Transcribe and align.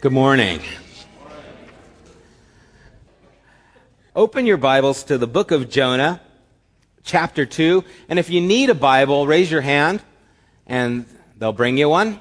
Good 0.00 0.12
morning. 0.12 0.62
Open 4.16 4.46
your 4.46 4.56
Bibles 4.56 5.04
to 5.04 5.18
the 5.18 5.26
book 5.26 5.50
of 5.50 5.68
Jonah, 5.68 6.22
chapter 7.04 7.44
2. 7.44 7.84
And 8.08 8.18
if 8.18 8.30
you 8.30 8.40
need 8.40 8.70
a 8.70 8.74
Bible, 8.74 9.26
raise 9.26 9.50
your 9.50 9.60
hand 9.60 10.02
and 10.66 11.04
they'll 11.36 11.52
bring 11.52 11.76
you 11.76 11.90
one. 11.90 12.18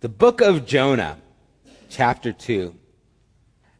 The 0.00 0.08
book 0.08 0.40
of 0.40 0.64
Jonah, 0.64 1.18
chapter 1.90 2.32
2. 2.32 2.74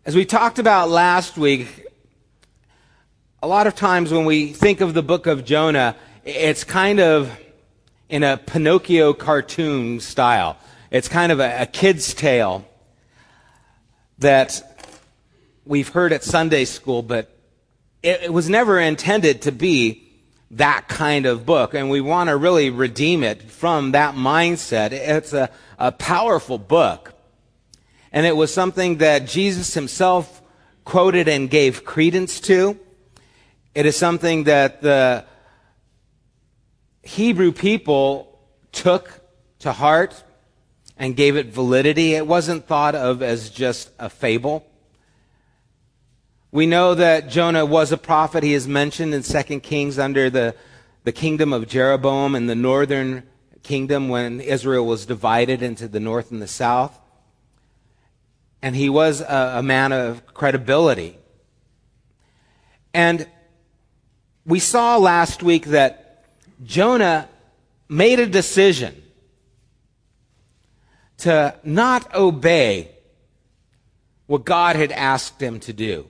As 0.04 0.14
we 0.14 0.26
talked 0.26 0.58
about 0.58 0.90
last 0.90 1.38
week, 1.38 1.86
a 3.42 3.46
lot 3.46 3.66
of 3.66 3.74
times 3.74 4.12
when 4.12 4.26
we 4.26 4.52
think 4.52 4.82
of 4.82 4.92
the 4.92 5.02
book 5.02 5.26
of 5.26 5.46
Jonah, 5.46 5.96
it's 6.26 6.62
kind 6.62 7.00
of 7.00 7.34
in 8.10 8.22
a 8.22 8.36
Pinocchio 8.36 9.14
cartoon 9.14 9.98
style. 10.00 10.58
It's 10.90 11.08
kind 11.08 11.32
of 11.32 11.40
a, 11.40 11.62
a 11.62 11.66
kid's 11.66 12.14
tale 12.14 12.64
that 14.18 14.62
we've 15.64 15.88
heard 15.88 16.12
at 16.12 16.22
Sunday 16.22 16.64
school, 16.64 17.02
but 17.02 17.36
it, 18.02 18.22
it 18.24 18.32
was 18.32 18.48
never 18.48 18.78
intended 18.78 19.42
to 19.42 19.52
be 19.52 20.02
that 20.52 20.88
kind 20.88 21.26
of 21.26 21.44
book. 21.44 21.74
And 21.74 21.90
we 21.90 22.00
want 22.00 22.28
to 22.28 22.36
really 22.36 22.70
redeem 22.70 23.24
it 23.24 23.42
from 23.42 23.92
that 23.92 24.14
mindset. 24.14 24.92
It's 24.92 25.32
a, 25.32 25.50
a 25.78 25.90
powerful 25.92 26.58
book. 26.58 27.14
And 28.12 28.24
it 28.24 28.36
was 28.36 28.54
something 28.54 28.98
that 28.98 29.26
Jesus 29.26 29.74
himself 29.74 30.40
quoted 30.84 31.28
and 31.28 31.50
gave 31.50 31.84
credence 31.84 32.40
to. 32.40 32.78
It 33.74 33.86
is 33.86 33.96
something 33.96 34.44
that 34.44 34.80
the 34.80 35.24
Hebrew 37.02 37.52
people 37.52 38.38
took 38.72 39.20
to 39.58 39.72
heart 39.72 40.22
and 40.96 41.16
gave 41.16 41.36
it 41.36 41.46
validity. 41.46 42.14
It 42.14 42.26
wasn't 42.26 42.66
thought 42.66 42.94
of 42.94 43.22
as 43.22 43.50
just 43.50 43.90
a 43.98 44.08
fable. 44.08 44.66
We 46.50 46.66
know 46.66 46.94
that 46.94 47.28
Jonah 47.28 47.66
was 47.66 47.92
a 47.92 47.98
prophet. 47.98 48.42
He 48.42 48.54
is 48.54 48.66
mentioned 48.66 49.12
in 49.12 49.22
2 49.22 49.60
Kings 49.60 49.98
under 49.98 50.30
the, 50.30 50.54
the 51.04 51.12
kingdom 51.12 51.52
of 51.52 51.68
Jeroboam 51.68 52.34
in 52.34 52.46
the 52.46 52.54
northern 52.54 53.24
kingdom 53.62 54.08
when 54.08 54.40
Israel 54.40 54.86
was 54.86 55.04
divided 55.04 55.60
into 55.60 55.88
the 55.88 56.00
north 56.00 56.30
and 56.30 56.40
the 56.40 56.48
south. 56.48 56.98
And 58.62 58.74
he 58.74 58.88
was 58.88 59.20
a, 59.20 59.56
a 59.56 59.62
man 59.62 59.92
of 59.92 60.24
credibility. 60.32 61.18
And 62.94 63.28
we 64.46 64.60
saw 64.60 64.96
last 64.96 65.42
week 65.42 65.66
that 65.66 66.24
Jonah 66.64 67.28
made 67.88 68.18
a 68.18 68.26
decision 68.26 69.02
to 71.26 71.58
not 71.64 72.14
obey 72.14 72.88
what 74.26 74.44
God 74.44 74.76
had 74.76 74.92
asked 74.92 75.42
him 75.42 75.58
to 75.58 75.72
do. 75.72 76.06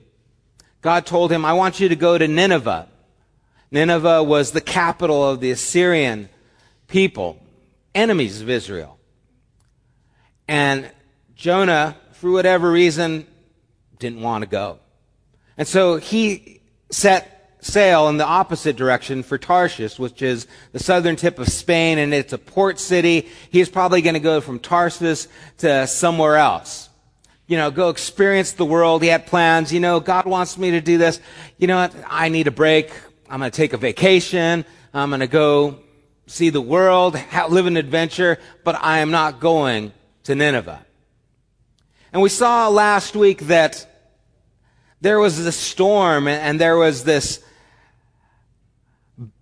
God 0.81 1.07
told 1.07 1.31
him, 1.31 1.43
I 1.43 1.53
want 1.53 1.79
you 1.79 1.89
to 1.89 1.95
go 1.95 2.19
to 2.19 2.27
Nineveh. 2.27 2.87
Nineveh 3.71 4.23
was 4.23 4.51
the 4.51 4.61
capital 4.61 5.27
of 5.27 5.39
the 5.39 5.49
Assyrian 5.49 6.29
people, 6.87 7.41
enemies 7.95 8.41
of 8.41 8.49
Israel. 8.51 8.99
And 10.47 10.91
Jonah, 11.33 11.97
for 12.11 12.29
whatever 12.29 12.71
reason, 12.71 13.25
didn't 13.97 14.21
want 14.21 14.43
to 14.43 14.47
go. 14.47 14.77
And 15.57 15.67
so 15.67 15.97
he 15.97 16.61
set 16.91 17.36
sail 17.67 18.07
in 18.07 18.17
the 18.17 18.25
opposite 18.25 18.75
direction 18.75 19.23
for 19.23 19.37
Tarshish, 19.37 19.99
which 19.99 20.21
is 20.21 20.47
the 20.71 20.79
southern 20.79 21.15
tip 21.15 21.37
of 21.39 21.49
Spain, 21.49 21.97
and 21.97 22.13
it's 22.13 22.33
a 22.33 22.37
port 22.37 22.79
city. 22.79 23.27
He's 23.51 23.69
probably 23.69 24.01
going 24.01 24.15
to 24.15 24.19
go 24.19 24.41
from 24.41 24.59
Tarsus 24.59 25.27
to 25.59 25.85
somewhere 25.87 26.37
else. 26.37 26.89
You 27.45 27.57
know, 27.57 27.71
go 27.71 27.89
experience 27.89 28.53
the 28.53 28.65
world. 28.65 29.03
He 29.03 29.09
had 29.09 29.27
plans. 29.27 29.71
You 29.71 29.79
know, 29.79 29.99
God 29.99 30.25
wants 30.25 30.57
me 30.57 30.71
to 30.71 30.81
do 30.81 30.97
this. 30.97 31.19
You 31.57 31.67
know 31.67 31.77
what? 31.77 31.95
I 32.07 32.29
need 32.29 32.47
a 32.47 32.51
break. 32.51 32.91
I'm 33.29 33.39
going 33.39 33.51
to 33.51 33.55
take 33.55 33.73
a 33.73 33.77
vacation. 33.77 34.65
I'm 34.93 35.09
going 35.09 35.21
to 35.21 35.27
go 35.27 35.79
see 36.25 36.49
the 36.49 36.61
world, 36.61 37.17
live 37.49 37.65
an 37.65 37.77
adventure, 37.77 38.37
but 38.63 38.75
I 38.81 38.99
am 38.99 39.11
not 39.11 39.39
going 39.39 39.93
to 40.23 40.35
Nineveh. 40.35 40.85
And 42.11 42.21
we 42.21 42.29
saw 42.29 42.67
last 42.67 43.15
week 43.15 43.41
that 43.43 43.85
there 45.01 45.19
was 45.19 45.43
this 45.43 45.55
storm 45.55 46.27
and 46.27 46.59
there 46.59 46.77
was 46.77 47.03
this 47.03 47.43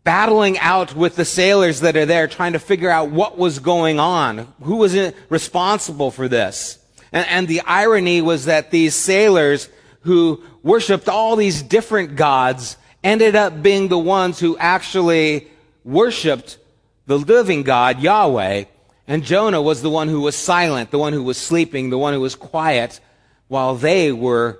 battling 0.06 0.58
out 0.60 0.96
with 0.96 1.16
the 1.18 1.26
sailors 1.26 1.82
that 1.82 1.98
are 1.98 2.06
there, 2.06 2.28
trying 2.28 2.54
to 2.54 2.60
figure 2.60 2.92
out 2.92 3.10
what 3.10 3.38
was 3.38 3.60
going 3.60 4.00
on. 4.00 4.54
Who 4.62 4.78
was 4.78 4.96
responsible 5.30 6.12
for 6.12 6.30
this? 6.30 6.80
And, 7.12 7.28
and 7.28 7.48
the 7.48 7.62
irony 7.62 8.22
was 8.22 8.46
that 8.46 8.72
these 8.72 8.96
sailors 8.96 9.68
who 10.02 10.44
worshiped 10.62 11.10
all 11.10 11.36
these 11.36 11.64
different 11.64 12.16
gods 12.16 12.78
ended 13.04 13.36
up 13.36 13.64
being 13.64 13.88
the 13.88 13.98
ones 13.98 14.40
who 14.40 14.56
actually 14.60 15.48
worshiped 15.84 16.60
the 17.08 17.18
living 17.18 17.64
God, 17.64 18.00
Yahweh. 18.00 18.66
And 19.08 19.24
Jonah 19.24 19.62
was 19.62 19.82
the 19.82 19.90
one 19.90 20.08
who 20.08 20.22
was 20.22 20.36
silent, 20.36 20.92
the 20.92 21.00
one 21.00 21.14
who 21.14 21.24
was 21.24 21.38
sleeping, 21.38 21.90
the 21.90 21.98
one 21.98 22.14
who 22.14 22.22
was 22.22 22.36
quiet, 22.36 23.00
while 23.48 23.76
they 23.76 24.12
were 24.12 24.60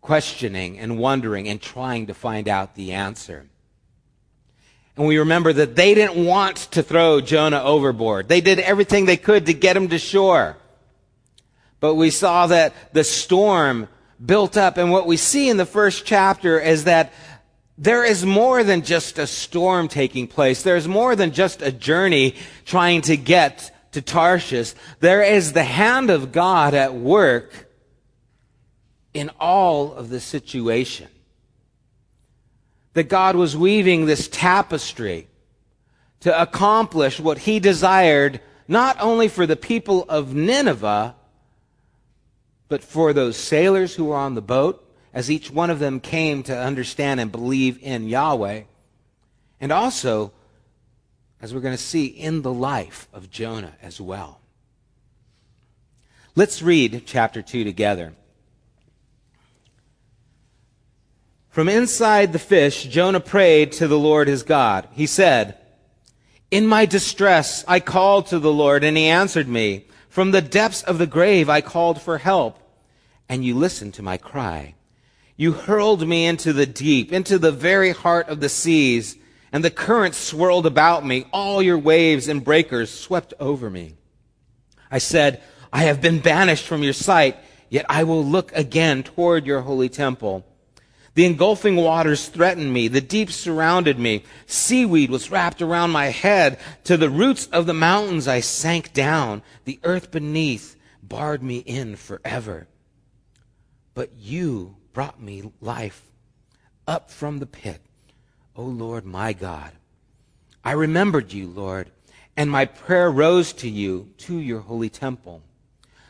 questioning 0.00 0.78
and 0.78 0.98
wondering 0.98 1.46
and 1.46 1.60
trying 1.60 2.06
to 2.06 2.14
find 2.14 2.48
out 2.48 2.74
the 2.74 2.92
answer. 2.92 3.49
And 5.00 5.08
we 5.08 5.16
remember 5.16 5.50
that 5.50 5.76
they 5.76 5.94
didn't 5.94 6.26
want 6.26 6.58
to 6.72 6.82
throw 6.82 7.22
Jonah 7.22 7.62
overboard. 7.62 8.28
They 8.28 8.42
did 8.42 8.58
everything 8.58 9.06
they 9.06 9.16
could 9.16 9.46
to 9.46 9.54
get 9.54 9.74
him 9.74 9.88
to 9.88 9.98
shore. 9.98 10.58
But 11.80 11.94
we 11.94 12.10
saw 12.10 12.48
that 12.48 12.74
the 12.92 13.02
storm 13.02 13.88
built 14.22 14.58
up. 14.58 14.76
And 14.76 14.90
what 14.90 15.06
we 15.06 15.16
see 15.16 15.48
in 15.48 15.56
the 15.56 15.64
first 15.64 16.04
chapter 16.04 16.60
is 16.60 16.84
that 16.84 17.14
there 17.78 18.04
is 18.04 18.26
more 18.26 18.62
than 18.62 18.82
just 18.82 19.18
a 19.18 19.26
storm 19.26 19.88
taking 19.88 20.26
place. 20.26 20.62
There's 20.62 20.86
more 20.86 21.16
than 21.16 21.32
just 21.32 21.62
a 21.62 21.72
journey 21.72 22.34
trying 22.66 23.00
to 23.00 23.16
get 23.16 23.74
to 23.92 24.02
Tarshish. 24.02 24.74
There 24.98 25.22
is 25.22 25.54
the 25.54 25.64
hand 25.64 26.10
of 26.10 26.30
God 26.30 26.74
at 26.74 26.92
work 26.92 27.70
in 29.14 29.30
all 29.40 29.94
of 29.94 30.10
the 30.10 30.20
situation 30.20 31.08
that 32.94 33.08
God 33.08 33.36
was 33.36 33.56
weaving 33.56 34.06
this 34.06 34.28
tapestry 34.28 35.28
to 36.20 36.40
accomplish 36.42 37.20
what 37.20 37.38
he 37.38 37.60
desired 37.60 38.40
not 38.68 38.96
only 39.00 39.28
for 39.28 39.46
the 39.46 39.56
people 39.56 40.04
of 40.08 40.34
Nineveh, 40.34 41.14
but 42.68 42.84
for 42.84 43.12
those 43.12 43.36
sailors 43.36 43.94
who 43.94 44.06
were 44.06 44.16
on 44.16 44.34
the 44.34 44.42
boat, 44.42 44.86
as 45.12 45.30
each 45.30 45.50
one 45.50 45.70
of 45.70 45.80
them 45.80 45.98
came 45.98 46.42
to 46.44 46.56
understand 46.56 47.18
and 47.18 47.32
believe 47.32 47.82
in 47.82 48.08
Yahweh, 48.08 48.62
and 49.60 49.72
also, 49.72 50.32
as 51.42 51.52
we're 51.52 51.60
going 51.60 51.76
to 51.76 51.82
see, 51.82 52.06
in 52.06 52.42
the 52.42 52.52
life 52.52 53.08
of 53.12 53.30
Jonah 53.30 53.74
as 53.82 54.00
well. 54.00 54.40
Let's 56.36 56.62
read 56.62 57.02
chapter 57.06 57.42
2 57.42 57.64
together. 57.64 58.12
From 61.50 61.68
inside 61.68 62.32
the 62.32 62.38
fish, 62.38 62.84
Jonah 62.84 63.20
prayed 63.20 63.72
to 63.72 63.88
the 63.88 63.98
Lord 63.98 64.28
his 64.28 64.44
God. 64.44 64.88
He 64.92 65.06
said, 65.06 65.58
In 66.50 66.66
my 66.66 66.86
distress, 66.86 67.64
I 67.66 67.80
called 67.80 68.26
to 68.28 68.38
the 68.38 68.52
Lord 68.52 68.84
and 68.84 68.96
he 68.96 69.06
answered 69.06 69.48
me. 69.48 69.86
From 70.08 70.30
the 70.30 70.42
depths 70.42 70.82
of 70.82 70.98
the 70.98 71.06
grave, 71.06 71.48
I 71.48 71.60
called 71.60 72.00
for 72.00 72.18
help 72.18 72.58
and 73.30 73.44
you 73.44 73.54
listened 73.54 73.94
to 73.94 74.02
my 74.02 74.16
cry. 74.16 74.74
You 75.36 75.52
hurled 75.52 76.06
me 76.06 76.26
into 76.26 76.52
the 76.52 76.66
deep, 76.66 77.12
into 77.12 77.38
the 77.38 77.52
very 77.52 77.92
heart 77.92 78.28
of 78.28 78.40
the 78.40 78.48
seas, 78.48 79.16
and 79.52 79.64
the 79.64 79.70
currents 79.70 80.18
swirled 80.18 80.66
about 80.66 81.06
me. 81.06 81.26
All 81.32 81.62
your 81.62 81.78
waves 81.78 82.26
and 82.26 82.44
breakers 82.44 82.90
swept 82.90 83.32
over 83.38 83.70
me. 83.70 83.94
I 84.90 84.98
said, 84.98 85.40
I 85.72 85.84
have 85.84 86.00
been 86.00 86.18
banished 86.18 86.66
from 86.66 86.82
your 86.82 86.92
sight, 86.92 87.36
yet 87.68 87.86
I 87.88 88.02
will 88.02 88.24
look 88.24 88.50
again 88.52 89.04
toward 89.04 89.46
your 89.46 89.60
holy 89.60 89.88
temple. 89.88 90.44
The 91.14 91.26
engulfing 91.26 91.76
waters 91.76 92.28
threatened 92.28 92.72
me. 92.72 92.88
The 92.88 93.00
deep 93.00 93.30
surrounded 93.30 93.98
me. 93.98 94.24
Seaweed 94.46 95.10
was 95.10 95.30
wrapped 95.30 95.60
around 95.60 95.90
my 95.90 96.06
head. 96.06 96.58
To 96.84 96.96
the 96.96 97.10
roots 97.10 97.46
of 97.46 97.66
the 97.66 97.74
mountains 97.74 98.28
I 98.28 98.40
sank 98.40 98.92
down. 98.92 99.42
The 99.64 99.80
earth 99.82 100.10
beneath 100.10 100.76
barred 101.02 101.42
me 101.42 101.58
in 101.58 101.96
forever. 101.96 102.68
But 103.94 104.12
you 104.16 104.76
brought 104.92 105.20
me 105.20 105.52
life 105.60 106.04
up 106.86 107.10
from 107.10 107.38
the 107.38 107.46
pit. 107.46 107.80
O 108.56 108.62
Lord 108.62 109.04
my 109.04 109.32
God. 109.32 109.72
I 110.64 110.72
remembered 110.72 111.32
you, 111.32 111.48
Lord, 111.48 111.90
and 112.36 112.50
my 112.50 112.66
prayer 112.66 113.10
rose 113.10 113.52
to 113.54 113.68
you, 113.68 114.10
to 114.18 114.38
your 114.38 114.60
holy 114.60 114.90
temple. 114.90 115.42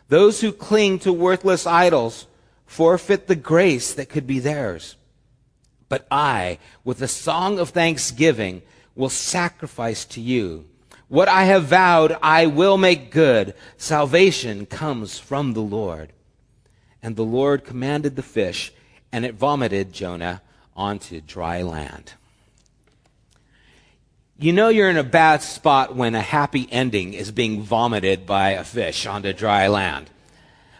Those 0.08 0.40
who 0.40 0.52
cling 0.52 0.98
to 1.00 1.12
worthless 1.12 1.66
idols 1.66 2.26
forfeit 2.70 3.26
the 3.26 3.34
grace 3.34 3.92
that 3.94 4.08
could 4.08 4.28
be 4.28 4.38
theirs. 4.38 4.94
But 5.88 6.06
I, 6.08 6.60
with 6.84 7.02
a 7.02 7.08
song 7.08 7.58
of 7.58 7.70
thanksgiving, 7.70 8.62
will 8.94 9.08
sacrifice 9.08 10.04
to 10.04 10.20
you. 10.20 10.66
What 11.08 11.26
I 11.26 11.46
have 11.46 11.64
vowed, 11.64 12.16
I 12.22 12.46
will 12.46 12.78
make 12.78 13.10
good. 13.10 13.54
Salvation 13.76 14.66
comes 14.66 15.18
from 15.18 15.52
the 15.52 15.60
Lord. 15.60 16.12
And 17.02 17.16
the 17.16 17.24
Lord 17.24 17.64
commanded 17.64 18.14
the 18.14 18.22
fish, 18.22 18.72
and 19.10 19.24
it 19.24 19.34
vomited 19.34 19.92
Jonah 19.92 20.40
onto 20.76 21.20
dry 21.20 21.62
land. 21.62 22.12
You 24.38 24.52
know 24.52 24.68
you're 24.68 24.88
in 24.88 24.96
a 24.96 25.02
bad 25.02 25.42
spot 25.42 25.96
when 25.96 26.14
a 26.14 26.22
happy 26.22 26.68
ending 26.70 27.14
is 27.14 27.32
being 27.32 27.62
vomited 27.62 28.26
by 28.26 28.50
a 28.50 28.62
fish 28.62 29.06
onto 29.06 29.32
dry 29.32 29.66
land. 29.66 30.08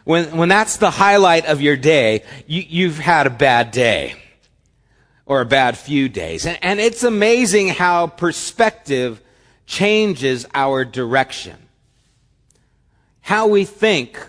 When, 0.05 0.37
when 0.37 0.49
that's 0.49 0.79
the 0.79 0.91
highlight 0.91 1.47
of 1.47 1.61
your 1.61 1.77
day, 1.77 2.25
you, 2.47 2.63
you've 2.67 2.99
had 2.99 3.27
a 3.27 3.31
bad 3.31 3.71
day 3.71 4.15
or 5.27 5.41
a 5.41 5.47
bad 5.47 5.77
few 5.79 6.09
days. 6.09 6.47
And, 6.47 6.59
and 6.63 6.81
it's 6.81 7.05
amazing 7.05 7.69
how 7.69 8.09
perspective 8.09 9.23
changes 9.67 10.47
our 10.55 10.85
direction. 10.85 11.57
How 13.21 13.47
we 13.47 13.65
think 13.65 14.27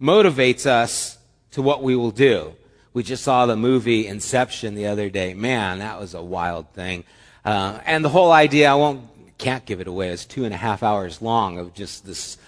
motivates 0.00 0.66
us 0.66 1.18
to 1.52 1.62
what 1.62 1.82
we 1.82 1.96
will 1.96 2.10
do. 2.10 2.54
We 2.92 3.02
just 3.02 3.24
saw 3.24 3.46
the 3.46 3.56
movie 3.56 4.06
Inception 4.06 4.74
the 4.74 4.86
other 4.86 5.10
day. 5.10 5.34
Man, 5.34 5.80
that 5.80 5.98
was 5.98 6.14
a 6.14 6.22
wild 6.22 6.70
thing. 6.70 7.04
Uh, 7.44 7.80
and 7.84 8.04
the 8.04 8.08
whole 8.08 8.32
idea, 8.32 8.70
I 8.70 8.74
won't, 8.74 9.02
can't 9.38 9.64
give 9.64 9.80
it 9.80 9.86
away, 9.86 10.10
is 10.10 10.24
two 10.24 10.44
and 10.44 10.54
a 10.54 10.56
half 10.56 10.82
hours 10.82 11.20
long 11.20 11.58
of 11.58 11.74
just 11.74 12.06
this 12.06 12.38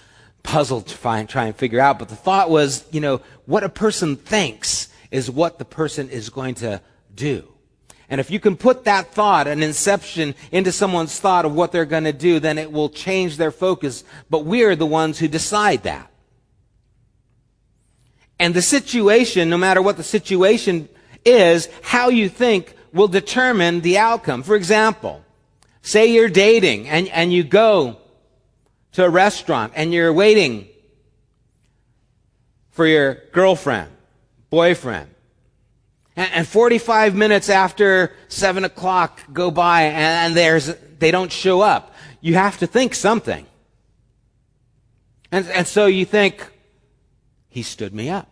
puzzle 0.43 0.81
to 0.81 0.95
find, 0.95 1.27
try 1.27 1.45
and 1.45 1.55
figure 1.55 1.79
out. 1.79 1.99
But 1.99 2.09
the 2.09 2.15
thought 2.15 2.49
was, 2.49 2.85
you 2.91 3.01
know, 3.01 3.21
what 3.45 3.63
a 3.63 3.69
person 3.69 4.15
thinks 4.15 4.89
is 5.11 5.29
what 5.29 5.59
the 5.59 5.65
person 5.65 6.09
is 6.09 6.29
going 6.29 6.55
to 6.55 6.81
do. 7.13 7.47
And 8.09 8.19
if 8.19 8.31
you 8.31 8.39
can 8.39 8.57
put 8.57 8.85
that 8.85 9.13
thought, 9.13 9.47
an 9.47 9.61
inception, 9.61 10.33
into 10.51 10.71
someone's 10.71 11.19
thought 11.19 11.45
of 11.45 11.53
what 11.53 11.71
they're 11.71 11.85
going 11.85 12.05
to 12.05 12.13
do, 12.13 12.39
then 12.39 12.57
it 12.57 12.71
will 12.71 12.89
change 12.89 13.37
their 13.37 13.51
focus. 13.51 14.03
But 14.29 14.45
we're 14.45 14.75
the 14.75 14.85
ones 14.85 15.19
who 15.19 15.27
decide 15.27 15.83
that. 15.83 16.11
And 18.39 18.53
the 18.53 18.61
situation, 18.61 19.49
no 19.49 19.57
matter 19.57 19.81
what 19.81 19.97
the 19.97 20.03
situation 20.03 20.89
is, 21.23 21.69
how 21.83 22.09
you 22.09 22.29
think 22.29 22.73
will 22.93 23.07
determine 23.07 23.81
the 23.81 23.99
outcome. 23.99 24.41
For 24.41 24.55
example, 24.55 25.23
say 25.83 26.07
you're 26.07 26.29
dating 26.29 26.89
and, 26.89 27.07
and 27.09 27.31
you 27.31 27.43
go 27.43 27.98
to 28.99 29.05
a 29.05 29.09
restaurant 29.09 29.71
and 29.75 29.93
you're 29.93 30.11
waiting 30.11 30.67
for 32.71 32.85
your 32.85 33.15
girlfriend, 33.31 33.89
boyfriend. 34.49 35.09
And, 36.17 36.31
and 36.33 36.47
45 36.47 37.15
minutes 37.15 37.49
after 37.49 38.13
7 38.27 38.65
o'clock 38.65 39.21
go 39.31 39.51
by 39.51 39.83
and, 39.83 39.95
and 39.95 40.35
there's, 40.35 40.75
they 40.99 41.11
don't 41.11 41.31
show 41.31 41.61
up. 41.61 41.95
You 42.19 42.33
have 42.33 42.57
to 42.59 42.67
think 42.67 42.93
something. 42.93 43.45
And, 45.31 45.47
and 45.47 45.65
so 45.65 45.85
you 45.85 46.03
think, 46.03 46.45
he 47.47 47.63
stood 47.63 47.93
me 47.93 48.09
up. 48.09 48.27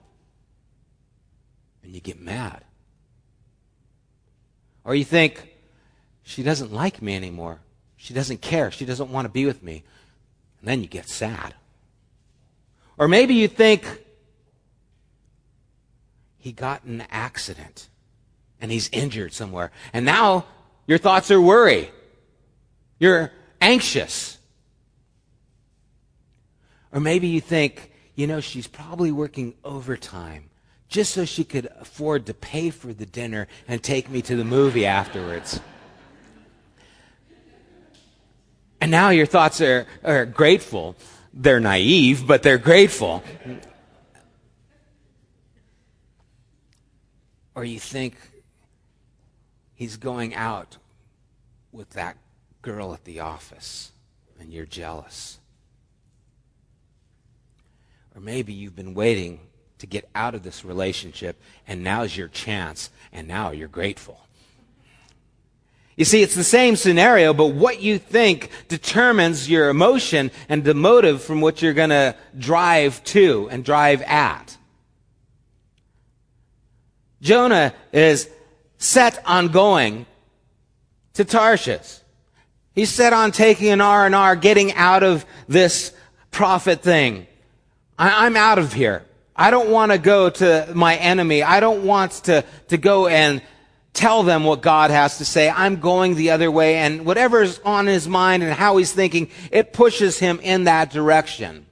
And 1.82 1.96
you 1.96 2.02
get 2.02 2.20
mad. 2.20 2.62
Or 4.84 4.96
you 4.96 5.06
think, 5.06 5.48
she 6.24 6.44
doesn't 6.44 6.74
like 6.74 7.02
me 7.02 7.16
anymore. 7.16 7.62
She 7.96 8.14
doesn't 8.14 8.42
care. 8.42 8.70
She 8.70 8.86
doesn't 8.86 9.10
want 9.10 9.26
to 9.26 9.30
be 9.30 9.46
with 9.46 9.64
me. 9.64 9.84
And 10.60 10.70
then 10.70 10.82
you 10.82 10.88
get 10.88 11.08
sad. 11.08 11.54
Or 12.98 13.08
maybe 13.08 13.36
you 13.36 13.48
think, 13.48 13.86
he 16.38 16.52
got 16.52 16.84
in 16.86 17.02
an 17.02 17.08
accident 17.12 17.90
and 18.62 18.72
he's 18.72 18.90
injured 18.94 19.34
somewhere. 19.34 19.72
And 19.92 20.06
now 20.06 20.46
your 20.86 20.98
thoughts 20.98 21.30
are 21.30 21.42
worry. 21.42 21.92
You're 23.00 23.32
anxious. 23.60 24.38
Or 26.94 27.00
maybe 27.00 27.28
you 27.28 27.42
think, 27.42 27.92
you 28.16 28.28
know, 28.28 28.40
she's 28.40 28.66
probably 28.66 29.12
working 29.12 29.56
overtime 29.64 30.50
just 30.88 31.14
so 31.14 31.26
she 31.26 31.44
could 31.44 31.68
afford 31.80 32.26
to 32.28 32.34
pay 32.34 32.70
for 32.70 32.94
the 32.94 33.06
dinner 33.06 33.48
and 33.68 33.84
take 33.84 34.10
me 34.10 34.22
to 34.22 34.36
the 34.36 34.46
movie 34.46 34.86
afterwards. 34.86 35.60
And 38.88 38.92
now 38.94 39.10
your 39.10 39.26
thoughts 39.26 39.60
are, 39.60 39.86
are 40.02 40.26
grateful. 40.26 40.96
They're 41.34 41.60
naive, 41.60 42.26
but 42.26 42.42
they're 42.42 42.58
grateful. 42.58 43.22
Or 47.54 47.66
you 47.66 47.82
think 47.82 48.16
he's 49.74 49.98
going 49.98 50.34
out 50.36 50.78
with 51.74 51.90
that 51.90 52.16
girl 52.62 52.94
at 52.94 53.04
the 53.04 53.20
office 53.20 53.92
and 54.40 54.54
you're 54.54 54.66
jealous. 54.66 55.40
Or 58.16 58.22
maybe 58.22 58.54
you've 58.54 58.78
been 58.78 58.94
waiting 58.94 59.42
to 59.80 59.86
get 59.86 60.08
out 60.16 60.34
of 60.34 60.44
this 60.44 60.64
relationship, 60.64 61.42
and 61.68 61.84
now's 61.84 62.16
your 62.16 62.30
chance, 62.30 62.90
and 63.12 63.28
now 63.28 63.52
you're 63.52 63.68
grateful. 63.68 64.27
You 65.98 66.06
see, 66.06 66.22
it's 66.22 66.36
the 66.36 66.44
same 66.44 66.76
scenario, 66.76 67.34
but 67.34 67.48
what 67.48 67.82
you 67.82 67.98
think 67.98 68.52
determines 68.68 69.50
your 69.50 69.70
emotion 69.70 70.30
and 70.48 70.64
the 70.64 70.76
motive 70.76 71.24
from 71.24 71.42
which 71.42 71.64
you're 71.64 71.74
going 71.74 71.90
to 71.90 72.16
drive 72.38 73.04
to 73.06 73.50
and 73.50 73.66
drive 73.66 74.04
at. 74.04 74.56
Jonah 77.20 77.74
is 77.92 78.30
set 78.78 79.20
on 79.26 79.48
going 79.48 80.06
to 81.14 81.26
Tarshish. 81.26 82.00
He's 82.76 82.92
set 82.92 83.12
on 83.12 83.32
taking 83.32 83.70
an 83.70 83.82
R 83.82 84.06
and 84.06 84.14
R, 84.14 84.36
getting 84.36 84.74
out 84.74 85.02
of 85.02 85.26
this 85.48 85.92
prophet 86.30 86.84
thing. 86.84 87.26
I, 87.98 88.28
I'm 88.28 88.38
out 88.38 88.60
of 88.60 88.72
here. 88.72 89.04
I 89.36 89.50
don't 89.50 89.72
want 89.72 89.92
to 89.92 89.98
go 89.98 90.30
to 90.30 90.72
my 90.76 90.96
enemy. 90.96 91.42
I 91.42 91.60
don't 91.60 91.86
want 91.86 92.12
to, 92.26 92.46
to 92.68 92.78
go 92.78 93.08
and 93.08 93.42
tell 93.98 94.22
them 94.22 94.44
what 94.44 94.62
God 94.62 94.92
has 94.92 95.18
to 95.18 95.26
say. 95.26 95.50
I'm 95.50 95.80
going 95.80 96.16
the 96.16 96.30
other 96.30 96.52
way. 96.52 96.78
And 96.78 97.06
whatever's 97.06 97.60
on 97.66 97.88
his 97.88 98.08
mind 98.08 98.44
and 98.44 98.54
how 98.54 98.78
he's 98.78 98.94
thinking, 98.94 99.30
it 99.52 99.74
pushes 99.74 100.20
him 100.20 100.40
in 100.42 100.66
that 100.66 100.92
direction. 100.92 101.66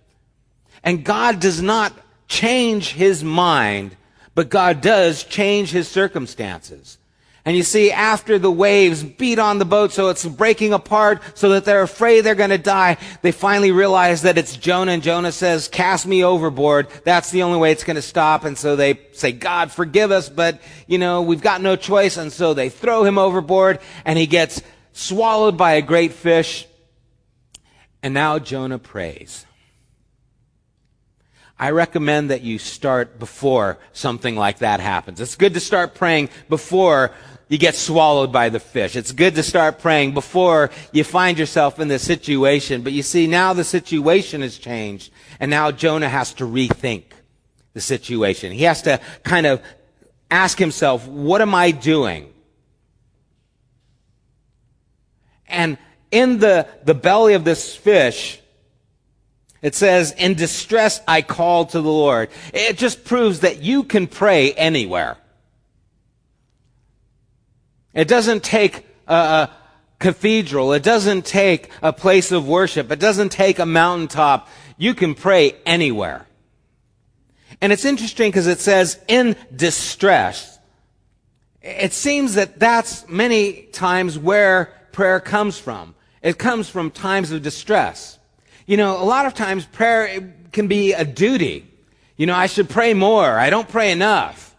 And 0.83 1.03
God 1.05 1.39
does 1.39 1.61
not 1.61 1.93
change 2.27 2.93
his 2.93 3.23
mind, 3.23 3.95
but 4.33 4.49
God 4.49 4.81
does 4.81 5.23
change 5.23 5.71
his 5.71 5.87
circumstances. 5.87 6.97
And 7.47 7.55
you 7.55 7.61
see, 7.61 7.91
after 7.91 8.39
the 8.39 8.49
waves 8.49 9.03
beat 9.03 9.37
on 9.37 9.59
the 9.59 9.65
boat 9.65 9.91
so 9.91 10.09
it's 10.09 10.25
breaking 10.25 10.73
apart 10.73 11.21
so 11.35 11.49
that 11.49 11.63
they're 11.63 11.83
afraid 11.83 12.21
they're 12.21 12.33
going 12.33 12.49
to 12.49 12.57
die, 12.57 12.97
they 13.21 13.31
finally 13.31 13.71
realize 13.71 14.23
that 14.23 14.39
it's 14.39 14.57
Jonah 14.57 14.93
and 14.93 15.03
Jonah 15.03 15.31
says, 15.31 15.67
cast 15.67 16.07
me 16.07 16.23
overboard. 16.23 16.87
That's 17.03 17.29
the 17.29 17.43
only 17.43 17.59
way 17.59 17.71
it's 17.71 17.83
going 17.83 17.97
to 17.97 18.01
stop. 18.01 18.45
And 18.45 18.57
so 18.57 18.75
they 18.75 18.99
say, 19.11 19.31
God, 19.31 19.71
forgive 19.71 20.09
us, 20.09 20.27
but 20.27 20.59
you 20.87 20.97
know, 20.97 21.21
we've 21.21 21.41
got 21.41 21.61
no 21.61 21.75
choice. 21.75 22.17
And 22.17 22.33
so 22.33 22.55
they 22.55 22.69
throw 22.69 23.03
him 23.03 23.19
overboard 23.19 23.79
and 24.05 24.17
he 24.17 24.25
gets 24.25 24.63
swallowed 24.93 25.55
by 25.55 25.73
a 25.73 25.83
great 25.83 26.13
fish. 26.13 26.67
And 28.01 28.15
now 28.15 28.39
Jonah 28.39 28.79
prays. 28.79 29.45
I 31.57 31.69
recommend 31.69 32.31
that 32.31 32.41
you 32.41 32.57
start 32.59 33.17
before 33.17 33.77
something 33.93 34.35
like 34.35 34.59
that 34.59 34.79
happens. 34.81 35.21
It's 35.21 35.35
good 35.35 35.53
to 35.53 35.61
start 35.61 35.95
praying 35.95 36.29
before 36.49 37.11
you 37.47 37.57
get 37.57 37.75
swallowed 37.75 38.31
by 38.31 38.49
the 38.49 38.59
fish. 38.59 38.95
It's 38.95 39.11
good 39.11 39.35
to 39.35 39.43
start 39.43 39.79
praying 39.79 40.13
before 40.13 40.71
you 40.91 41.03
find 41.03 41.37
yourself 41.37 41.79
in 41.79 41.87
this 41.87 42.03
situation. 42.03 42.81
But 42.81 42.93
you 42.93 43.03
see, 43.03 43.27
now 43.27 43.53
the 43.53 43.63
situation 43.63 44.41
has 44.41 44.57
changed. 44.57 45.11
And 45.39 45.51
now 45.51 45.71
Jonah 45.71 46.09
has 46.09 46.33
to 46.35 46.45
rethink 46.45 47.03
the 47.73 47.81
situation. 47.81 48.51
He 48.51 48.63
has 48.63 48.81
to 48.83 48.99
kind 49.23 49.45
of 49.45 49.61
ask 50.31 50.57
himself, 50.57 51.07
what 51.07 51.41
am 51.41 51.53
I 51.53 51.71
doing? 51.71 52.33
And 55.47 55.77
in 56.09 56.39
the, 56.39 56.67
the 56.83 56.95
belly 56.95 57.35
of 57.35 57.43
this 57.43 57.75
fish, 57.75 58.39
it 59.61 59.75
says, 59.75 60.11
in 60.13 60.33
distress 60.33 61.01
I 61.07 61.21
called 61.21 61.71
to 61.71 61.81
the 61.81 61.91
Lord. 61.91 62.29
It 62.53 62.77
just 62.77 63.05
proves 63.05 63.41
that 63.41 63.61
you 63.61 63.83
can 63.83 64.07
pray 64.07 64.53
anywhere. 64.53 65.17
It 67.95 68.07
doesn't 68.07 68.43
take 68.43 68.85
a, 69.07 69.49
cathedral. 69.99 70.73
It 70.73 70.83
doesn't 70.83 71.25
take 71.25 71.69
a 71.81 71.93
place 71.93 72.31
of 72.31 72.47
worship. 72.47 72.91
It 72.91 72.99
doesn't 72.99 73.29
take 73.29 73.59
a 73.59 73.65
mountaintop. 73.65 74.49
You 74.77 74.93
can 74.93 75.15
pray 75.15 75.55
anywhere. 75.65 76.27
And 77.61 77.71
it's 77.71 77.85
interesting 77.85 78.29
because 78.29 78.47
it 78.47 78.59
says 78.59 78.99
in 79.07 79.35
distress. 79.55 80.59
It 81.61 81.93
seems 81.93 82.35
that 82.35 82.59
that's 82.59 83.07
many 83.07 83.63
times 83.71 84.19
where 84.19 84.73
prayer 84.91 85.19
comes 85.19 85.57
from. 85.57 85.95
It 86.21 86.37
comes 86.37 86.69
from 86.69 86.91
times 86.91 87.31
of 87.31 87.41
distress. 87.41 88.19
You 88.65 88.77
know, 88.77 89.01
a 89.01 89.05
lot 89.05 89.25
of 89.25 89.33
times 89.33 89.65
prayer 89.65 90.33
can 90.51 90.67
be 90.67 90.93
a 90.93 91.05
duty. 91.05 91.65
You 92.17 92.25
know, 92.25 92.35
I 92.35 92.47
should 92.47 92.69
pray 92.69 92.93
more. 92.93 93.39
I 93.39 93.49
don't 93.49 93.67
pray 93.67 93.91
enough. 93.91 94.54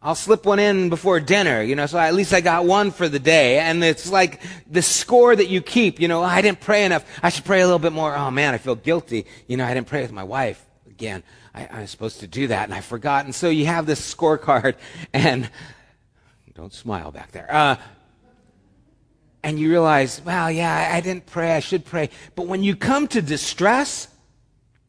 I'll 0.00 0.14
slip 0.14 0.46
one 0.46 0.60
in 0.60 0.90
before 0.90 1.18
dinner, 1.18 1.60
you 1.60 1.74
know, 1.74 1.86
so 1.86 1.98
at 1.98 2.14
least 2.14 2.32
I 2.32 2.40
got 2.40 2.64
one 2.64 2.92
for 2.92 3.08
the 3.08 3.18
day. 3.18 3.58
And 3.58 3.82
it's 3.82 4.08
like 4.10 4.40
the 4.70 4.80
score 4.80 5.34
that 5.34 5.48
you 5.48 5.60
keep, 5.60 5.98
you 5.98 6.06
know, 6.06 6.22
I 6.22 6.40
didn't 6.40 6.60
pray 6.60 6.84
enough. 6.84 7.04
I 7.20 7.30
should 7.30 7.44
pray 7.44 7.62
a 7.62 7.64
little 7.64 7.80
bit 7.80 7.92
more. 7.92 8.14
Oh 8.14 8.30
man, 8.30 8.54
I 8.54 8.58
feel 8.58 8.76
guilty. 8.76 9.26
You 9.48 9.56
know, 9.56 9.64
I 9.64 9.74
didn't 9.74 9.88
pray 9.88 10.02
with 10.02 10.12
my 10.12 10.22
wife 10.22 10.64
again. 10.88 11.24
I, 11.52 11.66
I 11.66 11.80
was 11.80 11.90
supposed 11.90 12.20
to 12.20 12.28
do 12.28 12.46
that 12.46 12.64
and 12.64 12.74
I 12.74 12.80
forgot. 12.80 13.24
And 13.24 13.34
so 13.34 13.48
you 13.48 13.66
have 13.66 13.86
this 13.86 14.14
scorecard 14.14 14.76
and 15.12 15.50
don't 16.54 16.72
smile 16.72 17.10
back 17.10 17.32
there. 17.32 17.52
Uh, 17.52 17.76
and 19.42 19.58
you 19.58 19.68
realize, 19.70 20.20
well, 20.24 20.50
yeah, 20.50 20.90
I 20.92 21.00
didn't 21.00 21.26
pray. 21.26 21.56
I 21.56 21.60
should 21.60 21.84
pray. 21.84 22.10
But 22.36 22.46
when 22.46 22.62
you 22.62 22.76
come 22.76 23.08
to 23.08 23.22
distress, 23.22 24.08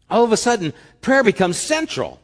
all 0.10 0.24
of 0.24 0.32
a 0.32 0.38
sudden, 0.38 0.74
prayer 1.02 1.24
becomes 1.24 1.58
central. 1.58 2.20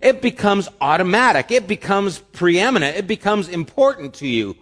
It 0.00 0.22
becomes 0.22 0.68
automatic. 0.80 1.50
It 1.50 1.66
becomes 1.66 2.18
preeminent. 2.18 2.96
It 2.96 3.06
becomes 3.06 3.48
important 3.48 4.14
to 4.14 4.26
you. 4.26 4.56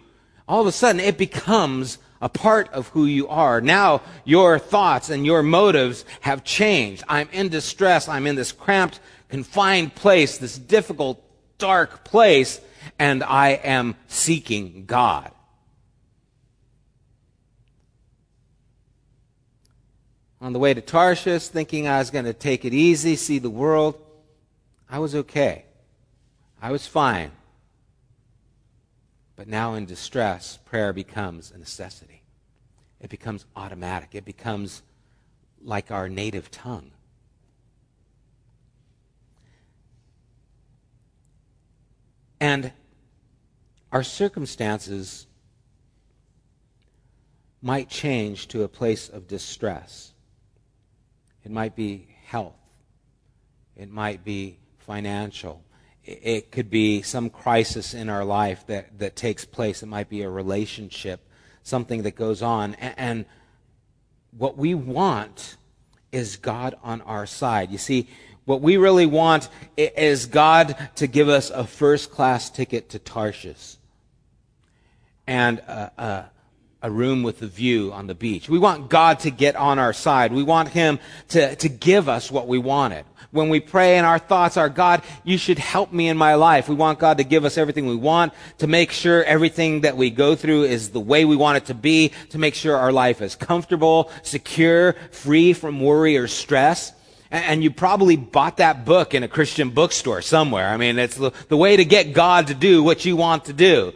All 0.47 0.61
of 0.61 0.67
a 0.67 0.71
sudden, 0.71 0.99
it 0.99 1.17
becomes 1.17 1.97
a 2.21 2.27
part 2.27 2.67
of 2.73 2.89
who 2.89 3.05
you 3.05 3.27
are. 3.29 3.61
Now, 3.61 4.01
your 4.25 4.59
thoughts 4.59 5.09
and 5.09 5.25
your 5.25 5.41
motives 5.41 6.03
have 6.21 6.43
changed. 6.43 7.03
I'm 7.07 7.29
in 7.31 7.49
distress. 7.49 8.09
I'm 8.09 8.27
in 8.27 8.35
this 8.35 8.51
cramped, 8.51 8.99
confined 9.29 9.95
place, 9.95 10.37
this 10.37 10.57
difficult, 10.57 11.23
dark 11.57 12.03
place, 12.03 12.59
and 12.97 13.23
I 13.23 13.49
am 13.49 13.95
seeking 14.07 14.85
God. 14.85 15.31
On 20.41 20.53
the 20.53 20.59
way 20.59 20.73
to 20.73 20.81
Tarshish, 20.81 21.47
thinking 21.47 21.87
I 21.87 21.99
was 21.99 22.11
going 22.11 22.25
to 22.25 22.33
take 22.33 22.65
it 22.65 22.73
easy, 22.73 23.15
see 23.15 23.39
the 23.39 23.49
world, 23.49 23.95
I 24.89 24.99
was 24.99 25.13
okay. 25.13 25.65
I 26.61 26.71
was 26.71 26.87
fine. 26.87 27.31
But 29.35 29.47
now 29.47 29.75
in 29.75 29.85
distress, 29.85 30.57
prayer 30.65 30.91
becomes 30.91 31.51
a 31.51 31.57
necessity. 31.57 32.23
It 32.99 33.09
becomes 33.09 33.45
automatic. 33.55 34.09
It 34.13 34.25
becomes 34.25 34.81
like 35.61 35.91
our 35.91 36.09
native 36.09 36.49
tongue. 36.51 36.91
And 42.41 42.71
our 43.91 44.03
circumstances 44.03 45.27
might 47.61 47.89
change 47.89 48.47
to 48.49 48.63
a 48.63 48.67
place 48.67 49.09
of 49.09 49.27
distress. 49.27 50.13
It 51.43 51.51
might 51.51 51.75
be 51.75 52.07
health. 52.25 52.55
It 53.75 53.89
might 53.89 54.23
be 54.23 54.59
financial. 54.89 55.63
It 56.03 56.51
could 56.51 56.71
be 56.71 57.03
some 57.03 57.29
crisis 57.29 57.93
in 57.93 58.09
our 58.09 58.25
life 58.25 58.65
that, 58.65 58.97
that 58.97 59.15
takes 59.15 59.45
place. 59.45 59.83
It 59.83 59.85
might 59.85 60.09
be 60.09 60.23
a 60.23 60.29
relationship, 60.29 61.19
something 61.61 62.01
that 62.01 62.15
goes 62.15 62.41
on. 62.41 62.73
And, 62.73 63.25
what 64.31 64.57
we 64.57 64.75
want 64.75 65.57
is 66.11 66.37
God 66.37 66.75
on 66.83 67.01
our 67.01 67.25
side. 67.25 67.71
You 67.71 67.77
see, 67.77 68.07
what 68.45 68.61
we 68.61 68.77
really 68.77 69.05
want 69.05 69.49
is 69.77 70.25
God 70.27 70.89
to 70.95 71.07
give 71.07 71.29
us 71.29 71.49
a 71.49 71.65
first 71.65 72.11
class 72.11 72.49
ticket 72.49 72.89
to 72.89 72.99
Tarshish 72.99 73.75
and 75.27 75.59
a, 75.59 76.25
a, 76.81 76.91
room 76.91 77.23
with 77.23 77.41
a 77.41 77.47
view 77.47 77.91
on 77.93 78.07
the 78.07 78.15
beach. 78.15 78.49
We 78.49 78.59
want 78.59 78.89
God 78.89 79.19
to 79.21 79.31
get 79.31 79.55
on 79.55 79.79
our 79.79 79.93
side. 79.93 80.33
We 80.33 80.43
want 80.43 80.69
Him 80.69 80.99
to, 81.29 81.55
to 81.55 81.69
give 81.69 82.09
us 82.09 82.31
what 82.31 82.47
we 82.47 82.57
wanted 82.57 83.05
when 83.31 83.49
we 83.49 83.59
pray 83.59 83.97
and 83.97 84.05
our 84.05 84.19
thoughts 84.19 84.57
are, 84.57 84.69
God, 84.69 85.03
you 85.23 85.37
should 85.37 85.59
help 85.59 85.93
me 85.93 86.07
in 86.07 86.17
my 86.17 86.35
life. 86.35 86.67
We 86.67 86.75
want 86.75 86.99
God 86.99 87.17
to 87.17 87.23
give 87.23 87.45
us 87.45 87.57
everything 87.57 87.85
we 87.85 87.95
want, 87.95 88.33
to 88.57 88.67
make 88.67 88.91
sure 88.91 89.23
everything 89.23 89.81
that 89.81 89.97
we 89.97 90.09
go 90.09 90.35
through 90.35 90.63
is 90.63 90.89
the 90.89 90.99
way 90.99 91.25
we 91.25 91.35
want 91.35 91.57
it 91.57 91.65
to 91.65 91.73
be, 91.73 92.11
to 92.29 92.37
make 92.37 92.55
sure 92.55 92.75
our 92.75 92.91
life 92.91 93.21
is 93.21 93.35
comfortable, 93.35 94.11
secure, 94.23 94.93
free 95.11 95.53
from 95.53 95.79
worry 95.79 96.17
or 96.17 96.27
stress. 96.27 96.91
And 97.31 97.63
you 97.63 97.69
probably 97.69 98.15
bought 98.15 98.57
that 98.57 98.85
book 98.85 99.13
in 99.13 99.21
a 99.21 99.27
Christian 99.27 99.69
bookstore 99.69 100.23
somewhere. 100.23 100.67
I 100.67 100.77
mean, 100.77 100.97
it's 100.97 101.15
the, 101.15 101.31
the 101.47 101.57
way 101.57 101.77
to 101.77 101.85
get 101.85 102.13
God 102.13 102.47
to 102.47 102.55
do 102.55 102.81
what 102.81 103.05
you 103.05 103.15
want 103.15 103.45
to 103.45 103.53
do. 103.53 103.93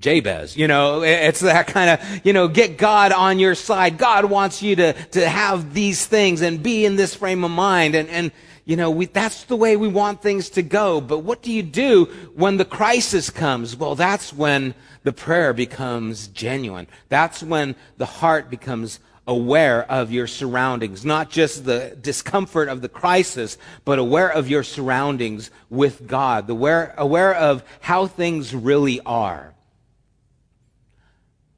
Jabez. 0.00 0.56
You 0.56 0.66
know, 0.66 1.02
it's 1.02 1.40
that 1.40 1.66
kind 1.66 1.90
of, 1.90 2.26
you 2.26 2.32
know, 2.32 2.48
get 2.48 2.78
God 2.78 3.12
on 3.12 3.38
your 3.38 3.54
side. 3.54 3.98
God 3.98 4.24
wants 4.24 4.62
you 4.62 4.74
to, 4.76 4.92
to 4.92 5.28
have 5.28 5.74
these 5.74 6.06
things 6.06 6.40
and 6.40 6.62
be 6.62 6.84
in 6.84 6.96
this 6.96 7.14
frame 7.14 7.44
of 7.44 7.50
mind. 7.50 7.94
And, 7.94 8.08
and, 8.08 8.32
you 8.64 8.76
know, 8.76 8.90
we, 8.90 9.06
that's 9.06 9.44
the 9.44 9.56
way 9.56 9.76
we 9.76 9.88
want 9.88 10.22
things 10.22 10.50
to 10.50 10.62
go. 10.62 11.00
But 11.00 11.18
what 11.18 11.42
do 11.42 11.52
you 11.52 11.62
do 11.62 12.06
when 12.34 12.56
the 12.56 12.64
crisis 12.64 13.28
comes? 13.30 13.76
Well, 13.76 13.94
that's 13.94 14.32
when 14.32 14.74
the 15.02 15.12
prayer 15.12 15.52
becomes 15.52 16.28
genuine. 16.28 16.86
That's 17.08 17.42
when 17.42 17.76
the 17.98 18.06
heart 18.06 18.50
becomes 18.50 19.00
aware 19.26 19.88
of 19.90 20.10
your 20.10 20.26
surroundings, 20.26 21.04
not 21.04 21.30
just 21.30 21.64
the 21.64 21.96
discomfort 22.00 22.68
of 22.68 22.82
the 22.82 22.88
crisis, 22.88 23.58
but 23.84 23.98
aware 23.98 24.30
of 24.30 24.48
your 24.48 24.62
surroundings 24.62 25.50
with 25.68 26.06
God, 26.06 26.48
aware, 26.50 26.94
aware 26.96 27.34
of 27.34 27.62
how 27.80 28.06
things 28.06 28.54
really 28.54 29.00
are. 29.06 29.54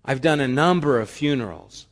I've 0.04 0.20
done 0.20 0.40
a 0.40 0.48
number 0.48 1.00
of 1.00 1.08
funerals. 1.08 1.86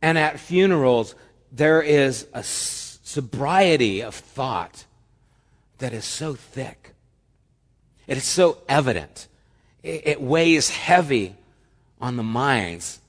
And 0.00 0.16
at 0.16 0.40
funerals, 0.40 1.14
there 1.52 1.82
is 1.82 2.26
a 2.32 2.42
sobriety 2.42 4.02
of 4.02 4.14
thought 4.14 4.84
that 5.78 5.92
is 5.92 6.04
so 6.04 6.34
thick. 6.34 6.94
It 8.06 8.16
is 8.16 8.24
so 8.24 8.58
evident. 8.68 9.28
It 9.82 10.20
weighs 10.20 10.70
heavy 10.70 11.36
on 12.00 12.16
the 12.16 12.22
minds. 12.22 13.00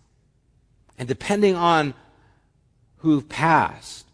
And 0.98 1.08
depending 1.08 1.55
on 1.55 1.93
who 2.98 3.22
passed 3.22 4.05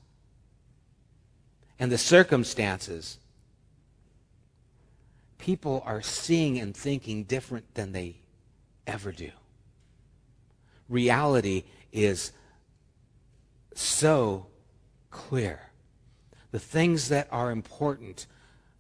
and 1.80 1.92
the 1.92 1.98
circumstances, 1.98 3.18
people 5.38 5.84
are 5.86 6.02
seeing 6.02 6.58
and 6.58 6.76
thinking 6.76 7.24
different 7.24 7.74
than 7.76 7.92
they 7.92 8.18
ever 8.88 9.12
do. 9.12 9.30
Reality 10.90 11.66
is 11.92 12.32
so 13.76 14.48
clear. 15.12 15.60
The 16.52 16.60
things 16.60 17.10
that 17.10 17.28
are 17.30 17.52
important, 17.52 18.26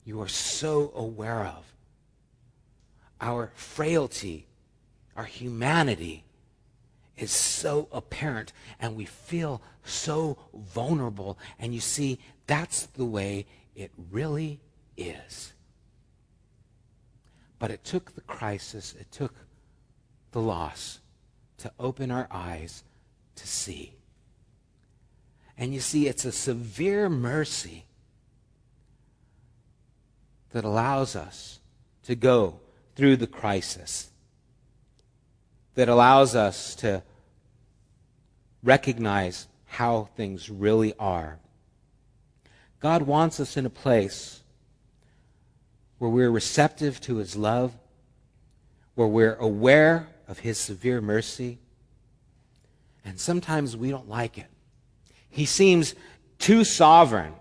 you 0.05 0.21
are 0.21 0.27
so 0.27 0.91
aware 0.95 1.45
of. 1.45 1.73
Our 3.19 3.51
frailty, 3.55 4.47
our 5.15 5.25
humanity 5.25 6.23
is 7.17 7.31
so 7.31 7.87
apparent, 7.91 8.53
and 8.79 8.95
we 8.95 9.05
feel 9.05 9.61
so 9.83 10.37
vulnerable. 10.53 11.37
And 11.59 11.73
you 11.73 11.81
see, 11.81 12.19
that's 12.45 12.85
the 12.85 13.05
way 13.05 13.45
it 13.75 13.91
really 14.11 14.61
is. 14.95 15.53
But 17.59 17.71
it 17.71 17.83
took 17.83 18.13
the 18.13 18.21
crisis, 18.21 18.95
it 18.99 19.11
took 19.11 19.33
the 20.37 20.43
loss 20.43 20.99
to 21.57 21.71
open 21.79 22.11
our 22.11 22.27
eyes 22.29 22.83
to 23.33 23.47
see. 23.47 23.95
And 25.57 25.73
you 25.73 25.79
see, 25.79 26.05
it's 26.05 26.25
a 26.25 26.31
severe 26.31 27.09
mercy 27.09 27.85
that 30.51 30.63
allows 30.63 31.15
us 31.15 31.59
to 32.03 32.13
go 32.13 32.59
through 32.95 33.15
the 33.15 33.25
crisis, 33.25 34.11
that 35.73 35.89
allows 35.89 36.35
us 36.35 36.75
to 36.75 37.01
recognize 38.61 39.47
how 39.65 40.09
things 40.15 40.51
really 40.51 40.93
are. 40.99 41.39
God 42.79 43.01
wants 43.01 43.39
us 43.39 43.57
in 43.57 43.65
a 43.65 43.71
place 43.71 44.43
where 45.97 46.11
we're 46.11 46.29
receptive 46.29 47.01
to 47.01 47.15
His 47.15 47.35
love, 47.35 47.73
where 48.93 49.07
we're 49.07 49.35
aware 49.37 50.09
of 50.27 50.39
his 50.39 50.57
severe 50.57 51.01
mercy. 51.01 51.59
And 53.05 53.19
sometimes 53.19 53.77
we 53.77 53.89
don't 53.89 54.09
like 54.09 54.37
it. 54.37 54.47
He 55.29 55.45
seems 55.45 55.95
too 56.39 56.63
sovereign. 56.63 57.33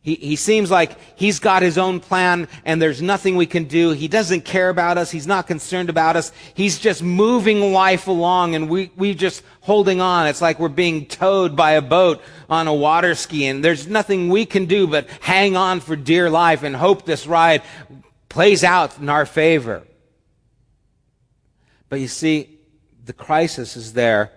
He, 0.00 0.14
he 0.14 0.36
seems 0.36 0.70
like 0.70 0.96
he's 1.16 1.40
got 1.40 1.60
his 1.60 1.76
own 1.76 2.00
plan 2.00 2.48
and 2.64 2.80
there's 2.80 3.02
nothing 3.02 3.36
we 3.36 3.46
can 3.46 3.64
do. 3.64 3.90
He 3.90 4.06
doesn't 4.06 4.42
care 4.42 4.70
about 4.70 4.96
us. 4.96 5.10
He's 5.10 5.26
not 5.26 5.46
concerned 5.46 5.90
about 5.90 6.16
us. 6.16 6.32
He's 6.54 6.78
just 6.78 7.02
moving 7.02 7.72
life 7.72 8.06
along 8.06 8.54
and 8.54 8.70
we, 8.70 8.90
we 8.96 9.14
just 9.14 9.42
holding 9.60 10.00
on. 10.00 10.28
It's 10.28 10.40
like 10.40 10.60
we're 10.60 10.68
being 10.68 11.06
towed 11.06 11.56
by 11.56 11.72
a 11.72 11.82
boat 11.82 12.22
on 12.48 12.68
a 12.68 12.74
water 12.74 13.14
ski 13.14 13.46
and 13.46 13.62
there's 13.62 13.86
nothing 13.88 14.28
we 14.28 14.46
can 14.46 14.66
do 14.66 14.86
but 14.86 15.08
hang 15.20 15.56
on 15.56 15.80
for 15.80 15.96
dear 15.96 16.30
life 16.30 16.62
and 16.62 16.76
hope 16.76 17.04
this 17.04 17.26
ride 17.26 17.62
plays 18.28 18.62
out 18.62 18.98
in 18.98 19.08
our 19.08 19.26
favor. 19.26 19.82
But 21.88 22.00
you 22.00 22.08
see, 22.08 22.58
the 23.04 23.12
crisis 23.12 23.76
is 23.76 23.94
there 23.94 24.32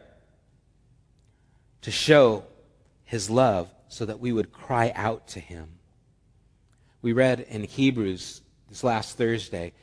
to 1.82 1.92
show 1.92 2.44
his 3.04 3.30
love 3.30 3.70
so 3.88 4.06
that 4.06 4.20
we 4.20 4.32
would 4.32 4.52
cry 4.52 4.92
out 4.96 5.28
to 5.30 5.40
him. 5.40 5.68
We 7.02 7.14
read 7.14 7.42
in 7.42 7.64
Hebrews 7.64 8.42
this 8.70 8.84
last 8.84 9.18
Thursday, 9.18 9.74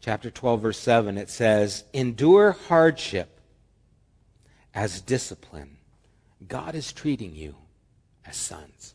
chapter 0.00 0.30
12, 0.30 0.60
verse 0.60 0.78
7, 0.78 1.16
it 1.18 1.30
says, 1.30 1.84
Endure 1.92 2.52
hardship 2.52 3.40
as 4.74 5.00
discipline. 5.00 5.76
God 6.48 6.74
is 6.74 6.92
treating 6.92 7.34
you 7.34 7.54
as 8.26 8.36
sons. 8.36 8.94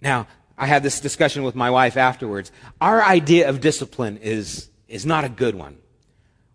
Now, 0.00 0.26
I 0.56 0.66
had 0.66 0.82
this 0.82 1.00
discussion 1.00 1.42
with 1.42 1.54
my 1.54 1.70
wife 1.70 1.96
afterwards. 1.96 2.52
Our 2.80 3.02
idea 3.02 3.48
of 3.48 3.60
discipline 3.60 4.18
is, 4.18 4.68
is 4.94 5.04
not 5.04 5.24
a 5.24 5.28
good 5.28 5.56
one. 5.56 5.76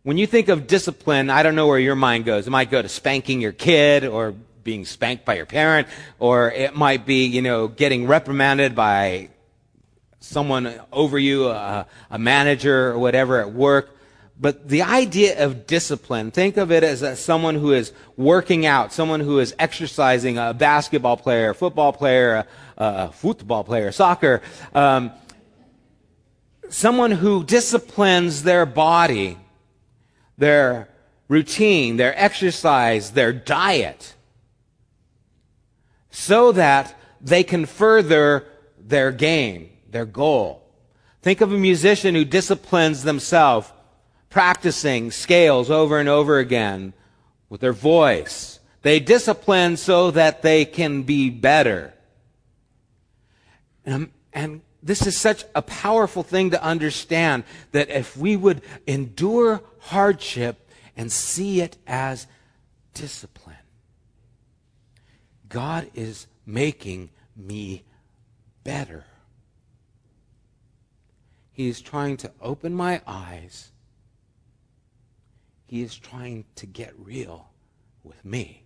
When 0.03 0.17
you 0.17 0.25
think 0.25 0.47
of 0.47 0.65
discipline, 0.65 1.29
I 1.29 1.43
don't 1.43 1.55
know 1.55 1.67
where 1.67 1.77
your 1.77 1.97
mind 1.97 2.23
goes. 2.23 2.47
It 2.47 2.51
might 2.51 2.71
go 2.71 2.81
to 2.81 2.87
spanking 2.87 3.41
your 3.41 3.51
kid 3.51 4.05
or 4.05 4.31
being 4.63 4.85
spanked 4.85 5.25
by 5.25 5.35
your 5.35 5.45
parent, 5.45 5.89
or 6.19 6.49
it 6.49 6.73
might 6.73 7.05
be, 7.05 7.25
you 7.25 7.41
know, 7.41 7.67
getting 7.67 8.07
reprimanded 8.07 8.75
by 8.75 9.27
someone 10.21 10.79
over 10.93 11.19
you, 11.19 11.49
a, 11.49 11.85
a 12.09 12.17
manager 12.17 12.91
or 12.91 12.99
whatever 12.99 13.41
at 13.41 13.51
work. 13.51 13.89
But 14.39 14.69
the 14.69 14.83
idea 14.83 15.43
of 15.43 15.67
discipline, 15.67 16.31
think 16.31 16.55
of 16.55 16.71
it 16.71 16.81
as 16.85 17.01
a, 17.01 17.17
someone 17.17 17.55
who 17.55 17.73
is 17.73 17.91
working 18.15 18.65
out, 18.65 18.93
someone 18.93 19.19
who 19.19 19.39
is 19.39 19.53
exercising, 19.59 20.37
a 20.37 20.53
basketball 20.53 21.17
player, 21.17 21.49
a 21.49 21.55
football 21.55 21.91
player, 21.91 22.35
a, 22.35 22.47
a 22.77 23.11
football 23.11 23.65
player, 23.65 23.91
soccer, 23.91 24.41
um, 24.73 25.11
someone 26.69 27.11
who 27.11 27.43
disciplines 27.43 28.43
their 28.43 28.65
body, 28.65 29.37
their 30.37 30.89
routine, 31.27 31.97
their 31.97 32.17
exercise, 32.17 33.11
their 33.11 33.33
diet, 33.33 34.15
so 36.09 36.51
that 36.51 36.95
they 37.21 37.43
can 37.43 37.65
further 37.65 38.45
their 38.77 39.11
game, 39.11 39.69
their 39.89 40.05
goal. 40.05 40.63
Think 41.21 41.41
of 41.41 41.51
a 41.51 41.57
musician 41.57 42.15
who 42.15 42.25
disciplines 42.25 43.03
themselves 43.03 43.71
practicing 44.29 45.11
scales 45.11 45.69
over 45.69 45.99
and 45.99 46.07
over 46.07 46.39
again 46.39 46.93
with 47.49 47.61
their 47.61 47.73
voice. 47.73 48.59
They 48.81 48.99
discipline 48.99 49.75
so 49.77 50.11
that 50.11 50.41
they 50.41 50.65
can 50.65 51.03
be 51.03 51.29
better. 51.29 51.93
And, 53.85 54.11
and 54.31 54.61
this 54.81 55.05
is 55.05 55.17
such 55.17 55.43
a 55.53 55.61
powerful 55.61 56.23
thing 56.23 56.51
to 56.51 56.63
understand 56.63 57.43
that 57.71 57.89
if 57.89 58.15
we 58.15 58.35
would 58.35 58.61
endure 58.87 59.61
hardship 59.79 60.69
and 60.95 61.11
see 61.11 61.61
it 61.61 61.77
as 61.85 62.27
discipline, 62.93 63.55
God 65.47 65.89
is 65.93 66.27
making 66.45 67.09
me 67.35 67.83
better. 68.63 69.05
He 71.51 71.67
is 71.67 71.81
trying 71.81 72.17
to 72.17 72.31
open 72.41 72.73
my 72.73 73.01
eyes 73.05 73.71
he 75.69 75.83
is 75.83 75.95
trying 75.95 76.45
to 76.55 76.65
get 76.65 76.95
real 76.97 77.51
with 78.03 78.25
me. 78.25 78.63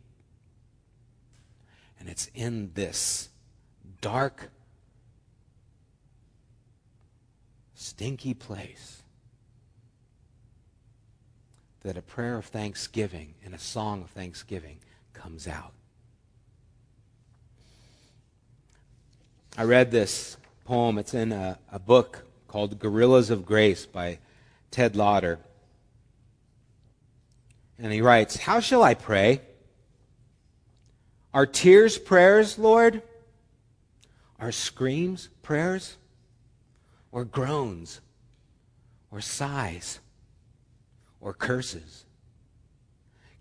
And 2.00 2.08
it's 2.08 2.32
in 2.34 2.72
this 2.76 3.28
dark, 4.00 4.50
stinky 7.84 8.34
place 8.34 9.04
that 11.82 11.98
a 11.98 12.02
prayer 12.02 12.38
of 12.38 12.46
thanksgiving 12.46 13.34
and 13.44 13.54
a 13.54 13.60
song 13.60 14.02
of 14.02 14.10
thanksgiving 14.12 14.78
comes 15.14 15.50
out. 15.50 15.74
I 19.58 19.64
read 19.64 19.92
this 19.92 20.38
poem. 20.64 20.98
It's 20.98 21.14
in 21.14 21.34
a, 21.34 21.60
a 21.72 21.78
book 21.78 22.24
called 22.48 22.80
Guerrillas 22.80 23.30
of 23.30 23.46
Grace 23.46 23.86
by 23.86 24.20
Ted 24.72 24.96
Loder. 24.96 25.40
And 27.78 27.92
he 27.92 28.00
writes, 28.00 28.38
How 28.38 28.62
shall 28.62 28.82
I 28.82 28.94
pray? 28.94 29.42
Are 31.34 31.46
tears 31.46 31.98
prayers, 31.98 32.58
Lord? 32.58 33.02
Are 34.40 34.54
screams 34.54 35.28
prayers? 35.42 35.98
Or 37.14 37.24
groans? 37.24 38.02
Or 39.12 39.22
sighs? 39.22 40.00
Or 41.22 41.32
curses? 41.34 42.06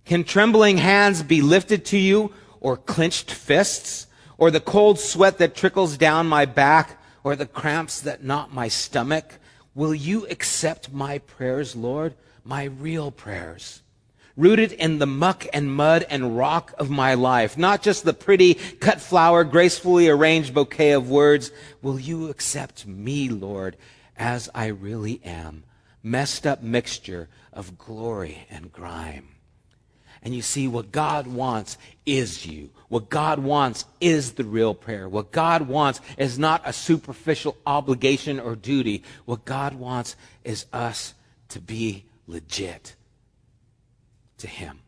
Can 0.05 0.25
trembling 0.25 0.77
hands 0.77 1.23
be 1.23 1.41
lifted 1.41 1.85
to 1.87 1.99
you, 1.99 2.33
or 2.61 2.77
clenched 2.77 3.33
fists, 3.33 4.07
or 4.37 4.51
the 4.51 4.61
cold 4.61 4.99
sweat 4.99 5.39
that 5.39 5.55
trickles 5.55 5.97
down 5.97 6.29
my 6.29 6.45
back, 6.45 7.01
or 7.25 7.35
the 7.35 7.47
cramps 7.47 8.01
that 8.03 8.23
knot 8.23 8.53
my 8.53 8.69
stomach? 8.69 9.39
Will 9.75 9.95
you 9.95 10.27
accept 10.29 10.93
my 10.93 11.19
prayers, 11.19 11.75
Lord? 11.75 12.15
My 12.45 12.65
real 12.65 13.11
prayers? 13.11 13.81
Rooted 14.37 14.73
in 14.73 14.99
the 14.99 15.07
muck 15.07 15.47
and 15.53 15.73
mud 15.73 16.05
and 16.09 16.37
rock 16.37 16.73
of 16.79 16.91
my 16.91 17.15
life, 17.15 17.59
not 17.59 17.83
just 17.83 18.05
the 18.05 18.15
pretty 18.15 18.55
cut 18.55 19.01
flower, 19.01 19.45
gracefully 19.45 20.09
arranged 20.09 20.55
bouquet 20.55 20.93
of 20.93 21.11
words. 21.11 21.51
Will 21.83 21.99
you 21.99 22.29
accept 22.29 22.87
me, 22.87 23.29
Lord, 23.29 23.77
as 24.17 24.49
I 24.55 24.67
really 24.67 25.21
am? 25.25 25.65
Messed 26.03 26.47
up 26.47 26.63
mixture 26.63 27.29
of 27.53 27.79
glory 27.79 28.47
and 28.51 28.73
grime. 28.73 29.29
And 30.25 30.35
you 30.35 30.43
see, 30.43 30.69
what 30.69 30.93
God 30.93 31.27
wants 31.27 31.77
is 32.07 32.47
you. 32.47 32.71
What 32.89 33.11
God 33.11 33.41
wants 33.41 33.85
is 34.01 34.33
the 34.33 34.45
real 34.45 34.73
prayer. 34.73 35.09
What 35.09 35.33
God 35.33 35.63
wants 35.63 36.01
is 36.17 36.39
not 36.39 36.63
a 36.65 36.73
superficial 36.73 37.57
obligation 37.67 38.39
or 38.39 38.55
duty. 38.55 39.03
What 39.25 39.45
God 39.45 39.75
wants 39.75 40.15
is 40.45 40.67
us 40.73 41.15
to 41.49 41.61
be 41.61 42.05
legit 42.29 42.95
to 44.43 44.47
him. 44.47 44.79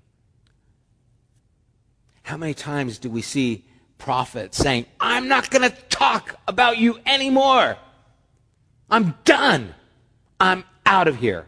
How 2.23 2.37
many 2.37 2.55
times 2.55 2.99
do 2.99 3.11
we 3.11 3.23
see 3.23 3.65
prophets 3.99 4.59
saying, 4.59 4.87
I'm 5.01 5.29
not 5.29 5.51
going 5.51 5.69
to 5.69 5.77
talk 5.89 6.37
about 6.47 6.79
you 6.79 6.99
anymore. 7.07 7.77
I'm 8.91 9.15
done. 9.25 9.75
I'm 10.39 10.65
out 10.85 11.09
of 11.09 11.17
here. 11.17 11.47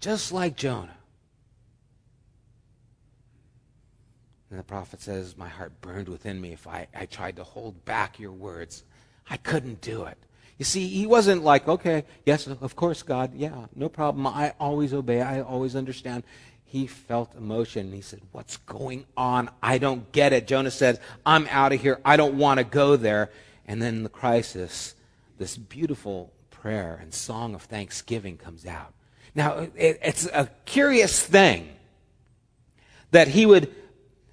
Just 0.00 0.32
like 0.32 0.56
Jonah. 0.56 0.96
And 4.50 4.58
the 4.58 4.64
prophet 4.64 5.00
says, 5.00 5.36
My 5.36 5.48
heart 5.48 5.80
burned 5.80 6.08
within 6.08 6.40
me 6.40 6.52
if 6.52 6.66
I, 6.66 6.86
I 6.94 7.06
tried 7.06 7.36
to 7.36 7.44
hold 7.44 7.84
back 7.84 8.18
your 8.18 8.32
words. 8.32 8.84
I 9.30 9.38
couldn't 9.38 9.80
do 9.80 10.04
it. 10.04 10.18
You 10.58 10.64
see, 10.64 10.86
he 10.86 11.06
wasn't 11.06 11.42
like, 11.42 11.66
okay, 11.66 12.04
yes, 12.24 12.46
of 12.46 12.76
course, 12.76 13.02
God, 13.02 13.34
yeah, 13.34 13.66
no 13.74 13.88
problem. 13.88 14.26
I 14.26 14.54
always 14.60 14.94
obey. 14.94 15.20
I 15.20 15.40
always 15.40 15.74
understand. 15.74 16.22
He 16.64 16.86
felt 16.86 17.34
emotion. 17.34 17.92
He 17.92 18.00
said, 18.00 18.20
What's 18.32 18.56
going 18.58 19.04
on? 19.16 19.50
I 19.62 19.78
don't 19.78 20.10
get 20.12 20.32
it. 20.32 20.46
Jonah 20.46 20.70
said, 20.70 21.00
I'm 21.26 21.46
out 21.48 21.72
of 21.72 21.80
here. 21.80 22.00
I 22.04 22.16
don't 22.16 22.36
want 22.36 22.58
to 22.58 22.64
go 22.64 22.96
there. 22.96 23.30
And 23.66 23.80
then 23.80 24.02
the 24.02 24.08
crisis, 24.08 24.94
this 25.38 25.56
beautiful 25.56 26.32
prayer 26.50 26.98
and 27.00 27.12
song 27.12 27.54
of 27.54 27.62
thanksgiving 27.62 28.36
comes 28.36 28.66
out. 28.66 28.94
Now, 29.34 29.68
it, 29.76 29.98
it's 30.02 30.26
a 30.26 30.48
curious 30.64 31.20
thing 31.20 31.68
that 33.10 33.28
he 33.28 33.46
would 33.46 33.74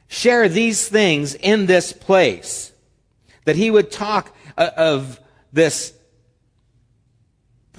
share 0.08 0.50
these 0.50 0.88
things 0.88 1.34
in 1.36 1.66
this 1.66 1.94
place, 1.94 2.72
that 3.46 3.56
he 3.56 3.72
would 3.72 3.92
talk 3.92 4.36
uh, 4.58 4.70
of 4.76 5.20
this 5.54 5.94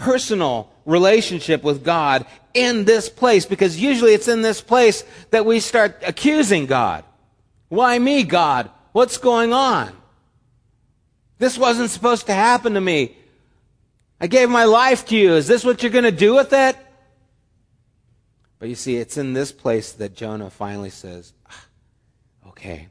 personal 0.02 0.68
relationship 0.84 1.62
with 1.62 1.84
God 1.84 2.26
in 2.54 2.84
this 2.84 3.08
place 3.08 3.46
because 3.46 3.78
usually 3.78 4.14
it's 4.14 4.26
in 4.26 4.42
this 4.42 4.60
place 4.60 5.04
that 5.30 5.46
we 5.46 5.60
start 5.60 6.02
accusing 6.04 6.66
God. 6.66 7.04
Why 7.68 7.98
me, 7.98 8.24
God? 8.24 8.68
What's 8.90 9.16
going 9.16 9.52
on? 9.52 9.92
This 11.38 11.56
wasn't 11.56 11.90
supposed 11.90 12.26
to 12.26 12.34
happen 12.34 12.74
to 12.74 12.80
me. 12.80 13.16
I 14.20 14.26
gave 14.26 14.50
my 14.50 14.64
life 14.64 15.06
to 15.06 15.16
you. 15.16 15.34
Is 15.34 15.46
this 15.46 15.64
what 15.64 15.82
you're 15.82 15.92
going 15.92 16.04
to 16.04 16.10
do 16.12 16.34
with 16.34 16.52
it? 16.52 16.76
But 18.58 18.68
you 18.68 18.74
see, 18.74 18.96
it's 18.96 19.16
in 19.16 19.32
this 19.32 19.50
place 19.50 19.92
that 19.92 20.14
Jonah 20.14 20.50
finally 20.50 20.90
says, 20.90 21.32
ah, 21.48 21.64
okay. 22.48 22.88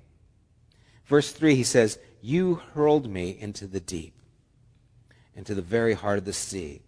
Verse 1.06 1.32
3, 1.32 1.56
he 1.56 1.64
says, 1.64 2.00
You 2.22 2.56
hurled 2.74 3.10
me 3.10 3.38
into 3.40 3.68
the 3.68 3.80
deep, 3.80 4.14
into 5.36 5.56
the 5.56 5.62
very 5.62 5.94
heart 5.94 6.18
of 6.18 6.26
the 6.26 6.34
sea. 6.34 6.82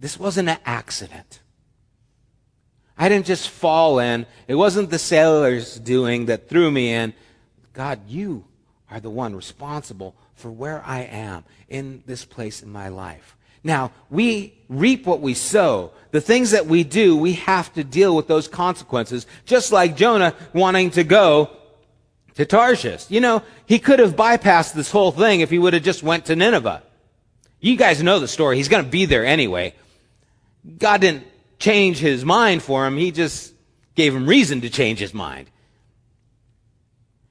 This 0.00 0.18
wasn't 0.18 0.48
an 0.48 0.58
accident. 0.64 1.40
I 2.96 3.08
didn't 3.08 3.26
just 3.26 3.48
fall 3.48 3.98
in. 3.98 4.26
It 4.48 4.54
wasn't 4.54 4.90
the 4.90 4.98
sailors 4.98 5.78
doing 5.78 6.26
that 6.26 6.48
threw 6.48 6.70
me 6.70 6.92
in. 6.92 7.14
God, 7.72 8.00
you 8.08 8.44
are 8.90 9.00
the 9.00 9.10
one 9.10 9.36
responsible 9.36 10.16
for 10.34 10.50
where 10.50 10.82
I 10.84 11.02
am 11.02 11.44
in 11.68 12.02
this 12.06 12.24
place 12.24 12.62
in 12.62 12.70
my 12.70 12.88
life. 12.88 13.36
Now, 13.62 13.92
we 14.08 14.54
reap 14.68 15.06
what 15.06 15.20
we 15.20 15.34
sow. 15.34 15.92
The 16.12 16.20
things 16.20 16.52
that 16.52 16.66
we 16.66 16.82
do, 16.82 17.16
we 17.16 17.34
have 17.34 17.72
to 17.74 17.84
deal 17.84 18.16
with 18.16 18.26
those 18.26 18.48
consequences. 18.48 19.26
Just 19.44 19.70
like 19.70 19.96
Jonah 19.96 20.34
wanting 20.54 20.90
to 20.92 21.04
go 21.04 21.50
to 22.34 22.46
Tarshish. 22.46 23.10
You 23.10 23.20
know, 23.20 23.42
he 23.66 23.78
could 23.78 23.98
have 23.98 24.16
bypassed 24.16 24.72
this 24.72 24.90
whole 24.90 25.12
thing 25.12 25.40
if 25.40 25.50
he 25.50 25.58
would 25.58 25.74
have 25.74 25.82
just 25.82 26.02
went 26.02 26.26
to 26.26 26.36
Nineveh. 26.36 26.82
You 27.60 27.76
guys 27.76 28.02
know 28.02 28.18
the 28.18 28.28
story. 28.28 28.56
He's 28.56 28.68
going 28.68 28.84
to 28.84 28.90
be 28.90 29.04
there 29.04 29.26
anyway. 29.26 29.74
God 30.78 31.00
didn't 31.00 31.26
change 31.58 31.98
his 31.98 32.24
mind 32.24 32.62
for 32.62 32.86
him. 32.86 32.96
He 32.96 33.10
just 33.10 33.54
gave 33.94 34.14
him 34.14 34.26
reason 34.26 34.60
to 34.62 34.70
change 34.70 34.98
his 34.98 35.14
mind. 35.14 35.50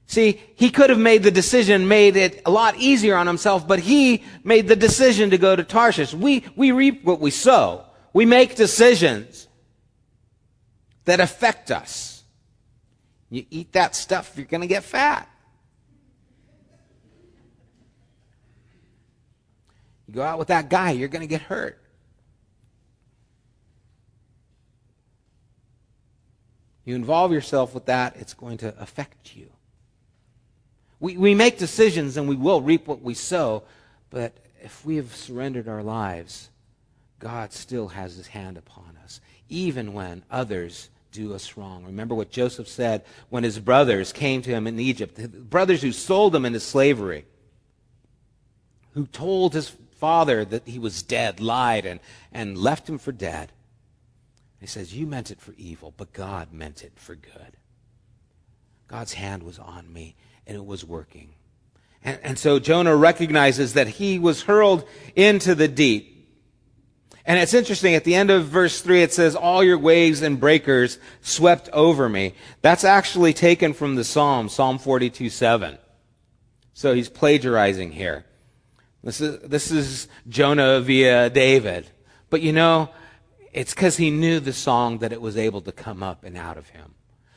See, 0.06 0.40
he 0.56 0.70
could 0.70 0.90
have 0.90 0.98
made 0.98 1.22
the 1.22 1.30
decision, 1.30 1.86
made 1.86 2.16
it 2.16 2.42
a 2.44 2.50
lot 2.50 2.76
easier 2.76 3.16
on 3.16 3.28
himself, 3.28 3.68
but 3.68 3.78
he 3.78 4.24
made 4.42 4.66
the 4.66 4.74
decision 4.74 5.30
to 5.30 5.38
go 5.38 5.54
to 5.54 5.62
Tarshish. 5.62 6.12
We, 6.12 6.44
we 6.56 6.72
reap 6.72 7.04
what 7.04 7.20
we 7.20 7.30
sow. 7.30 7.84
We 8.12 8.26
make 8.26 8.56
decisions 8.56 9.46
that 11.04 11.20
affect 11.20 11.70
us. 11.70 12.24
You 13.30 13.44
eat 13.50 13.72
that 13.72 13.94
stuff, 13.94 14.32
you're 14.36 14.46
going 14.46 14.62
to 14.62 14.66
get 14.66 14.82
fat. 14.82 15.28
You 20.08 20.14
go 20.14 20.22
out 20.22 20.40
with 20.40 20.48
that 20.48 20.68
guy, 20.68 20.90
you're 20.90 21.08
going 21.08 21.22
to 21.22 21.28
get 21.28 21.42
hurt. 21.42 21.79
You 26.84 26.94
involve 26.94 27.32
yourself 27.32 27.74
with 27.74 27.86
that, 27.86 28.16
it's 28.16 28.34
going 28.34 28.58
to 28.58 28.74
affect 28.80 29.36
you. 29.36 29.48
We, 30.98 31.16
we 31.16 31.34
make 31.34 31.58
decisions 31.58 32.16
and 32.16 32.28
we 32.28 32.36
will 32.36 32.60
reap 32.60 32.86
what 32.86 33.02
we 33.02 33.14
sow, 33.14 33.62
but 34.10 34.32
if 34.62 34.84
we 34.84 34.96
have 34.96 35.14
surrendered 35.14 35.68
our 35.68 35.82
lives, 35.82 36.50
God 37.18 37.52
still 37.52 37.88
has 37.88 38.16
his 38.16 38.28
hand 38.28 38.56
upon 38.56 38.98
us, 39.04 39.20
even 39.48 39.92
when 39.92 40.22
others 40.30 40.90
do 41.12 41.34
us 41.34 41.56
wrong. 41.56 41.84
Remember 41.84 42.14
what 42.14 42.30
Joseph 42.30 42.68
said 42.68 43.04
when 43.28 43.44
his 43.44 43.58
brothers 43.58 44.12
came 44.12 44.42
to 44.42 44.50
him 44.50 44.66
in 44.66 44.78
Egypt, 44.78 45.16
the 45.16 45.28
brothers 45.28 45.82
who 45.82 45.92
sold 45.92 46.34
him 46.34 46.44
into 46.44 46.60
slavery, 46.60 47.24
who 48.92 49.06
told 49.06 49.54
his 49.54 49.72
father 49.96 50.44
that 50.44 50.66
he 50.66 50.78
was 50.78 51.02
dead, 51.02 51.40
lied, 51.40 51.84
and, 51.84 52.00
and 52.32 52.56
left 52.56 52.88
him 52.88 52.98
for 52.98 53.12
dead. 53.12 53.52
He 54.60 54.66
says, 54.66 54.94
You 54.94 55.06
meant 55.06 55.30
it 55.30 55.40
for 55.40 55.54
evil, 55.56 55.94
but 55.96 56.12
God 56.12 56.52
meant 56.52 56.84
it 56.84 56.92
for 56.96 57.14
good. 57.14 57.56
God's 58.86 59.14
hand 59.14 59.42
was 59.42 59.58
on 59.58 59.92
me, 59.92 60.16
and 60.46 60.56
it 60.56 60.64
was 60.64 60.84
working. 60.84 61.34
And, 62.04 62.18
and 62.22 62.38
so 62.38 62.58
Jonah 62.58 62.96
recognizes 62.96 63.74
that 63.74 63.88
he 63.88 64.18
was 64.18 64.42
hurled 64.42 64.86
into 65.16 65.54
the 65.54 65.68
deep. 65.68 66.18
And 67.24 67.38
it's 67.38 67.54
interesting, 67.54 67.94
at 67.94 68.04
the 68.04 68.14
end 68.14 68.30
of 68.30 68.46
verse 68.46 68.80
3, 68.80 69.02
it 69.02 69.12
says, 69.12 69.36
All 69.36 69.62
your 69.62 69.78
waves 69.78 70.22
and 70.22 70.40
breakers 70.40 70.98
swept 71.20 71.68
over 71.72 72.08
me. 72.08 72.34
That's 72.62 72.84
actually 72.84 73.32
taken 73.32 73.72
from 73.72 73.94
the 73.94 74.04
Psalm, 74.04 74.48
Psalm 74.48 74.78
42 74.78 75.30
7. 75.30 75.78
So 76.74 76.94
he's 76.94 77.08
plagiarizing 77.08 77.92
here. 77.92 78.24
This 79.02 79.20
is, 79.20 79.40
this 79.40 79.70
is 79.70 80.08
Jonah 80.28 80.80
via 80.80 81.30
David. 81.30 81.88
But 82.28 82.42
you 82.42 82.52
know, 82.52 82.90
it's 83.52 83.74
because 83.74 83.96
he 83.96 84.10
knew 84.10 84.40
the 84.40 84.52
song 84.52 84.98
that 84.98 85.12
it 85.12 85.20
was 85.20 85.36
able 85.36 85.60
to 85.62 85.72
come 85.72 86.02
up 86.02 86.24
and 86.24 86.36
out 86.36 86.56
of 86.56 86.68
him. 86.68 86.94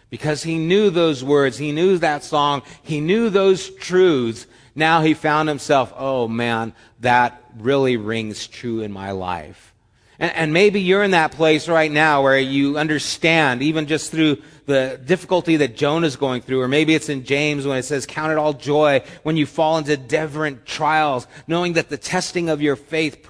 Because 0.10 0.44
he 0.44 0.60
knew 0.60 0.92
those 0.92 1.24
words, 1.24 1.58
he 1.58 1.72
knew 1.72 1.98
that 1.98 2.24
song, 2.24 2.62
he 2.84 3.02
knew 3.02 3.30
those 3.30 3.70
truths. 3.72 4.46
Now 4.76 5.02
he 5.02 5.16
found 5.16 5.50
himself, 5.50 5.92
oh 5.96 6.28
man, 6.28 6.74
that 7.00 7.44
really 7.58 7.98
rings 7.98 8.48
true 8.48 8.82
in 8.82 8.92
my 8.92 9.12
life. 9.12 9.74
And, 10.20 10.32
and 10.34 10.54
maybe 10.54 10.82
you're 10.82 11.04
in 11.04 11.12
that 11.12 11.32
place 11.32 11.68
right 11.68 11.92
now 11.92 12.22
where 12.22 12.40
you 12.40 12.78
understand, 12.78 13.64
even 13.64 13.88
just 13.88 14.12
through 14.12 14.42
the 14.68 15.02
difficulty 15.04 15.58
that 15.58 15.76
Jonah's 15.76 16.16
going 16.16 16.42
through, 16.44 16.62
or 16.62 16.68
maybe 16.68 16.94
it's 16.94 17.10
in 17.10 17.26
James 17.26 17.66
when 17.66 17.78
it 17.78 17.84
says, 17.84 18.06
count 18.06 18.32
it 18.32 18.38
all 18.38 18.54
joy 18.54 19.04
when 19.24 19.36
you 19.36 19.48
fall 19.48 19.80
into 19.80 19.98
different 19.98 20.66
trials, 20.66 21.28
knowing 21.48 21.74
that 21.74 21.90
the 21.90 21.98
testing 21.98 22.50
of 22.50 22.62
your 22.62 22.76
faith 22.76 23.28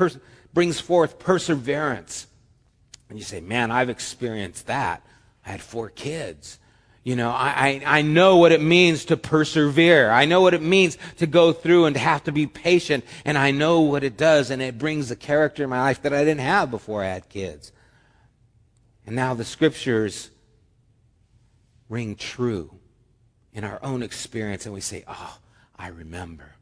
brings 0.53 0.79
forth 0.81 1.17
perseverance. 1.17 2.27
And 3.13 3.19
you 3.19 3.25
say, 3.25 3.41
man, 3.41 3.69
I've 3.69 3.91
experienced 3.91 4.65
that. 4.65 5.05
I 5.45 5.51
had 5.51 5.61
four 5.61 5.91
kids. 5.91 6.57
You 7.03 7.15
know, 7.15 7.29
I, 7.29 7.83
I, 7.85 7.99
I, 7.99 8.01
know 8.01 8.37
what 8.37 8.51
it 8.51 8.59
means 8.59 9.05
to 9.05 9.17
persevere. 9.17 10.09
I 10.09 10.25
know 10.25 10.41
what 10.41 10.55
it 10.55 10.63
means 10.63 10.97
to 11.17 11.27
go 11.27 11.53
through 11.53 11.85
and 11.85 11.93
to 11.93 11.99
have 11.99 12.23
to 12.23 12.31
be 12.31 12.47
patient. 12.47 13.05
And 13.23 13.37
I 13.37 13.51
know 13.51 13.81
what 13.81 14.03
it 14.03 14.17
does. 14.17 14.49
And 14.49 14.63
it 14.63 14.79
brings 14.79 15.11
a 15.11 15.15
character 15.15 15.63
in 15.63 15.69
my 15.69 15.79
life 15.79 16.01
that 16.01 16.11
I 16.11 16.23
didn't 16.23 16.39
have 16.41 16.71
before 16.71 17.03
I 17.03 17.09
had 17.09 17.29
kids. 17.29 17.71
And 19.05 19.15
now 19.15 19.35
the 19.35 19.45
scriptures 19.45 20.31
ring 21.89 22.15
true 22.15 22.79
in 23.53 23.63
our 23.63 23.77
own 23.83 24.01
experience. 24.01 24.65
And 24.65 24.73
we 24.73 24.81
say, 24.81 25.03
oh, 25.07 25.37
I 25.77 25.89
remember. 25.89 26.55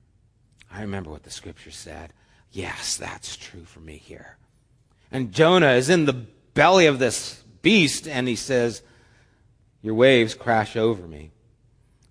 I 0.69 0.81
remember 0.81 1.11
what 1.11 1.23
the 1.23 1.31
scripture 1.31 1.71
said. 1.71 2.11
Yes, 2.51 2.97
that's 2.97 3.37
true 3.37 3.63
for 3.63 3.79
me 3.79 3.95
here. 3.95 4.35
And 5.13 5.31
Jonah 5.31 5.71
is 5.71 5.89
in 5.89 6.03
the 6.03 6.25
belly 6.53 6.85
of 6.85 6.99
this 6.99 7.41
beast 7.61 8.07
and 8.07 8.27
he 8.27 8.35
says, 8.35 8.81
your 9.81 9.95
waves 9.95 10.33
crash 10.33 10.75
over 10.75 11.07
me. 11.07 11.31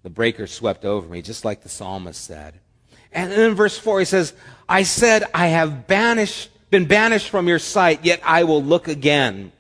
The 0.02 0.10
breakers 0.10 0.50
swept 0.50 0.84
over 0.84 1.06
me, 1.06 1.22
just 1.22 1.44
like 1.44 1.62
the 1.62 1.68
psalmist 1.68 2.22
said. 2.22 2.60
And 3.12 3.30
then 3.30 3.50
in 3.50 3.54
verse 3.54 3.78
4, 3.78 4.00
he 4.00 4.04
says, 4.04 4.32
I 4.68 4.82
said, 4.82 5.24
I 5.34 5.48
have 5.48 5.86
banished, 5.86 6.50
been 6.70 6.86
banished 6.86 7.28
from 7.28 7.48
your 7.48 7.58
sight, 7.58 8.04
yet 8.04 8.20
I 8.24 8.44
will 8.44 8.62
look 8.62 8.88
again. 8.88 9.52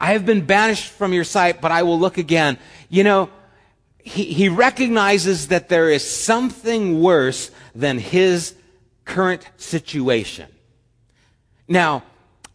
I 0.00 0.12
have 0.12 0.24
been 0.24 0.46
banished 0.46 0.90
from 0.90 1.12
your 1.12 1.24
sight, 1.24 1.60
but 1.60 1.72
I 1.72 1.82
will 1.82 1.98
look 1.98 2.18
again. 2.18 2.58
You 2.88 3.04
know, 3.04 3.30
he, 3.98 4.24
he 4.24 4.48
recognizes 4.48 5.48
that 5.48 5.68
there 5.68 5.90
is 5.90 6.08
something 6.08 7.02
worse 7.02 7.50
than 7.74 7.98
his 7.98 8.54
current 9.04 9.46
situation. 9.56 10.48
Now, 11.68 12.04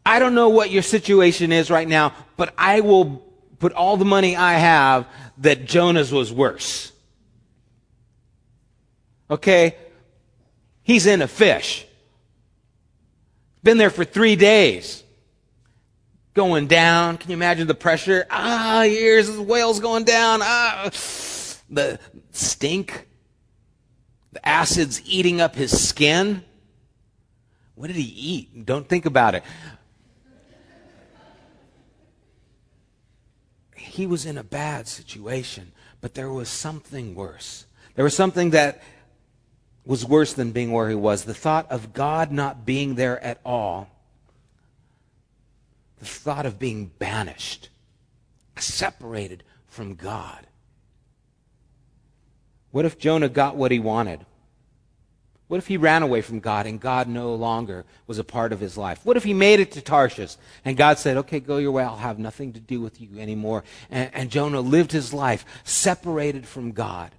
I 0.05 0.19
don't 0.19 0.35
know 0.35 0.49
what 0.49 0.69
your 0.69 0.83
situation 0.83 1.51
is 1.51 1.71
right 1.71 1.87
now, 1.87 2.13
but 2.37 2.53
I 2.57 2.81
will 2.81 3.23
put 3.59 3.73
all 3.73 3.97
the 3.97 4.05
money 4.05 4.35
I 4.35 4.53
have 4.53 5.07
that 5.39 5.65
Jonah's 5.65 6.11
was 6.11 6.31
worse. 6.31 6.91
Okay? 9.29 9.75
He's 10.83 11.07
in 11.07 11.21
a 11.21 11.27
fish. 11.27 11.85
Been 13.63 13.79
there 13.79 13.89
for 13.89 14.05
three 14.05 14.35
days. 14.35 15.03
Going 16.35 16.67
down. 16.67 17.17
Can 17.17 17.31
you 17.31 17.37
imagine 17.37 17.65
the 17.65 17.73
pressure? 17.73 18.27
Ah, 18.29 18.83
here's 18.83 19.33
the 19.33 19.41
whale's 19.41 19.79
going 19.79 20.03
down. 20.03 20.41
Ah, 20.43 20.89
the 21.69 21.99
stink. 22.31 23.07
The 24.33 24.47
acid's 24.47 25.01
eating 25.05 25.41
up 25.41 25.55
his 25.55 25.87
skin. 25.87 26.43
What 27.73 27.87
did 27.87 27.95
he 27.95 28.03
eat? 28.03 28.65
Don't 28.65 28.87
think 28.87 29.05
about 29.05 29.33
it. 29.33 29.43
He 33.85 34.05
was 34.05 34.25
in 34.25 34.37
a 34.37 34.43
bad 34.43 34.87
situation, 34.87 35.71
but 36.01 36.13
there 36.13 36.29
was 36.29 36.49
something 36.49 37.15
worse. 37.15 37.65
There 37.95 38.03
was 38.03 38.15
something 38.15 38.49
that 38.51 38.81
was 39.85 40.05
worse 40.05 40.33
than 40.33 40.51
being 40.51 40.71
where 40.71 40.89
he 40.89 40.95
was. 40.95 41.23
The 41.23 41.33
thought 41.33 41.71
of 41.71 41.93
God 41.93 42.31
not 42.31 42.65
being 42.65 42.95
there 42.95 43.23
at 43.23 43.39
all. 43.45 43.89
The 45.99 46.05
thought 46.05 46.45
of 46.45 46.59
being 46.59 46.91
banished, 46.99 47.69
separated 48.57 49.43
from 49.67 49.95
God. 49.95 50.47
What 52.71 52.85
if 52.85 52.97
Jonah 52.97 53.29
got 53.29 53.55
what 53.55 53.71
he 53.71 53.79
wanted? 53.79 54.25
What 55.47 55.57
if 55.57 55.67
he 55.67 55.77
ran 55.77 56.01
away 56.01 56.21
from 56.21 56.39
God 56.39 56.65
and 56.65 56.79
God 56.79 57.07
no 57.07 57.35
longer 57.35 57.85
was 58.07 58.17
a 58.17 58.23
part 58.23 58.51
of 58.51 58.59
his 58.59 58.77
life? 58.77 59.05
What 59.05 59.15
if 59.15 59.23
he 59.23 59.33
made 59.33 59.59
it 59.59 59.71
to 59.73 59.81
Tarshish 59.81 60.37
and 60.63 60.75
God 60.75 60.97
said, 60.97 61.17
okay, 61.17 61.39
go 61.39 61.57
your 61.57 61.71
way, 61.71 61.83
I'll 61.83 61.97
have 61.97 62.17
nothing 62.17 62.53
to 62.53 62.59
do 62.59 62.81
with 62.81 62.99
you 62.99 63.19
anymore. 63.19 63.63
And, 63.91 64.09
and 64.13 64.31
Jonah 64.31 64.61
lived 64.61 64.91
his 64.91 65.13
life 65.13 65.45
separated 65.63 66.47
from 66.47 66.71
God. 66.71 67.11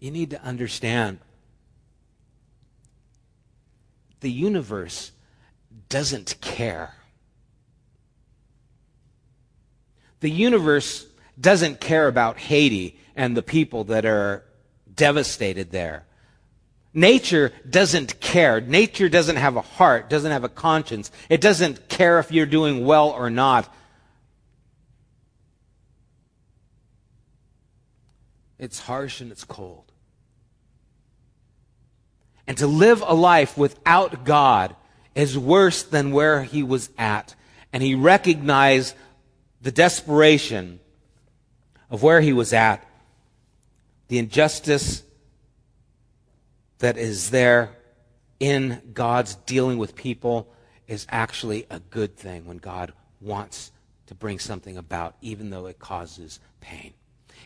You 0.00 0.10
need 0.10 0.30
to 0.30 0.42
understand 0.42 1.18
the 4.20 4.30
universe 4.30 5.12
doesn't 5.88 6.40
care. 6.40 6.94
The 10.20 10.30
universe 10.30 11.06
doesn't 11.40 11.80
care 11.80 12.08
about 12.08 12.38
Haiti 12.38 12.98
and 13.14 13.36
the 13.36 13.42
people 13.42 13.84
that 13.84 14.04
are 14.04 14.44
devastated 14.98 15.70
there. 15.70 16.04
Nature 16.92 17.52
doesn't 17.68 18.20
care. 18.20 18.60
Nature 18.60 19.08
doesn't 19.08 19.36
have 19.36 19.56
a 19.56 19.62
heart, 19.62 20.10
doesn't 20.10 20.32
have 20.32 20.44
a 20.44 20.48
conscience. 20.48 21.10
It 21.30 21.40
doesn't 21.40 21.88
care 21.88 22.18
if 22.18 22.30
you're 22.30 22.44
doing 22.44 22.84
well 22.84 23.08
or 23.08 23.30
not. 23.30 23.72
It's 28.58 28.80
harsh 28.80 29.20
and 29.20 29.30
it's 29.30 29.44
cold. 29.44 29.92
And 32.46 32.56
to 32.58 32.66
live 32.66 33.04
a 33.06 33.14
life 33.14 33.56
without 33.56 34.24
God 34.24 34.74
is 35.14 35.38
worse 35.38 35.82
than 35.82 36.12
where 36.12 36.42
he 36.42 36.62
was 36.62 36.90
at. 36.96 37.34
And 37.72 37.82
he 37.82 37.94
recognized 37.94 38.94
the 39.60 39.70
desperation 39.70 40.80
of 41.90 42.02
where 42.02 42.20
he 42.20 42.32
was 42.32 42.52
at, 42.52 42.84
the 44.08 44.18
injustice 44.18 45.02
that 46.78 46.96
is 46.96 47.30
there 47.30 47.70
in 48.40 48.80
God's 48.94 49.34
dealing 49.34 49.78
with 49.78 49.94
people 49.94 50.52
is 50.86 51.06
actually 51.10 51.66
a 51.70 51.80
good 51.80 52.16
thing 52.16 52.46
when 52.46 52.58
God 52.58 52.92
wants 53.20 53.72
to 54.06 54.14
bring 54.14 54.38
something 54.38 54.76
about, 54.76 55.16
even 55.20 55.50
though 55.50 55.66
it 55.66 55.78
causes 55.78 56.40
pain. 56.60 56.94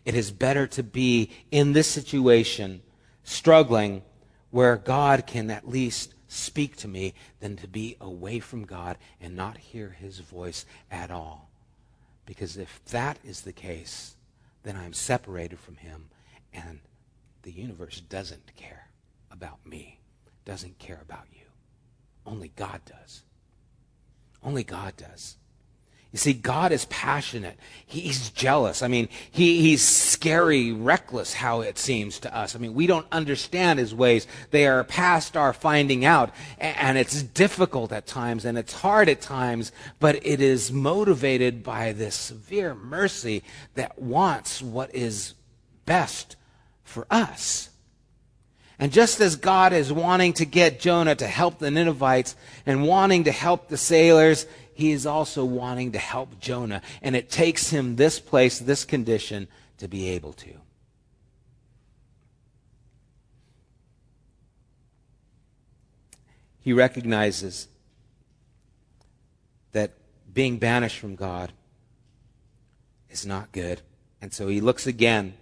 It 0.05 0.15
is 0.15 0.31
better 0.31 0.67
to 0.69 0.83
be 0.83 1.31
in 1.51 1.73
this 1.73 1.89
situation, 1.89 2.83
struggling, 3.25 4.03
where 4.51 4.77
God 4.77 5.27
can 5.27 5.51
at 5.51 5.69
least 5.69 6.15
speak 6.29 6.77
to 6.77 6.89
me 6.89 7.15
than 7.41 7.57
to 7.57 7.69
be 7.69 7.97
away 8.01 8.39
from 8.39 8.65
God 8.65 8.97
and 9.21 9.35
not 9.35 9.57
hear 9.59 9.91
his 9.91 10.21
voice 10.21 10.65
at 10.91 11.11
all. 11.11 11.51
Because 12.27 12.57
if 12.57 12.85
that 12.87 13.19
is 13.25 13.43
the 13.43 13.53
case, 13.53 14.15
then 14.63 14.77
I'm 14.77 14.93
separated 14.93 15.59
from 15.59 15.77
him 15.77 16.09
and 16.55 16.81
the 17.43 17.53
universe 17.53 18.01
doesn't 18.01 18.55
care 18.57 18.89
about 19.31 19.65
me, 19.67 19.99
doesn't 20.45 20.79
care 20.79 21.01
about 21.03 21.27
you. 21.33 21.47
Only 22.27 22.53
God 22.57 22.81
does. 22.87 23.23
Only 24.43 24.65
God 24.65 24.97
does. 24.97 25.37
You 26.13 26.19
see, 26.19 26.35
God 26.35 26.73
is 26.73 26.85
passionate. 26.87 27.59
He's 27.87 28.29
jealous. 28.29 28.83
I 28.83 28.89
mean, 28.89 29.09
he, 29.31 29.63
he's 29.63 29.83
scary, 29.83 30.71
reckless, 30.71 31.33
how 31.33 31.63
it 31.63 31.79
seems 31.79 32.21
to 32.21 32.37
us. 32.37 32.55
I 32.55 32.59
mean, 32.59 32.75
we 32.75 32.87
don't 32.87 33.07
understand 33.11 33.79
his 33.79 33.95
ways. 33.95 34.27
They 34.51 34.67
are 34.67 34.85
past 34.85 35.39
our 35.39 35.55
finding 35.55 36.05
out. 36.05 36.31
And 36.59 36.99
it's 36.99 37.23
difficult 37.23 37.93
at 37.93 38.07
times 38.07 38.45
and 38.45 38.59
it's 38.59 38.75
hard 38.75 39.09
at 39.09 39.23
times, 39.23 39.73
but 40.01 40.17
it 40.27 40.43
is 40.43 40.71
motivated 40.71 41.65
by 41.65 41.93
this 41.93 42.15
severe 42.15 42.75
mercy 42.75 43.43
that 43.75 43.99
wants 43.99 44.61
what 44.61 44.95
is 44.95 45.33
best 45.87 46.37
for 46.85 47.07
us. 47.11 47.71
And 48.79 48.91
just 48.91 49.21
as 49.21 49.37
God 49.37 49.73
is 49.73 49.93
wanting 49.93 50.33
to 50.35 50.45
get 50.45 50.81
Jonah 50.81 51.15
to 51.15 51.27
help 51.27 51.59
the 51.59 51.71
Ninevites 51.71 52.35
and 52.67 52.87
wanting 52.87 53.25
to 53.25 53.33
help 53.33 53.69
the 53.69 53.77
sailors, 53.77 54.47
he 54.75 54.91
is 54.91 55.07
also 55.07 55.45
wanting 55.45 55.93
to 55.93 55.99
help 55.99 56.41
Jonah. 56.41 56.83
And 57.01 57.15
it 57.15 57.31
takes 57.31 57.71
him 57.71 57.97
this 57.97 58.19
place, 58.19 58.59
this 58.59 58.85
condition, 58.85 59.47
to 59.79 59.87
be 59.87 60.09
able 60.11 60.33
to. 60.33 60.55
He 66.61 66.73
recognizes 66.73 67.69
that 69.73 69.93
being 70.33 70.59
banished 70.59 70.99
from 70.99 71.17
God 71.17 71.53
is 73.11 73.27
not 73.27 73.53
good. 73.53 73.81
And 74.21 74.33
so 74.33 74.49
he 74.49 74.61
looks 74.61 74.87
again 74.87 75.35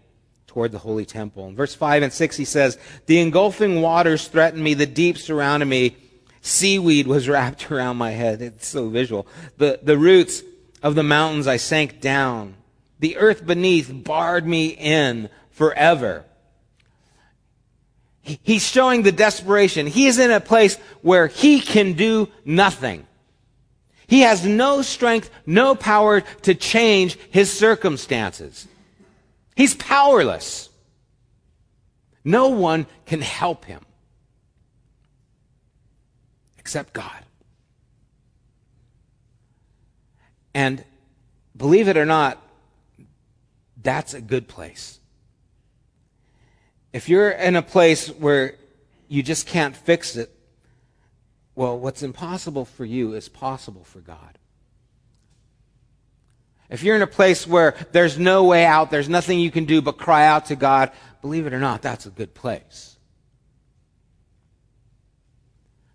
toward 0.51 0.73
the 0.73 0.79
holy 0.79 1.05
temple. 1.05 1.47
In 1.47 1.55
verse 1.55 1.77
5 1.77 2.03
and 2.03 2.13
6, 2.13 2.37
he 2.37 2.45
says, 2.45 2.77
The 3.07 3.21
engulfing 3.21 3.81
waters 3.83 4.27
threatened 4.27 4.65
me, 4.65 4.75
the 4.75 4.85
deep 4.85 5.17
surrounded 5.17 5.67
me. 5.67 5.97
Seaweed 6.41 7.07
was 7.07 7.29
wrapped 7.29 7.71
around 7.71 7.99
my 7.99 8.11
head. 8.11 8.43
It's 8.43 8.67
so 8.67 8.89
visual. 8.89 9.29
The, 9.59 9.79
the 9.81 9.97
roots 9.97 10.43
of 10.83 10.97
the 10.97 11.05
mountains 11.05 11.47
I 11.47 11.57
sank 11.57 12.01
down. 12.01 12.57
The 12.99 13.17
earth 13.17 13.47
beneath 13.47 13.93
barred 13.93 14.45
me 14.45 14.71
in 14.71 15.31
forever. 15.51 16.25
He's 18.23 18.67
showing 18.67 19.03
the 19.03 19.13
desperation. 19.13 19.87
He 19.87 20.09
is 20.09 20.19
in 20.19 20.33
a 20.33 20.41
place 20.41 20.79
where 21.01 21.29
he 21.29 21.61
can 21.61 21.93
do 21.93 22.29
nothing. 22.45 23.07
He 24.09 24.23
has 24.23 24.45
no 24.45 24.83
strength, 24.83 25.31
no 25.47 25.77
power 25.77 26.23
to 26.43 26.57
change 26.57 27.17
his 27.31 27.53
circumstances. 27.53 28.67
He's 29.61 29.75
powerless. 29.75 30.70
No 32.25 32.49
one 32.49 32.87
can 33.05 33.20
help 33.20 33.66
him 33.66 33.85
except 36.59 36.94
God. 36.94 37.27
And 40.55 40.83
believe 41.55 41.88
it 41.88 41.99
or 41.99 42.07
not, 42.07 42.42
that's 43.83 44.14
a 44.14 44.23
good 44.23 44.49
place. 44.49 44.99
If 46.94 47.11
you're 47.11 47.29
in 47.31 47.55
a 47.55 47.61
place 47.61 48.09
where 48.09 48.55
you 49.09 49.23
just 49.23 49.46
can't 49.46 49.77
fix 49.77 50.16
it, 50.16 50.35
well, 51.55 51.79
what's 51.79 52.03
impossible 52.03 52.64
for 52.64 52.87
you 52.87 53.12
is 53.12 53.29
possible 53.29 53.85
for 53.85 54.01
God. 54.01 54.38
If 56.71 56.85
you're 56.85 56.97
in 56.97 57.03
a 57.03 57.07
place 57.07 57.47
where 57.47 57.75
there's 57.91 58.17
no 58.19 58.45
way 58.45 58.65
out, 58.65 58.91
there's 58.91 59.09
nothing 59.09 59.41
you 59.41 59.51
can 59.51 59.65
do 59.65 59.83
but 59.83 59.99
cry 59.99 60.25
out 60.27 60.47
to 60.47 60.57
God, 60.57 60.93
believe 61.21 61.47
it 61.47 61.53
or 61.53 61.59
not, 61.59 61.83
that's 61.83 62.07
a 62.07 62.11
good 62.11 62.33
place. 62.33 62.97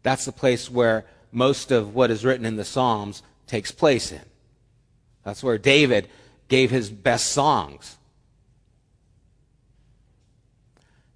That's 0.04 0.26
the 0.26 0.34
place 0.34 0.70
where 0.70 1.06
most 1.32 1.72
of 1.72 1.96
what 1.96 2.12
is 2.12 2.26
written 2.26 2.46
in 2.46 2.58
the 2.58 2.66
Psalms 2.66 3.24
takes 3.48 3.72
place 3.72 4.12
in. 4.12 4.22
That's 5.24 5.44
where 5.44 5.58
David 5.58 6.10
gave 6.50 6.72
his 6.72 6.90
best 6.90 7.32
songs. 7.32 7.98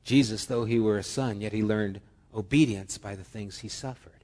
Jesus, 0.03 0.45
though 0.45 0.65
he 0.65 0.79
were 0.79 0.97
a 0.97 1.03
son, 1.03 1.41
yet 1.41 1.53
he 1.53 1.61
learned 1.61 2.01
obedience 2.33 2.97
by 2.97 3.15
the 3.15 3.23
things 3.23 3.59
he 3.59 3.67
suffered. 3.67 4.18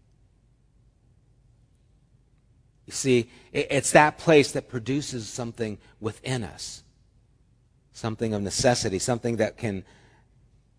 You 2.85 2.93
see, 2.93 3.29
it's 3.51 3.91
that 3.91 4.17
place 4.17 4.51
that 4.51 4.69
produces 4.69 5.27
something 5.27 5.79
within 5.99 6.43
us, 6.43 6.83
something 7.93 8.33
of 8.33 8.41
necessity, 8.41 8.99
something 8.99 9.37
that 9.37 9.57
can 9.57 9.83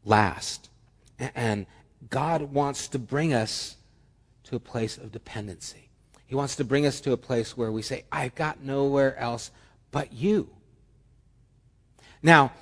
last. 0.05 0.71
And 1.19 1.66
God 2.09 2.53
wants 2.53 2.88
to 2.88 2.99
bring 2.99 3.35
us 3.35 3.77
to 4.45 4.57
a 4.57 4.61
place 4.61 4.97
of 4.97 5.11
dependency. 5.11 5.88
He 6.27 6.35
wants 6.35 6.57
to 6.57 6.64
bring 6.64 6.87
us 6.87 7.01
to 7.03 7.12
a 7.12 7.16
place 7.16 7.57
where 7.57 7.73
we 7.73 7.83
say, 7.83 8.05
I've 8.12 8.35
got 8.35 8.62
nowhere 8.62 9.16
else 9.16 9.51
but 9.90 10.12
you. 10.12 10.49
Now, 12.23 12.53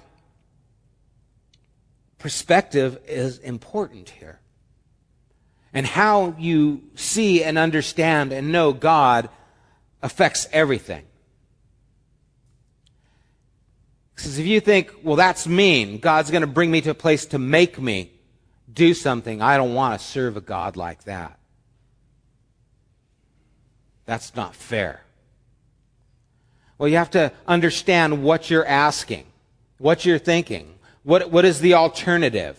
perspective 2.19 2.99
is 3.07 3.39
important 3.39 4.11
here. 4.11 4.41
And 5.75 5.85
how 5.85 6.37
you 6.39 6.83
see 6.95 7.43
and 7.43 7.59
understand 7.59 8.33
and 8.33 8.53
know 8.53 8.73
God 8.73 9.29
affects 10.03 10.49
everything. 10.53 11.05
Because 14.15 14.39
if 14.39 14.47
you 14.47 14.61
think, 14.61 14.93
well, 15.03 15.17
that's 15.17 15.47
mean, 15.47 15.99
God's 15.99 16.31
going 16.31 16.43
to 16.43 16.47
bring 16.47 16.71
me 16.71 16.81
to 16.83 16.91
a 16.91 16.95
place 16.95 17.27
to 17.27 17.39
make 17.39 17.81
me 17.81 18.13
do 18.73 18.95
something, 18.95 19.43
I 19.43 19.57
don't 19.57 19.75
want 19.75 20.01
to 20.01 20.07
serve 20.07 20.37
a 20.37 20.41
God 20.41 20.77
like 20.77 21.05
that. 21.05 21.39
That's 24.07 24.37
not 24.37 24.55
fair. 24.55 25.01
Well, 26.79 26.89
you 26.89 26.97
have 26.97 27.11
to 27.11 27.33
understand 27.47 28.23
what 28.23 28.51
you're 28.51 28.67
asking, 28.67 29.27
what 29.79 30.05
you're 30.05 30.19
thinking. 30.19 30.75
What, 31.03 31.31
what 31.31 31.45
is 31.45 31.61
the 31.61 31.75
alternative? 31.75 32.59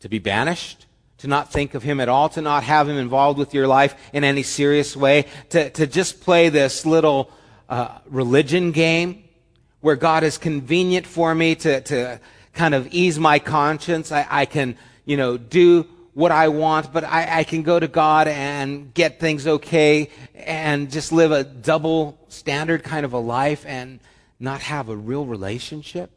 To 0.00 0.08
be 0.08 0.18
banished? 0.18 0.86
To 1.24 1.30
not 1.30 1.50
think 1.50 1.72
of 1.72 1.82
him 1.82 2.00
at 2.00 2.10
all? 2.10 2.28
To 2.28 2.42
not 2.42 2.64
have 2.64 2.86
him 2.86 2.98
involved 2.98 3.38
with 3.38 3.54
your 3.54 3.66
life 3.66 3.94
in 4.12 4.24
any 4.24 4.42
serious 4.42 4.94
way? 4.94 5.24
To, 5.48 5.70
to 5.70 5.86
just 5.86 6.20
play 6.20 6.50
this 6.50 6.84
little 6.84 7.30
uh, 7.66 7.96
religion 8.04 8.72
game 8.72 9.24
where 9.80 9.96
God 9.96 10.22
is 10.22 10.36
convenient 10.36 11.06
for 11.06 11.34
me 11.34 11.54
to, 11.54 11.80
to 11.80 12.20
kind 12.52 12.74
of 12.74 12.88
ease 12.92 13.18
my 13.18 13.38
conscience? 13.38 14.12
I, 14.12 14.26
I 14.28 14.44
can, 14.44 14.76
you 15.06 15.16
know, 15.16 15.38
do 15.38 15.86
what 16.12 16.30
I 16.30 16.48
want, 16.48 16.92
but 16.92 17.04
I, 17.04 17.38
I, 17.38 17.44
can 17.44 17.62
go 17.62 17.80
to 17.80 17.88
God 17.88 18.28
and 18.28 18.92
get 18.92 19.18
things 19.18 19.46
okay 19.46 20.10
and 20.34 20.90
just 20.90 21.10
live 21.10 21.32
a 21.32 21.42
double 21.42 22.18
standard 22.28 22.84
kind 22.84 23.06
of 23.06 23.14
a 23.14 23.18
life 23.18 23.64
and 23.66 23.98
not 24.38 24.60
have 24.60 24.90
a 24.90 24.96
real 24.96 25.24
relationship. 25.24 26.10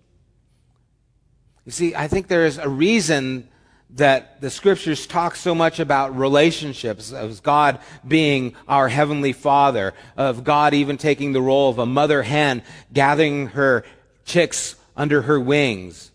You 1.66 1.72
see, 1.72 1.96
I 1.96 2.10
think 2.10 2.28
there 2.28 2.46
is 2.46 2.58
a 2.58 2.68
reason 2.68 3.48
that 3.92 4.42
the 4.42 4.50
scriptures 4.50 5.08
talk 5.08 5.36
so 5.36 5.56
much 5.56 5.80
about 5.80 6.18
relationships, 6.18 7.12
of 7.12 7.42
God 7.42 7.80
being 8.08 8.56
our 8.68 8.90
heavenly 8.90 9.34
father, 9.34 9.94
of 10.16 10.44
God 10.44 10.74
even 10.74 10.98
taking 10.98 11.32
the 11.32 11.42
role 11.42 11.70
of 11.70 11.80
a 11.80 11.86
mother 11.86 12.24
hen, 12.24 12.64
gathering 12.92 13.48
her 13.48 13.84
chicks 14.26 14.76
under 14.96 15.22
her 15.24 15.40
wings 15.40 16.12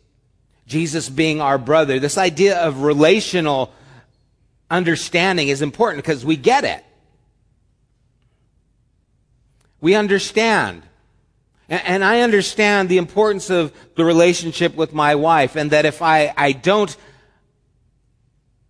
Jesus 0.73 1.11
being 1.11 1.43
our 1.43 1.59
brother. 1.59 1.99
This 1.99 2.17
idea 2.17 2.59
of 2.59 2.83
relational 2.83 3.75
understanding 4.71 5.49
is 5.49 5.61
important 5.61 6.03
because 6.03 6.25
we 6.25 6.37
get 6.37 6.65
it. 6.65 6.83
We 9.83 9.95
understand. 9.95 10.83
And 11.69 12.03
I 12.03 12.21
understand 12.21 12.89
the 12.89 12.97
importance 12.97 13.51
of 13.51 13.73
the 13.97 14.05
relationship 14.05 14.75
with 14.75 14.95
my 14.95 15.15
wife 15.15 15.57
and 15.57 15.71
that 15.73 15.85
if 15.85 16.01
I, 16.01 16.33
I 16.37 16.53
don't 16.53 16.97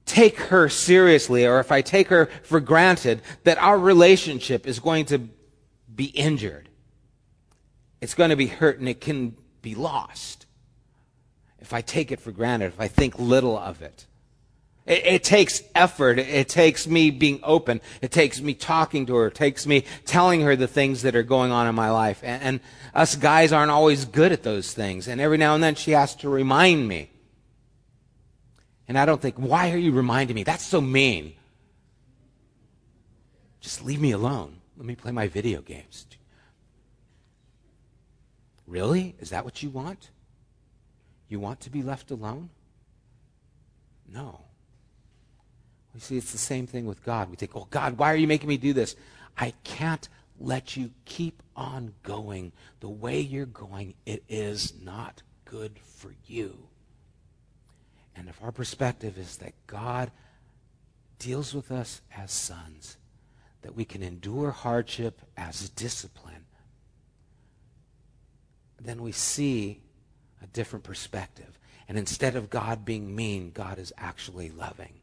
take 0.07 0.39
her 0.39 0.69
seriously 0.69 1.47
or 1.47 1.61
if 1.61 1.73
I 1.73 1.81
take 1.81 2.09
her 2.09 2.27
for 2.43 2.61
granted, 2.61 3.23
that 3.45 3.59
our 3.59 3.79
relationship 3.79 4.67
is 4.67 4.81
going 4.81 5.07
to 5.07 5.29
be 5.95 6.07
injured. 6.07 6.69
it's 8.01 8.15
going 8.15 8.31
to 8.31 8.37
be 8.37 8.49
hurt 8.49 8.79
and 8.79 8.89
it 8.89 9.01
can 9.01 9.37
be 9.61 9.75
lost 9.75 10.47
if 11.61 11.73
I 11.73 11.81
take 11.81 12.11
it 12.11 12.21
for 12.21 12.33
granted, 12.33 12.67
if 12.67 12.81
I 12.81 12.89
think 12.89 13.19
little 13.19 13.57
of 13.57 13.81
it. 13.83 14.07
It, 14.85 15.07
it, 15.07 15.25
takes 15.25 15.63
effort. 15.77 16.19
It 16.19 16.49
takes 16.49 16.89
me 16.89 17.11
being 17.13 17.39
open. 17.45 17.81
It 18.01 18.11
takes 18.11 18.41
me 18.41 18.55
talking 18.55 19.07
to 19.07 19.15
her. 19.15 19.29
It 19.29 19.37
takes 19.37 19.65
me 19.65 19.85
telling 20.05 20.41
her 20.41 20.57
the 20.57 20.67
things 20.67 21.03
that 21.03 21.15
are 21.15 21.23
going 21.23 21.53
on 21.53 21.69
in 21.69 21.75
my 21.77 21.91
life. 21.91 22.21
And, 22.25 22.43
and 22.43 22.61
us 22.93 23.15
guys 23.15 23.53
aren't 23.53 23.71
always 23.71 24.05
good 24.05 24.33
at 24.33 24.43
those 24.43 24.75
things. 24.75 25.07
And 25.07 25.21
every 25.21 25.39
now 25.39 25.55
and 25.55 25.63
then 25.63 25.77
she 25.77 25.93
has 25.93 26.17
to 26.17 26.29
remind 26.29 26.89
me. 26.89 27.12
And 28.89 28.99
I 28.99 29.07
don't 29.07 29.21
think, 29.21 29.37
why 29.37 29.71
are 29.71 29.79
you 29.79 29.93
reminding 29.93 30.35
me? 30.35 30.45
That's 30.45 30.65
so 30.65 30.81
mean. 30.81 31.35
Just 33.61 33.85
leave 33.85 34.01
me 34.01 34.13
alone. 34.13 34.61
Let 34.77 34.87
me 34.87 34.97
play 34.97 35.13
my 35.13 35.29
video 35.29 35.61
games. 35.61 36.07
Really? 38.67 39.15
Is 39.21 39.31
that 39.31 39.45
what 39.45 39.63
you 39.63 39.71
want? 39.71 40.11
You 41.29 41.39
want 41.39 41.61
to 41.61 41.71
be 41.71 41.83
left 41.83 42.11
alone? 42.11 42.51
No. 44.09 44.41
You 45.95 46.01
see 46.01 46.17
it's 46.17 46.33
the 46.33 46.39
same 46.39 46.67
thing 46.67 46.87
with 46.87 47.05
God. 47.05 47.31
We 47.31 47.37
think, 47.37 47.55
oh, 47.55 47.69
God, 47.71 47.99
why 47.99 48.13
are 48.13 48.17
you 48.17 48.27
making 48.27 48.49
me 48.49 48.57
do 48.57 48.73
this? 48.73 48.97
I 49.37 49.53
can't 49.63 50.09
let 50.41 50.77
you 50.77 50.91
keep 51.05 51.43
on 51.55 51.95
going 52.03 52.53
the 52.81 52.89
way 52.89 53.21
you're 53.21 53.47
going. 53.47 53.95
It 54.07 54.25
is 54.29 54.75
not 54.83 55.23
good 55.45 55.79
for 55.79 56.15
you. 56.27 56.69
And 58.17 58.29
if 58.29 58.43
our 58.43 58.53
perspective 58.53 59.19
is 59.19 59.39
that 59.39 59.55
God 59.67 60.11
deals 61.19 61.55
with 61.55 61.71
us 61.71 62.03
as 62.15 62.31
sons, 62.31 62.97
that 63.63 63.75
we 63.75 63.85
can 63.85 64.03
endure 64.03 64.51
hardship 64.51 65.23
as 65.37 65.69
discipline, 65.71 66.47
then 68.81 69.03
we 69.03 69.13
see 69.13 69.81
a 70.43 70.47
different 70.49 70.85
perspective. 70.85 71.59
And 71.89 71.97
instead 71.97 72.37
of 72.37 72.51
God 72.51 72.85
being 72.85 73.15
mean, 73.15 73.51
God 73.53 73.79
is 73.79 73.93
actually 73.97 74.51
loving. 74.51 74.95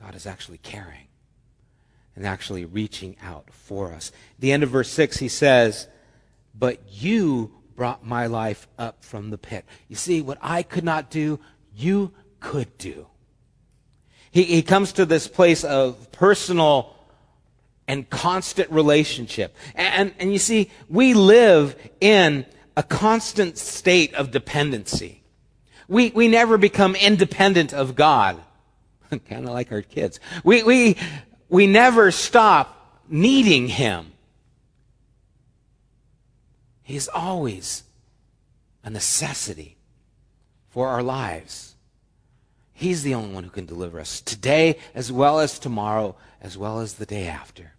God 0.00 0.14
is 0.14 0.26
actually 0.26 0.58
caring 0.58 1.06
and 2.14 2.26
actually 2.26 2.64
reaching 2.64 3.16
out 3.22 3.50
for 3.50 3.92
us. 3.92 4.10
At 4.36 4.40
the 4.40 4.52
end 4.52 4.62
of 4.62 4.70
verse 4.70 4.90
6, 4.90 5.18
he 5.18 5.28
says, 5.28 5.88
But 6.54 6.80
you 6.90 7.52
brought 7.76 8.04
my 8.04 8.26
life 8.26 8.66
up 8.78 9.04
from 9.04 9.30
the 9.30 9.38
pit. 9.38 9.64
You 9.88 9.96
see, 9.96 10.22
what 10.22 10.38
I 10.40 10.62
could 10.62 10.84
not 10.84 11.10
do, 11.10 11.38
you 11.74 12.12
could 12.40 12.76
do. 12.78 13.06
He, 14.30 14.42
he 14.44 14.62
comes 14.62 14.92
to 14.94 15.06
this 15.06 15.28
place 15.28 15.62
of 15.62 16.10
personal 16.10 16.96
and 17.86 18.08
constant 18.10 18.70
relationship. 18.70 19.54
And, 19.74 20.12
and 20.18 20.32
you 20.32 20.38
see, 20.38 20.70
we 20.88 21.14
live 21.14 21.76
in 22.00 22.46
a 22.76 22.82
constant 22.82 23.58
state 23.58 24.14
of 24.14 24.30
dependency. 24.30 25.22
We, 25.88 26.10
we 26.10 26.28
never 26.28 26.58
become 26.58 26.96
independent 26.96 27.72
of 27.72 27.94
God. 27.94 28.42
kind 29.10 29.46
of 29.46 29.52
like 29.52 29.70
our 29.70 29.82
kids. 29.82 30.18
We, 30.42 30.62
we, 30.62 30.96
we 31.48 31.66
never 31.66 32.10
stop 32.10 33.02
needing 33.08 33.68
Him. 33.68 34.12
He's 36.86 37.08
always 37.08 37.82
a 38.84 38.90
necessity 38.90 39.76
for 40.68 40.86
our 40.86 41.02
lives. 41.02 41.74
He's 42.72 43.02
the 43.02 43.12
only 43.12 43.34
one 43.34 43.42
who 43.42 43.50
can 43.50 43.66
deliver 43.66 43.98
us 43.98 44.20
today 44.20 44.78
as 44.94 45.10
well 45.10 45.40
as 45.40 45.58
tomorrow 45.58 46.14
as 46.40 46.56
well 46.56 46.78
as 46.78 46.94
the 46.94 47.04
day 47.04 47.26
after. 47.26 47.72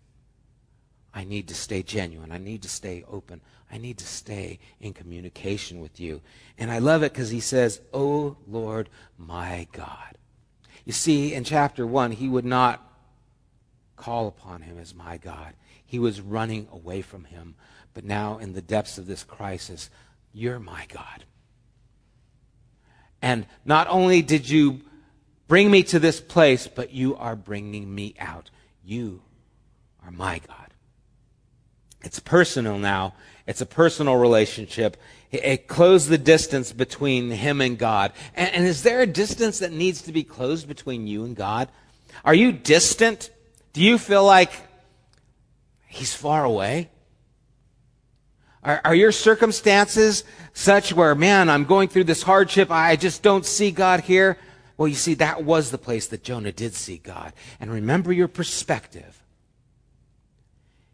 I 1.13 1.23
need 1.23 1.47
to 1.47 1.55
stay 1.55 1.83
genuine. 1.83 2.33
I 2.33 2.37
need 2.37 2.63
to 2.63 2.69
stay 2.69 3.05
open. 3.09 3.39
I 3.71 3.77
need 3.77 3.97
to 3.99 4.05
stay 4.05 4.59
in 4.81 4.91
communication 4.91 5.79
with 5.79 6.01
you. 6.01 6.21
And 6.57 6.69
I 6.69 6.79
love 6.79 7.01
it 7.01 7.13
because 7.13 7.29
he 7.29 7.39
says, 7.39 7.79
Oh 7.93 8.35
Lord, 8.45 8.89
my 9.17 9.69
God. 9.71 10.17
You 10.83 10.91
see, 10.91 11.33
in 11.33 11.45
chapter 11.45 11.87
1, 11.87 12.11
he 12.11 12.27
would 12.27 12.43
not 12.43 12.83
call 13.95 14.27
upon 14.27 14.63
him 14.63 14.77
as 14.77 14.93
my 14.93 15.15
God. 15.15 15.53
He 15.85 15.97
was 15.97 16.19
running 16.19 16.67
away 16.73 17.01
from 17.01 17.23
him. 17.23 17.55
But 17.97 18.05
now, 18.05 18.37
in 18.37 18.53
the 18.53 18.61
depths 18.61 18.99
of 18.99 19.07
this 19.07 19.23
crisis, 19.23 19.89
you're 20.31 20.59
my 20.59 20.85
God. 20.93 21.25
And 23.23 23.47
not 23.65 23.87
only 23.87 24.21
did 24.21 24.47
you 24.47 24.81
bring 25.47 25.71
me 25.71 25.81
to 25.81 25.97
this 25.97 26.21
place, 26.21 26.67
but 26.67 26.91
you 26.91 27.15
are 27.15 27.35
bringing 27.35 27.95
me 27.95 28.13
out. 28.19 28.51
You 28.85 29.23
are 30.05 30.11
my 30.11 30.41
God. 30.47 30.67
It's 32.03 32.19
personal 32.19 32.77
now. 32.77 33.15
It's 33.47 33.61
a 33.61 33.65
personal 33.65 34.17
relationship. 34.17 34.95
It, 35.31 35.67
closed 35.67 36.07
the 36.07 36.19
distance 36.19 36.71
between 36.71 37.31
him 37.31 37.61
and 37.61 37.79
God. 37.79 38.13
And, 38.35 38.53
and 38.53 38.67
is 38.67 38.83
there 38.83 39.01
a 39.01 39.07
distance 39.07 39.57
that 39.57 39.71
needs 39.71 40.03
to 40.03 40.11
be 40.11 40.23
closed 40.23 40.67
between 40.67 41.07
you 41.07 41.23
and 41.23 41.35
God? 41.35 41.67
Are 42.23 42.35
you 42.35 42.51
distant? 42.51 43.31
Do 43.73 43.81
you 43.81 43.97
feel 43.97 44.23
like 44.23 44.51
he's 45.87 46.13
far 46.13 46.45
away? 46.45 46.91
Are, 48.63 48.81
are, 48.83 48.95
your 48.95 49.11
circumstances 49.11 50.23
such 50.53 50.93
where, 50.93 51.15
man, 51.15 51.49
I'm 51.49 51.65
going 51.65 51.89
through 51.89 52.05
this 52.05 52.23
hardship, 52.23 52.71
I 52.71 52.95
just 52.95 53.21
don't 53.23 53.45
see 53.45 53.71
God 53.71 54.01
here? 54.01 54.37
Well, 54.77 54.87
you 54.87 54.95
see, 54.95 55.15
that 55.15 55.43
was 55.43 55.71
the 55.71 55.77
place 55.77 56.07
that 56.07 56.23
Jonah 56.23 56.51
did 56.51 56.73
see 56.73 56.97
God. 56.97 57.33
And 57.59 57.71
remember 57.71 58.11
your 58.11 58.27
perspective. 58.27 59.23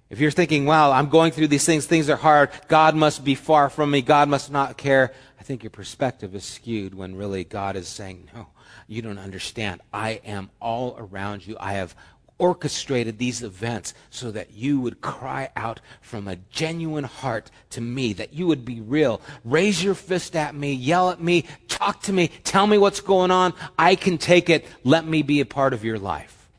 If 0.10 0.20
you're 0.20 0.32
thinking, 0.32 0.66
wow, 0.66 0.92
I'm 0.92 1.10
going 1.10 1.32
through 1.32 1.48
these 1.48 1.66
things, 1.66 1.86
things 1.86 2.10
are 2.10 2.16
hard, 2.16 2.52
God 2.68 2.96
must 2.96 3.24
be 3.24 3.36
far 3.36 3.70
from 3.70 3.90
me, 3.90 4.02
God 4.02 4.30
must 4.30 4.52
not 4.52 4.78
care, 4.78 5.12
I 5.44 5.46
think 5.46 5.62
your 5.62 5.72
perspective 5.72 6.36
is 6.36 6.46
skewed 6.46 6.94
when 6.94 7.16
really 7.16 7.44
God 7.44 7.76
is 7.76 7.90
saying, 7.90 8.30
no, 8.34 8.48
you 8.88 9.02
don't 9.02 9.18
understand. 9.18 9.82
I 9.92 10.22
am 10.24 10.50
all 10.62 10.96
around 10.98 11.46
you. 11.46 11.58
I 11.60 11.74
have 11.74 11.96
orchestrated 12.38 13.18
these 13.18 13.44
events 13.44 13.94
so 14.10 14.32
that 14.32 14.54
you 14.54 14.80
would 14.80 15.02
cry 15.02 15.50
out 15.56 15.80
from 16.02 16.28
a 16.28 16.36
genuine 16.52 17.04
heart 17.04 17.52
to 17.70 17.82
me, 17.82 18.14
that 18.14 18.34
you 18.34 18.48
would 18.48 18.66
be 18.66 18.82
real. 18.82 19.22
Raise 19.44 19.84
your 19.84 19.96
fist 19.96 20.36
at 20.36 20.56
me, 20.56 20.74
yell 20.74 21.10
at 21.10 21.22
me, 21.22 21.46
talk 21.68 22.02
to 22.02 22.14
me, 22.14 22.30
tell 22.44 22.68
me 22.68 22.78
what's 22.78 23.02
going 23.02 23.32
on. 23.32 23.54
I 23.78 23.96
can 23.96 24.18
take 24.18 24.50
it. 24.50 24.66
Let 24.84 25.06
me 25.06 25.22
be 25.22 25.40
a 25.40 25.46
part 25.46 25.74
of 25.74 25.84
your 25.84 26.00
life. 26.00 26.50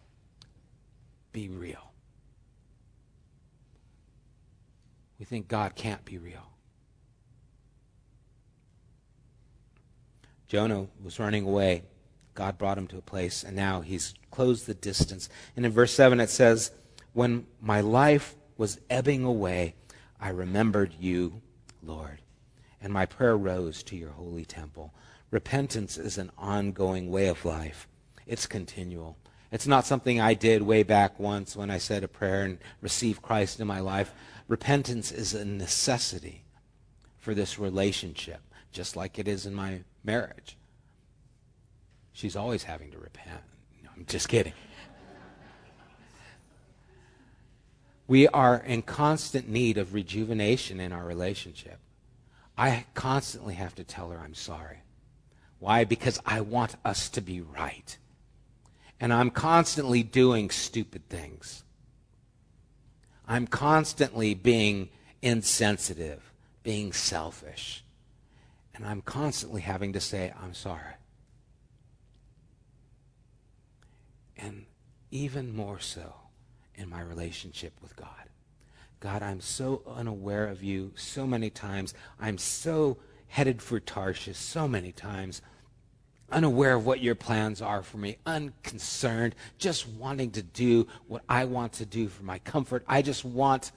Be 1.33 1.49
real. 1.49 1.85
we 5.25 5.27
think 5.27 5.49
God 5.49 5.75
can't 5.75 6.05
be 6.05 6.19
real. 6.19 6.51
Jonah 10.49 10.87
was 11.03 11.19
running 11.19 11.47
away. 11.47 11.85
God 12.35 12.59
brought 12.59 12.79
him 12.79 12.87
to 12.89 12.99
a 12.99 13.03
place, 13.03 13.43
and 13.45 13.57
now 13.57 13.81
he's 13.81 14.15
closed 14.31 14.67
the 14.67 14.75
distance. 14.75 15.29
And 15.57 15.65
in 15.65 15.73
verse 15.73 15.93
7 15.93 16.21
it 16.21 16.31
says, 16.31 16.73
When 17.13 17.47
my 17.61 17.81
life 17.81 18.35
was 18.57 18.81
ebbing 18.91 19.25
away, 19.25 19.75
I 20.21 20.31
remembered 20.31 20.95
you, 20.99 21.43
Lord, 21.83 22.21
and 22.81 22.93
my 22.93 23.07
prayer 23.07 23.37
rose 23.37 23.83
to 23.85 23.97
your 23.97 24.11
holy 24.11 24.45
temple. 24.45 24.93
Repentance 25.31 25.97
is 25.97 26.19
an 26.19 26.31
ongoing 26.39 27.11
way 27.11 27.29
of 27.29 27.45
life, 27.45 27.89
it's 28.27 28.47
continual. 28.47 29.17
It's 29.53 29.67
not 29.69 29.87
something 29.87 30.21
I 30.21 30.35
did 30.35 30.63
way 30.63 30.83
back 30.83 31.21
once 31.21 31.55
when 31.55 31.71
I 31.71 31.79
said 31.79 32.03
a 32.03 32.09
prayer 32.09 32.43
and 32.43 32.59
received 32.81 33.23
Christ 33.23 33.61
in 33.61 33.69
my 33.69 33.79
life 33.79 34.13
repentance 34.49 35.11
is 35.13 35.35
a 35.35 35.45
necessity 35.45 36.45
for 37.19 37.35
this 37.35 37.59
relationship, 37.59 38.41
just 38.73 38.97
like 38.97 39.19
it 39.19 39.29
is 39.29 39.47
in 39.47 39.55
my 39.55 39.81
marriage. 40.03 40.57
She's 42.15 42.37
always 42.37 42.63
having 42.63 42.93
to 42.93 42.99
repent. 42.99 43.43
No, 43.83 43.91
I'm 43.95 44.07
just 44.07 44.29
kidding. 44.29 44.53
we 48.07 48.29
are 48.29 48.57
in 48.57 48.83
constant 48.83 49.49
need 49.49 49.77
of 49.79 49.93
rejuvenation 49.93 50.79
in 50.79 50.93
our 50.93 51.05
relationship. 51.05 51.81
I 52.57 52.87
constantly 52.95 53.55
have 53.55 53.75
to 53.75 53.85
tell 53.85 54.11
her 54.11 54.19
I'm 54.19 54.35
sorry. 54.35 54.79
Why? 55.59 55.83
Because 55.83 56.21
I 56.25 56.41
want 56.41 56.77
us 56.85 57.09
to 57.11 57.21
be 57.21 57.41
right. 57.41 57.99
And 59.01 59.13
I'm 59.13 59.31
constantly 59.31 60.05
doing 60.05 60.51
stupid 60.51 61.09
things. 61.09 61.65
I'm 63.27 63.49
constantly 63.49 64.35
being 64.35 64.89
insensitive, 65.21 66.33
being 66.63 66.93
selfish. 66.93 67.83
And 68.73 68.87
I'm 68.87 69.01
constantly 69.01 69.63
having 69.63 69.93
to 69.95 70.01
say, 70.01 70.33
I'm 70.41 70.55
sorry. 70.55 70.95
And 74.45 74.67
even 75.11 75.57
more 75.57 75.81
so 75.81 76.13
in 76.75 76.91
my 76.91 77.01
relationship 77.01 77.73
with 77.81 77.97
God. 77.97 78.09
God, 79.01 79.23
I'm 79.23 79.41
so 79.41 79.83
unaware 79.87 80.47
of 80.49 80.63
you 80.63 80.93
so 80.97 81.27
many 81.27 81.49
times. 81.49 81.95
I'm 82.21 82.37
so 82.37 82.99
headed 83.29 83.63
for 83.63 83.81
Tarshish 83.81 84.37
so 84.37 84.69
many 84.69 84.93
times 84.93 85.41
unaware 86.31 86.75
of 86.75 86.85
what 86.85 87.01
your 87.01 87.15
plans 87.15 87.63
are 87.63 87.83
for 87.83 87.97
me, 87.97 88.17
unconcerned, 88.27 89.35
just 89.59 89.89
wanting 89.89 90.33
to 90.33 90.43
do 90.43 90.87
what 91.07 91.23
I 91.29 91.45
want 91.45 91.75
to 91.75 91.87
do 91.87 92.09
for 92.09 92.25
my 92.25 92.39
comfort. 92.41 92.85
I 92.89 93.03
just 93.03 93.25
want 93.25 93.73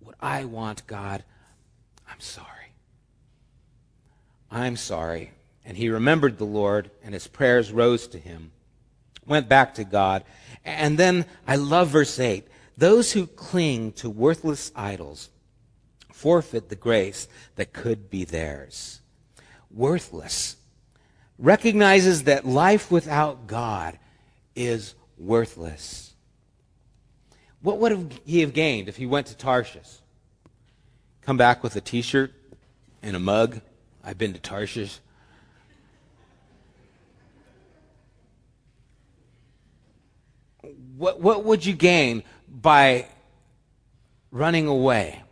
what 0.00 0.14
I 0.20 0.44
want, 0.44 0.86
God, 0.86 1.24
I'm 2.08 2.20
sorry. 2.20 2.48
I'm 4.50 4.76
sorry. 4.76 5.32
And 5.64 5.76
he 5.76 5.88
remembered 5.88 6.38
the 6.38 6.44
Lord, 6.44 6.90
and 7.02 7.14
his 7.14 7.26
prayers 7.26 7.72
rose 7.72 8.06
to 8.08 8.18
him, 8.18 8.52
went 9.26 9.48
back 9.48 9.74
to 9.74 9.84
God. 9.84 10.24
And 10.64 10.98
then 10.98 11.26
I 11.46 11.56
love 11.56 11.88
verse 11.88 12.18
8. 12.18 12.46
Those 12.76 13.12
who 13.12 13.26
cling 13.26 13.92
to 13.92 14.10
worthless 14.10 14.72
idols 14.74 15.30
forfeit 16.12 16.68
the 16.68 16.76
grace 16.76 17.28
that 17.56 17.72
could 17.72 18.10
be 18.10 18.24
theirs. 18.24 19.00
Worthless. 19.70 20.56
Recognizes 21.38 22.24
that 22.24 22.46
life 22.46 22.90
without 22.90 23.46
God 23.46 23.98
is 24.54 24.94
worthless. 25.18 26.14
What 27.60 27.78
would 27.78 28.20
he 28.24 28.40
have 28.40 28.52
gained 28.52 28.88
if 28.88 28.96
he 28.96 29.06
went 29.06 29.28
to 29.28 29.36
Tarshish? 29.36 30.00
Come 31.22 31.36
back 31.36 31.62
with 31.62 31.74
a 31.76 31.80
t 31.80 32.02
shirt 32.02 32.32
and 33.02 33.16
a 33.16 33.20
mug. 33.20 33.60
I've 34.04 34.18
been 34.18 34.34
to 34.34 34.40
Tarshish. 34.40 34.98
What, 40.96 41.20
what 41.20 41.44
would 41.44 41.66
you 41.66 41.72
gain 41.72 42.22
by 42.48 43.06
running 44.30 44.66
away? 44.66 45.22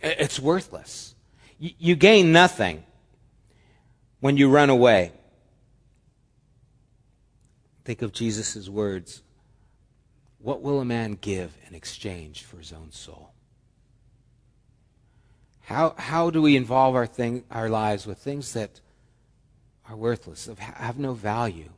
It's 0.00 0.40
worthless. 0.40 1.14
You, 1.58 1.94
gain 1.94 2.32
nothing 2.32 2.82
when 4.20 4.36
you 4.36 4.50
run 4.50 4.68
away. 4.68 5.12
Think 7.84 8.02
of 8.02 8.12
Jesus' 8.12 8.68
words 8.68 9.22
What 10.38 10.60
will 10.60 10.80
a 10.80 10.84
man 10.84 11.18
give 11.20 11.56
in 11.68 11.74
exchange 11.74 12.42
for 12.42 12.56
his 12.56 12.72
own 12.72 12.90
soul? 12.90 13.32
How, 15.60 15.94
how 15.96 16.30
do 16.30 16.42
we 16.42 16.56
involve 16.56 16.96
our, 16.96 17.06
thing, 17.06 17.44
our 17.50 17.68
lives 17.68 18.06
with 18.06 18.18
things 18.18 18.52
that 18.54 18.80
are 19.88 19.96
worthless, 19.96 20.48
have 20.58 20.98
no 20.98 21.12
value? 21.12 21.70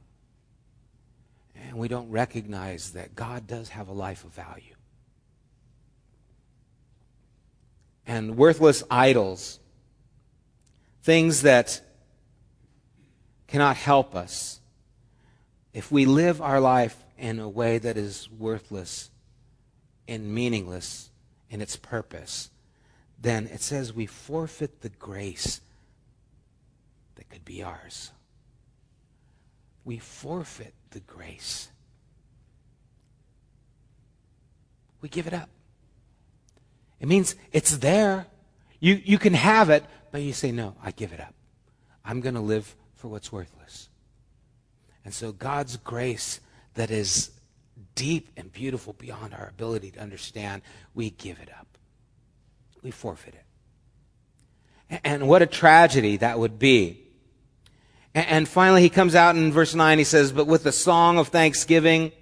And 1.67 1.77
we 1.79 1.89
don't 1.89 2.11
recognize 2.11 2.93
that 2.93 3.15
God 3.15 3.47
does 3.47 3.71
have 3.71 3.89
a 3.89 3.93
life 3.93 4.25
of 4.25 4.33
value. 4.33 4.75
And 8.07 8.37
worthless 8.37 8.83
idols, 8.91 9.59
things 11.03 11.43
that 11.43 11.81
cannot 13.47 13.77
help 13.77 14.15
us, 14.15 14.61
if 15.73 15.91
we 15.91 16.05
live 16.05 16.41
our 16.41 16.61
life 16.61 16.97
in 17.19 17.39
a 17.41 17.49
way 17.49 17.79
that 17.79 17.97
is 17.97 18.29
worthless 18.31 19.11
and 20.07 20.35
meaningless 20.35 21.11
in 21.49 21.63
its 21.63 21.77
purpose, 21.77 22.51
then 23.19 23.47
it 23.47 23.63
says 23.63 23.93
we 23.93 24.07
forfeit 24.07 24.83
the 24.83 24.91
grace 24.91 25.61
that 27.15 27.31
could 27.31 27.45
be 27.45 27.63
ours. 27.63 28.11
We 29.85 29.99
forfeit 29.99 30.75
the 30.91 31.01
grace. 31.01 31.69
We 35.01 35.09
give 35.09 35.27
it 35.27 35.35
up. 35.35 35.51
It 37.01 37.09
means 37.09 37.35
it's 37.53 37.77
there. 37.79 38.27
You, 38.81 39.01
you 39.05 39.19
can 39.19 39.35
have 39.35 39.69
it, 39.69 39.85
but 40.11 40.23
you 40.23 40.33
say, 40.33 40.53
no, 40.53 40.77
I 40.83 40.91
give 40.91 41.13
it 41.13 41.21
up. 41.21 41.35
I'm 42.05 42.21
going 42.21 42.35
to 42.35 42.41
live 42.41 42.75
for 42.95 43.09
what's 43.09 43.31
worthless. 43.31 43.89
And 45.05 45.13
so 45.13 45.33
God's 45.33 45.77
grace 45.77 46.41
that 46.75 46.91
is 46.91 47.31
deep 47.95 48.31
and 48.37 48.53
beautiful 48.53 48.95
beyond 48.95 49.35
our 49.35 49.49
ability 49.49 49.91
to 49.93 50.01
understand, 50.01 50.63
we 50.95 51.11
give 51.11 51.39
it 51.39 51.51
up. 51.51 51.67
We 52.83 52.91
forfeit 52.91 53.35
it. 53.35 55.01
And 55.05 55.29
what 55.29 55.43
a 55.43 55.47
tragedy 55.47 56.19
that 56.19 56.39
would 56.39 56.59
be. 56.59 57.04
And 58.15 58.49
finally, 58.49 58.83
he 58.83 58.91
comes 58.91 59.15
out 59.15 59.35
in 59.35 59.53
verse 59.53 59.75
9, 59.75 59.99
he 59.99 60.05
says, 60.05 60.31
But 60.31 60.47
with 60.47 60.65
a 60.67 60.73
song 60.73 61.19
of 61.19 61.29
thanksgiving, 61.29 62.13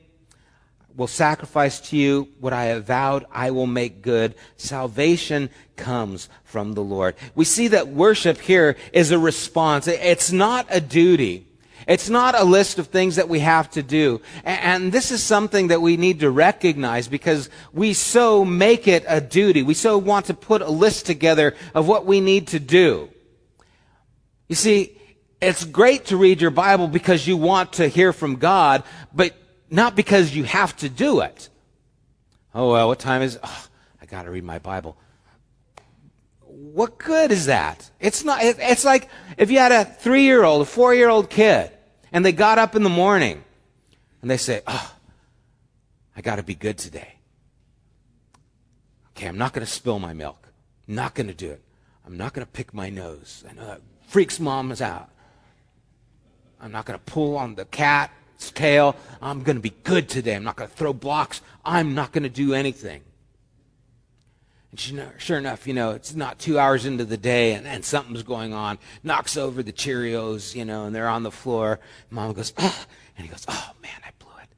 will 0.96 1.06
sacrifice 1.06 1.80
to 1.80 1.96
you 1.96 2.28
what 2.40 2.52
I 2.52 2.64
have 2.64 2.84
vowed, 2.84 3.24
I 3.32 3.50
will 3.50 3.66
make 3.66 4.02
good. 4.02 4.34
Salvation 4.56 5.50
comes 5.76 6.28
from 6.44 6.74
the 6.74 6.82
Lord. 6.82 7.14
We 7.34 7.44
see 7.44 7.68
that 7.68 7.88
worship 7.88 8.38
here 8.38 8.76
is 8.92 9.10
a 9.10 9.18
response. 9.18 9.86
It's 9.86 10.32
not 10.32 10.66
a 10.70 10.80
duty. 10.80 11.46
It's 11.88 12.08
not 12.08 12.38
a 12.38 12.44
list 12.44 12.78
of 12.78 12.86
things 12.86 13.16
that 13.16 13.28
we 13.28 13.40
have 13.40 13.70
to 13.72 13.82
do. 13.82 14.20
And 14.44 14.92
this 14.92 15.10
is 15.10 15.22
something 15.22 15.68
that 15.68 15.82
we 15.82 15.96
need 15.96 16.20
to 16.20 16.30
recognize 16.30 17.08
because 17.08 17.50
we 17.72 17.92
so 17.92 18.44
make 18.44 18.86
it 18.86 19.04
a 19.08 19.20
duty. 19.20 19.62
We 19.62 19.74
so 19.74 19.98
want 19.98 20.26
to 20.26 20.34
put 20.34 20.62
a 20.62 20.70
list 20.70 21.06
together 21.06 21.56
of 21.74 21.88
what 21.88 22.06
we 22.06 22.20
need 22.20 22.48
to 22.48 22.60
do. 22.60 23.08
You 24.48 24.54
see, 24.54 24.96
it's 25.42 25.64
great 25.64 26.06
to 26.06 26.16
read 26.16 26.40
your 26.40 26.52
Bible 26.52 26.86
because 26.86 27.26
you 27.26 27.36
want 27.36 27.74
to 27.74 27.88
hear 27.88 28.12
from 28.12 28.36
God, 28.36 28.84
but 29.12 29.34
not 29.68 29.96
because 29.96 30.34
you 30.34 30.44
have 30.44 30.76
to 30.76 30.88
do 30.88 31.20
it. 31.20 31.48
Oh, 32.54 32.72
well, 32.72 32.86
what 32.88 33.00
time 33.00 33.22
is 33.22 33.34
it? 33.34 33.40
Oh, 33.42 33.66
I 34.00 34.06
got 34.06 34.22
to 34.22 34.30
read 34.30 34.44
my 34.44 34.60
Bible. 34.60 34.96
What 36.46 36.96
good 36.96 37.32
is 37.32 37.46
that? 37.46 37.90
It's 37.98 38.24
not, 38.24 38.38
it's 38.42 38.84
like 38.84 39.08
if 39.36 39.50
you 39.50 39.58
had 39.58 39.72
a 39.72 39.84
three 39.84 40.22
year 40.22 40.44
old, 40.44 40.62
a 40.62 40.64
four 40.64 40.94
year 40.94 41.08
old 41.08 41.28
kid, 41.28 41.70
and 42.12 42.24
they 42.24 42.32
got 42.32 42.58
up 42.58 42.76
in 42.76 42.84
the 42.84 42.90
morning 42.90 43.42
and 44.20 44.30
they 44.30 44.36
say, 44.36 44.62
Oh, 44.66 44.94
I 46.16 46.20
got 46.20 46.36
to 46.36 46.42
be 46.42 46.54
good 46.54 46.78
today. 46.78 47.14
Okay, 49.16 49.26
I'm 49.26 49.38
not 49.38 49.52
going 49.52 49.66
to 49.66 49.70
spill 49.72 49.98
my 49.98 50.12
milk. 50.12 50.48
I'm 50.86 50.94
not 50.94 51.14
going 51.14 51.26
to 51.26 51.34
do 51.34 51.50
it. 51.50 51.62
I'm 52.06 52.16
not 52.16 52.32
going 52.32 52.46
to 52.46 52.52
pick 52.52 52.72
my 52.72 52.90
nose. 52.90 53.44
I 53.48 53.54
know 53.54 53.66
that 53.66 53.80
freaks 54.06 54.38
moms 54.38 54.80
out. 54.80 55.08
I'm 56.62 56.70
not 56.70 56.86
going 56.86 56.98
to 56.98 57.04
pull 57.04 57.36
on 57.36 57.56
the 57.56 57.64
cat's 57.64 58.52
tail. 58.52 58.94
I'm 59.20 59.42
going 59.42 59.56
to 59.56 59.62
be 59.62 59.74
good 59.82 60.08
today. 60.08 60.36
I'm 60.36 60.44
not 60.44 60.54
going 60.54 60.70
to 60.70 60.76
throw 60.76 60.92
blocks. 60.92 61.42
I'm 61.64 61.94
not 61.94 62.12
going 62.12 62.22
to 62.22 62.28
do 62.28 62.54
anything. 62.54 63.02
And 64.70 65.04
sure 65.18 65.38
enough, 65.38 65.66
you 65.66 65.74
know, 65.74 65.90
it's 65.90 66.14
not 66.14 66.38
two 66.38 66.58
hours 66.58 66.86
into 66.86 67.04
the 67.04 67.18
day 67.18 67.52
and, 67.52 67.66
and 67.66 67.84
something's 67.84 68.22
going 68.22 68.54
on. 68.54 68.78
Knocks 69.02 69.36
over 69.36 69.62
the 69.62 69.72
Cheerios, 69.72 70.54
you 70.54 70.64
know, 70.64 70.86
and 70.86 70.94
they're 70.94 71.08
on 71.08 71.24
the 71.24 71.30
floor. 71.30 71.78
Mom 72.08 72.32
goes, 72.32 72.54
oh, 72.56 72.86
and 73.18 73.26
he 73.26 73.30
goes, 73.30 73.44
oh 73.48 73.70
man, 73.82 74.00
I 74.06 74.10
blew 74.18 74.32
it. 74.40 74.48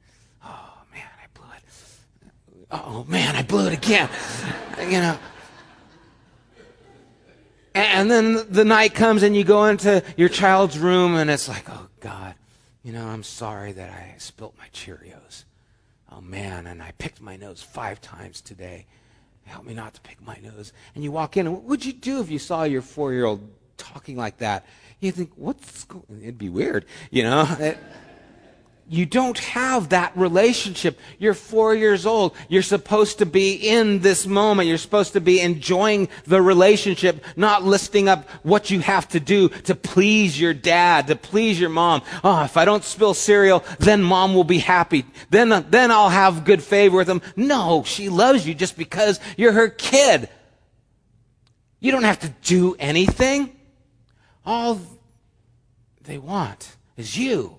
Oh 0.45 0.77
man, 0.93 1.09
I 1.21 1.27
blew 1.33 1.51
it. 1.57 2.71
Oh 2.71 3.03
man, 3.09 3.35
I 3.35 3.43
blew 3.43 3.67
it 3.67 3.73
again. 3.73 4.09
you 4.79 5.01
know. 5.01 5.17
And, 7.75 8.09
then 8.09 8.45
the 8.49 8.63
night 8.63 8.93
comes 8.93 9.21
and 9.21 9.35
you 9.35 9.43
go 9.43 9.65
into 9.65 10.01
your 10.15 10.29
child's 10.29 10.79
room 10.79 11.15
and 11.15 11.29
it's 11.29 11.49
like, 11.49 11.69
oh 11.69 11.87
God, 11.99 12.35
you 12.83 12.93
know, 12.93 13.05
I'm 13.05 13.23
sorry 13.23 13.73
that 13.73 13.89
I 13.89 14.15
spilt 14.17 14.55
my 14.57 14.67
Cheerios. 14.73 15.43
Oh 16.09 16.21
man, 16.21 16.67
and 16.67 16.81
I 16.81 16.93
picked 16.97 17.21
my 17.21 17.35
nose 17.35 17.61
five 17.61 17.99
times 17.99 18.39
today. 18.39 18.85
Help 19.43 19.65
me 19.65 19.73
not 19.73 19.93
to 19.95 20.01
pick 20.01 20.25
my 20.25 20.37
nose. 20.41 20.71
And 20.95 21.03
you 21.03 21.11
walk 21.11 21.35
in, 21.35 21.47
and 21.47 21.55
what 21.55 21.65
would 21.65 21.85
you 21.85 21.93
do 21.93 22.21
if 22.21 22.31
you 22.31 22.39
saw 22.39 22.63
your 22.63 22.81
four 22.81 23.11
year 23.11 23.25
old 23.25 23.47
talking 23.75 24.15
like 24.15 24.37
that? 24.37 24.65
You 25.01 25.11
think, 25.11 25.31
what's 25.35 25.83
going 25.83 26.21
It'd 26.21 26.37
be 26.37 26.49
weird, 26.49 26.85
you 27.11 27.23
know? 27.23 27.43
You 28.87 29.07
don't 29.07 29.39
have 29.39 29.89
that 29.89 30.15
relationship. 30.15 30.99
You're 31.17 31.33
four 31.33 31.73
years 31.73 32.05
old. 32.05 32.35
You're 32.49 32.61
supposed 32.61 33.17
to 33.17 33.25
be 33.25 33.53
in 33.55 33.99
this 34.01 34.27
moment. 34.27 34.69
You're 34.69 34.77
supposed 34.77 35.13
to 35.13 35.21
be 35.21 35.41
enjoying 35.41 36.07
the 36.25 36.39
relationship, 36.39 37.25
not 37.35 37.63
listing 37.63 38.07
up 38.07 38.29
what 38.43 38.69
you 38.69 38.81
have 38.81 39.07
to 39.09 39.19
do 39.19 39.49
to 39.49 39.73
please 39.73 40.39
your 40.39 40.53
dad, 40.53 41.07
to 41.07 41.15
please 41.15 41.59
your 41.59 41.71
mom. 41.71 42.03
Oh, 42.23 42.43
if 42.43 42.57
I 42.57 42.65
don't 42.65 42.83
spill 42.83 43.15
cereal, 43.15 43.63
then 43.79 44.03
mom 44.03 44.35
will 44.35 44.43
be 44.43 44.59
happy. 44.59 45.05
Then, 45.31 45.51
uh, 45.51 45.63
then 45.67 45.89
I'll 45.89 46.09
have 46.09 46.45
good 46.45 46.61
favor 46.61 46.97
with 46.97 47.09
him. 47.09 47.23
No, 47.35 47.83
she 47.83 48.09
loves 48.09 48.47
you 48.47 48.53
just 48.53 48.77
because 48.77 49.19
you're 49.35 49.53
her 49.53 49.69
kid. 49.69 50.29
You 51.79 51.91
don't 51.91 52.03
have 52.03 52.19
to 52.19 52.29
do 52.43 52.75
anything. 52.77 53.49
All 54.45 54.79
they 56.03 56.19
want 56.19 56.75
is 56.97 57.17
you. 57.17 57.57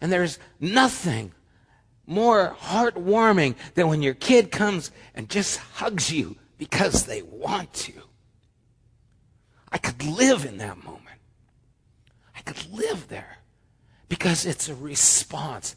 And 0.00 0.10
there's 0.10 0.38
nothing 0.58 1.32
more 2.06 2.56
heartwarming 2.60 3.54
than 3.74 3.88
when 3.88 4.02
your 4.02 4.14
kid 4.14 4.50
comes 4.50 4.90
and 5.14 5.28
just 5.28 5.58
hugs 5.58 6.12
you 6.12 6.36
because 6.58 7.04
they 7.06 7.22
want 7.22 7.72
to. 7.72 7.92
I 9.70 9.78
could 9.78 10.04
live 10.04 10.44
in 10.44 10.58
that 10.58 10.82
moment. 10.82 11.06
I 12.36 12.40
could 12.40 12.70
live 12.72 13.08
there 13.08 13.38
because 14.08 14.44
it's 14.44 14.68
a 14.68 14.74
response. 14.74 15.76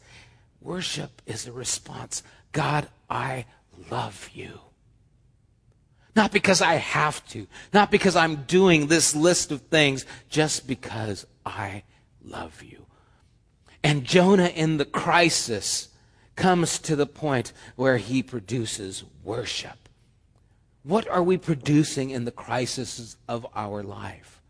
Worship 0.60 1.22
is 1.26 1.46
a 1.46 1.52
response. 1.52 2.22
God, 2.52 2.88
I 3.08 3.46
love 3.90 4.30
you. 4.32 4.60
Not 6.16 6.32
because 6.32 6.62
I 6.62 6.74
have 6.74 7.26
to, 7.28 7.46
not 7.72 7.90
because 7.90 8.16
I'm 8.16 8.44
doing 8.44 8.86
this 8.86 9.14
list 9.14 9.50
of 9.50 9.62
things, 9.62 10.06
just 10.28 10.66
because 10.66 11.26
I 11.44 11.82
love 12.24 12.62
you. 12.62 12.86
And 13.84 14.04
Jonah 14.04 14.48
in 14.48 14.78
the 14.78 14.86
crisis 14.86 15.90
comes 16.36 16.78
to 16.80 16.96
the 16.96 17.06
point 17.06 17.52
where 17.76 17.98
he 17.98 18.22
produces 18.22 19.04
worship. 19.22 19.90
What 20.82 21.06
are 21.06 21.22
we 21.22 21.36
producing 21.36 22.08
in 22.08 22.24
the 22.24 22.32
crisis 22.32 23.18
of 23.28 23.46
our 23.54 23.82
life? 23.82 24.40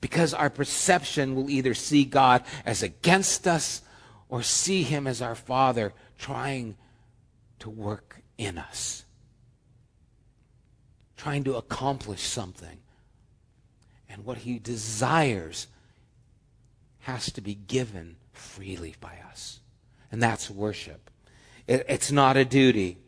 Because 0.00 0.34
our 0.34 0.50
perception 0.50 1.36
will 1.36 1.48
either 1.48 1.72
see 1.72 2.04
God 2.04 2.42
as 2.66 2.82
against 2.82 3.46
us 3.46 3.80
or 4.28 4.42
see 4.42 4.82
him 4.82 5.06
as 5.06 5.22
our 5.22 5.36
Father 5.36 5.92
trying 6.18 6.76
to 7.60 7.70
work 7.70 8.22
in 8.36 8.58
us, 8.58 9.04
trying 11.16 11.44
to 11.44 11.54
accomplish 11.54 12.22
something. 12.22 12.78
And 14.08 14.24
what 14.24 14.38
he 14.38 14.58
desires 14.58 15.68
has 17.00 17.30
to 17.32 17.40
be 17.40 17.54
given 17.54 18.16
freely 18.44 18.94
by 19.00 19.16
us. 19.30 19.60
And 20.12 20.22
that's 20.22 20.50
worship. 20.50 21.10
It, 21.66 21.86
it's 21.88 22.12
not 22.12 22.36
a 22.36 22.44
duty. 22.44 22.98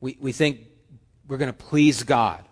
We, 0.00 0.16
we 0.20 0.32
think 0.32 0.60
we're 1.26 1.38
going 1.38 1.52
to 1.52 1.56
please 1.56 2.02
God 2.02 2.44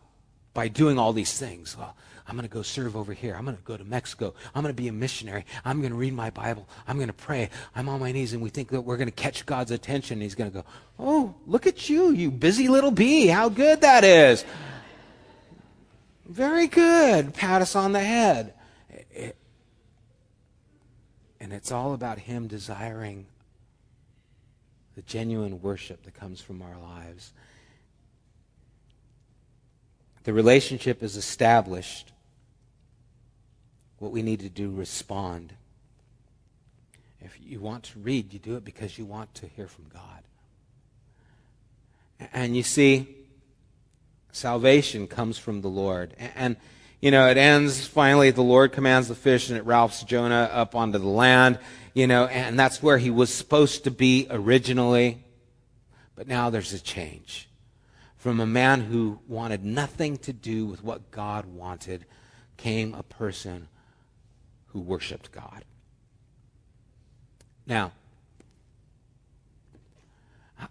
by 0.54 0.68
doing 0.68 0.98
all 0.98 1.12
these 1.12 1.38
things. 1.38 1.76
Well, 1.76 1.94
I'm 2.28 2.34
going 2.34 2.48
to 2.48 2.52
go 2.52 2.62
serve 2.62 2.96
over 2.96 3.12
here. 3.12 3.36
I'm 3.36 3.44
going 3.44 3.56
to 3.56 3.62
go 3.62 3.76
to 3.76 3.84
Mexico. 3.84 4.34
I'm 4.54 4.62
going 4.62 4.74
to 4.74 4.82
be 4.82 4.88
a 4.88 4.92
missionary. 4.92 5.44
I'm 5.64 5.80
going 5.80 5.92
to 5.92 5.98
read 5.98 6.12
my 6.12 6.30
Bible. 6.30 6.68
I'm 6.88 6.96
going 6.96 7.08
to 7.08 7.12
pray. 7.12 7.50
I'm 7.74 7.88
on 7.88 8.00
my 8.00 8.10
knees, 8.10 8.32
and 8.32 8.42
we 8.42 8.50
think 8.50 8.70
that 8.70 8.80
we're 8.80 8.96
going 8.96 9.08
to 9.08 9.12
catch 9.12 9.46
God's 9.46 9.70
attention. 9.70 10.14
And 10.14 10.22
He's 10.22 10.34
going 10.34 10.50
to 10.50 10.58
go, 10.58 10.64
Oh, 10.98 11.34
look 11.46 11.66
at 11.66 11.88
you, 11.88 12.10
you 12.10 12.30
busy 12.30 12.68
little 12.68 12.90
bee. 12.90 13.28
How 13.28 13.48
good 13.48 13.82
that 13.82 14.02
is. 14.02 14.44
Very 16.26 16.66
good. 16.66 17.32
Pat 17.34 17.62
us 17.62 17.76
on 17.76 17.92
the 17.92 18.00
head. 18.00 18.54
It, 19.10 19.36
and 21.40 21.52
it's 21.52 21.70
all 21.70 21.92
about 21.92 22.18
Him 22.18 22.46
desiring 22.46 23.26
the 24.94 25.02
genuine 25.02 25.60
worship 25.60 26.02
that 26.04 26.14
comes 26.14 26.40
from 26.40 26.62
our 26.62 26.78
lives. 26.78 27.32
The 30.24 30.32
relationship 30.32 31.02
is 31.02 31.16
established. 31.16 32.12
What 33.98 34.10
we 34.10 34.22
need 34.22 34.40
to 34.40 34.48
do 34.48 34.70
respond. 34.70 35.52
If 37.20 37.38
you 37.40 37.60
want 37.60 37.84
to 37.84 37.98
read, 37.98 38.32
you 38.32 38.38
do 38.38 38.56
it 38.56 38.64
because 38.64 38.98
you 38.98 39.04
want 39.04 39.34
to 39.34 39.46
hear 39.46 39.66
from 39.66 39.84
God. 39.92 40.22
And 42.32 42.56
you 42.56 42.62
see, 42.62 43.14
salvation 44.32 45.06
comes 45.06 45.38
from 45.38 45.60
the 45.60 45.68
Lord. 45.68 46.14
And, 46.18 46.56
you 47.00 47.10
know, 47.10 47.28
it 47.28 47.36
ends 47.36 47.86
finally, 47.86 48.30
the 48.30 48.42
Lord 48.42 48.72
commands 48.72 49.08
the 49.08 49.14
fish 49.14 49.48
and 49.48 49.58
it 49.58 49.64
ralphs 49.64 50.02
Jonah 50.02 50.50
up 50.52 50.74
onto 50.74 50.98
the 50.98 51.06
land, 51.06 51.58
you 51.94 52.06
know, 52.06 52.26
and 52.26 52.58
that's 52.58 52.82
where 52.82 52.98
he 52.98 53.10
was 53.10 53.32
supposed 53.32 53.84
to 53.84 53.90
be 53.90 54.26
originally. 54.30 55.24
But 56.14 56.26
now 56.26 56.50
there's 56.50 56.72
a 56.72 56.80
change. 56.80 57.48
From 58.16 58.40
a 58.40 58.46
man 58.46 58.80
who 58.80 59.20
wanted 59.28 59.64
nothing 59.64 60.16
to 60.18 60.32
do 60.32 60.66
with 60.66 60.82
what 60.82 61.10
God 61.10 61.46
wanted 61.46 62.06
came 62.56 62.94
a 62.94 63.02
person 63.02 63.68
who 64.68 64.80
worshiped 64.80 65.30
God. 65.30 65.64
Now, 67.66 67.92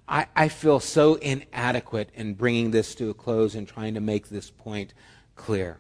I, 0.08 0.28
I 0.36 0.48
feel 0.48 0.80
so 0.80 1.16
inadequate 1.16 2.10
in 2.16 2.34
bringing 2.34 2.72
this 2.72 2.96
to 2.96 3.10
a 3.10 3.14
close 3.14 3.54
and 3.54 3.68
trying 3.68 3.94
to 3.94 4.02
make 4.02 4.30
this 4.30 4.50
point 4.50 4.94
clear. 5.36 5.78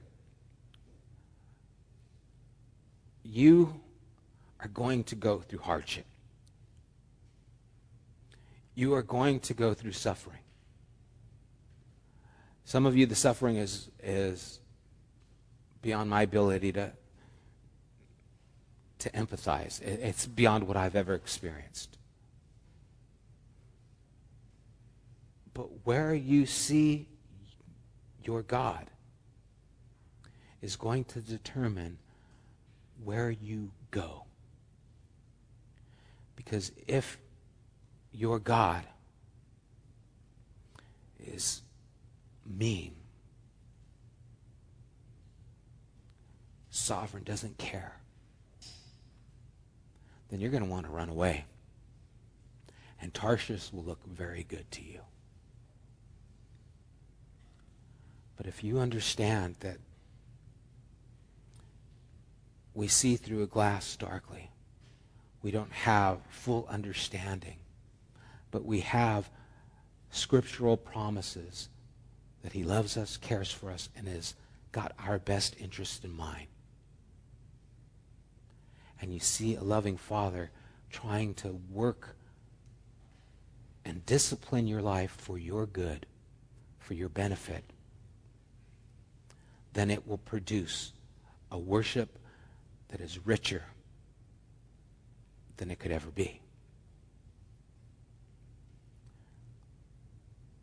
You 3.28 3.82
are 4.60 4.68
going 4.68 5.04
to 5.06 5.16
go 5.16 5.40
through 5.40 5.60
hardship. 5.60 6.06
You 8.76 8.94
are 8.94 9.02
going 9.02 9.40
to 9.42 9.54
go 9.54 9.74
through 9.74 9.94
suffering. 9.94 10.40
Some 12.66 12.86
of 12.86 12.96
you, 12.96 13.06
the 13.06 13.16
suffering 13.16 13.56
is, 13.58 13.90
is 14.04 14.60
beyond 15.82 16.10
my 16.10 16.22
ability 16.22 16.72
to, 16.74 16.92
to 19.00 19.10
empathize. 19.10 19.82
It's 19.82 20.28
beyond 20.28 20.68
what 20.68 20.78
I've 20.78 20.96
ever 20.96 21.14
experienced. 21.14 21.98
But 25.54 25.86
where 25.86 26.14
you 26.14 26.46
see 26.46 27.08
your 28.24 28.44
God 28.44 28.90
is 30.62 30.76
going 30.76 31.06
to 31.06 31.22
determine 31.22 31.98
where 33.04 33.30
you 33.30 33.72
go. 33.92 34.24
Because 36.36 36.72
if 36.88 37.18
your 38.12 38.40
God 38.40 38.84
is 41.20 41.62
mean, 42.46 42.94
sovereign, 46.70 47.24
doesn't 47.24 47.58
care, 47.58 47.98
then 50.30 50.40
you're 50.40 50.52
going 50.52 50.64
to 50.64 50.70
want 50.70 50.86
to 50.86 50.92
run 50.92 51.10
away. 51.10 51.46
And 53.02 53.14
Tarshish 53.14 53.72
will 53.72 53.84
look 53.84 54.06
very 54.06 54.44
good 54.44 54.70
to 54.72 54.84
you. 54.84 55.02
But 58.38 58.48
if 58.48 58.64
you 58.64 58.80
understand 58.80 59.56
that 59.62 59.78
we 62.76 62.88
see 62.88 63.16
through 63.16 63.42
a 63.42 63.48
glass 63.48 63.96
darkly, 63.96 64.52
we 65.42 65.50
don't 65.50 65.72
have 65.72 66.20
full 66.30 66.68
understanding, 66.70 67.58
but 68.52 68.64
we 68.64 68.82
have 68.82 69.30
scriptural 70.12 70.78
promises 70.78 71.70
that 72.44 72.54
He 72.54 72.64
loves 72.64 72.98
us, 72.98 73.18
cares 73.18 73.52
for 73.52 73.72
us, 73.72 73.90
and 73.98 74.08
has 74.08 74.36
got 74.72 74.92
our 75.04 75.18
best 75.18 75.56
interest 75.60 76.04
in 76.04 76.16
mind. 76.16 76.48
And 79.02 79.14
you 79.14 79.20
see 79.20 79.56
a 79.56 79.64
loving 79.64 79.98
Father 79.98 80.52
trying 80.92 81.34
to 81.36 81.60
work 81.72 82.16
and 83.84 84.06
discipline 84.06 84.68
your 84.68 84.82
life 84.82 85.16
for 85.18 85.38
your 85.38 85.66
good, 85.66 86.06
for 86.80 86.94
your 86.94 87.10
benefit 87.10 87.64
then 89.76 89.92
it 89.92 90.08
will 90.08 90.18
produce 90.18 90.94
a 91.52 91.60
worship 91.60 92.18
that 92.96 93.04
is 93.04 93.20
richer 93.26 93.62
than 95.58 95.70
it 95.70 95.80
could 95.80 95.92
ever 95.92 96.10
be. 96.12 96.40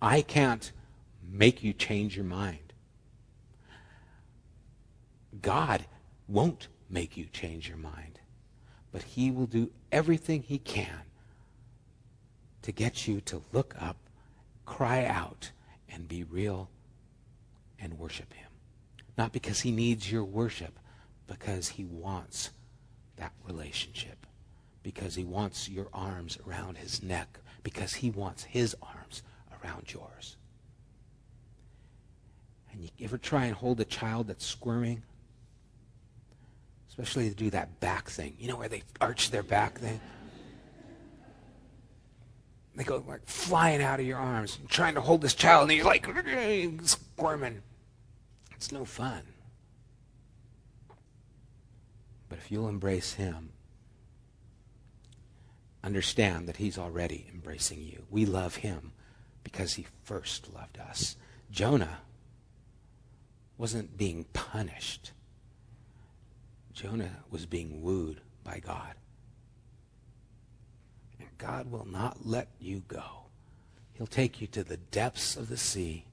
I 0.01 0.23
can't 0.23 0.73
make 1.31 1.63
you 1.63 1.75
change 1.75 2.17
your 2.17 2.25
mind. 2.25 2.73
God 5.43 5.85
won't 6.27 6.69
make 6.89 7.19
you 7.19 7.27
change 7.27 7.69
your 7.69 7.77
mind, 7.77 8.19
but 8.93 9.03
He 9.03 9.31
will 9.31 9.45
do 9.45 9.71
everything 9.91 10.43
He 10.43 10.57
can 10.57 11.03
to 12.63 12.73
get 12.73 13.07
you 13.07 13.21
to 13.21 13.43
look 13.53 13.75
up, 13.79 13.99
cry 14.65 15.05
out, 15.05 15.51
and 15.91 16.09
be 16.09 16.25
real 16.25 16.71
and 17.79 17.99
worship 17.99 18.33
Him. 18.33 18.49
Not 19.19 19.33
because 19.33 19.61
he 19.61 19.71
needs 19.71 20.11
your 20.11 20.25
worship, 20.25 20.79
because 21.27 21.69
he 21.69 21.85
wants 21.85 22.51
that 23.17 23.33
relationship. 23.45 24.27
Because 24.83 25.15
he 25.15 25.25
wants 25.25 25.69
your 25.69 25.89
arms 25.93 26.39
around 26.47 26.79
his 26.79 27.03
neck. 27.03 27.39
Because 27.63 27.95
he 27.95 28.11
wants 28.11 28.45
his 28.45 28.75
arms 28.83 29.23
around 29.63 29.93
yours. 29.93 30.37
And 32.73 32.83
you 32.83 32.89
ever 33.03 33.19
try 33.19 33.45
and 33.47 33.55
hold 33.55 33.81
a 33.81 33.85
child 33.85 34.29
that's 34.29 34.47
squirming? 34.47 35.03
Especially 36.89 37.29
to 37.29 37.35
do 37.35 37.51
that 37.51 37.81
back 37.81 38.09
thing. 38.09 38.35
You 38.39 38.49
know 38.49 38.57
where 38.57 38.69
they 38.69 38.83
arch 39.01 39.31
their 39.31 39.43
back 39.43 39.79
thing? 39.79 40.01
They 42.75 42.85
go 42.85 43.05
like 43.07 43.27
flying 43.27 43.83
out 43.83 44.01
of 44.01 44.07
your 44.07 44.19
arms, 44.19 44.59
trying 44.69 44.95
to 44.95 45.01
hold 45.01 45.21
this 45.21 45.35
child, 45.35 45.63
and 45.65 45.73
he's 45.73 45.85
like 45.85 46.07
squirming. 46.85 47.63
It's 48.57 48.73
no 48.73 48.85
fun. 48.85 49.23
But 52.33 52.39
if 52.39 52.51
you'll 52.51 52.71
embrace 52.71 53.13
him, 53.13 53.51
understand 55.85 56.49
that 56.49 56.57
he's 56.57 56.79
already 56.79 57.27
embracing 57.31 57.83
you. 57.83 58.07
We 58.09 58.25
love 58.25 58.57
him 58.57 58.93
because 59.45 59.75
he 59.75 59.85
first 60.03 60.51
loved 60.55 60.79
us. 60.79 61.17
Jonah 61.51 61.99
wasn't 63.59 63.99
being 63.99 64.25
punished. 64.33 65.13
Jonah 66.73 67.19
was 67.31 67.45
being 67.45 67.83
wooed 67.83 68.23
by 68.45 68.61
God. 68.61 68.95
And 71.21 71.29
God 71.37 71.71
will 71.71 71.87
not 71.87 72.25
let 72.27 72.49
you 72.59 72.83
go. 72.89 73.27
He'll 73.93 74.07
take 74.07 74.41
you 74.41 74.47
to 74.47 74.65
the 74.65 74.79
depths 74.79 75.37
of 75.37 75.51
the 75.51 75.59
sea 75.59 76.07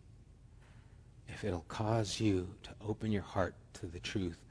if 1.29 1.45
it'll 1.45 1.63
cause 1.69 2.19
you 2.19 2.49
to 2.63 2.71
open 2.85 3.09
your 3.09 3.21
heart 3.23 3.55
to 3.75 3.85
the 3.85 4.01
truth 4.01 4.43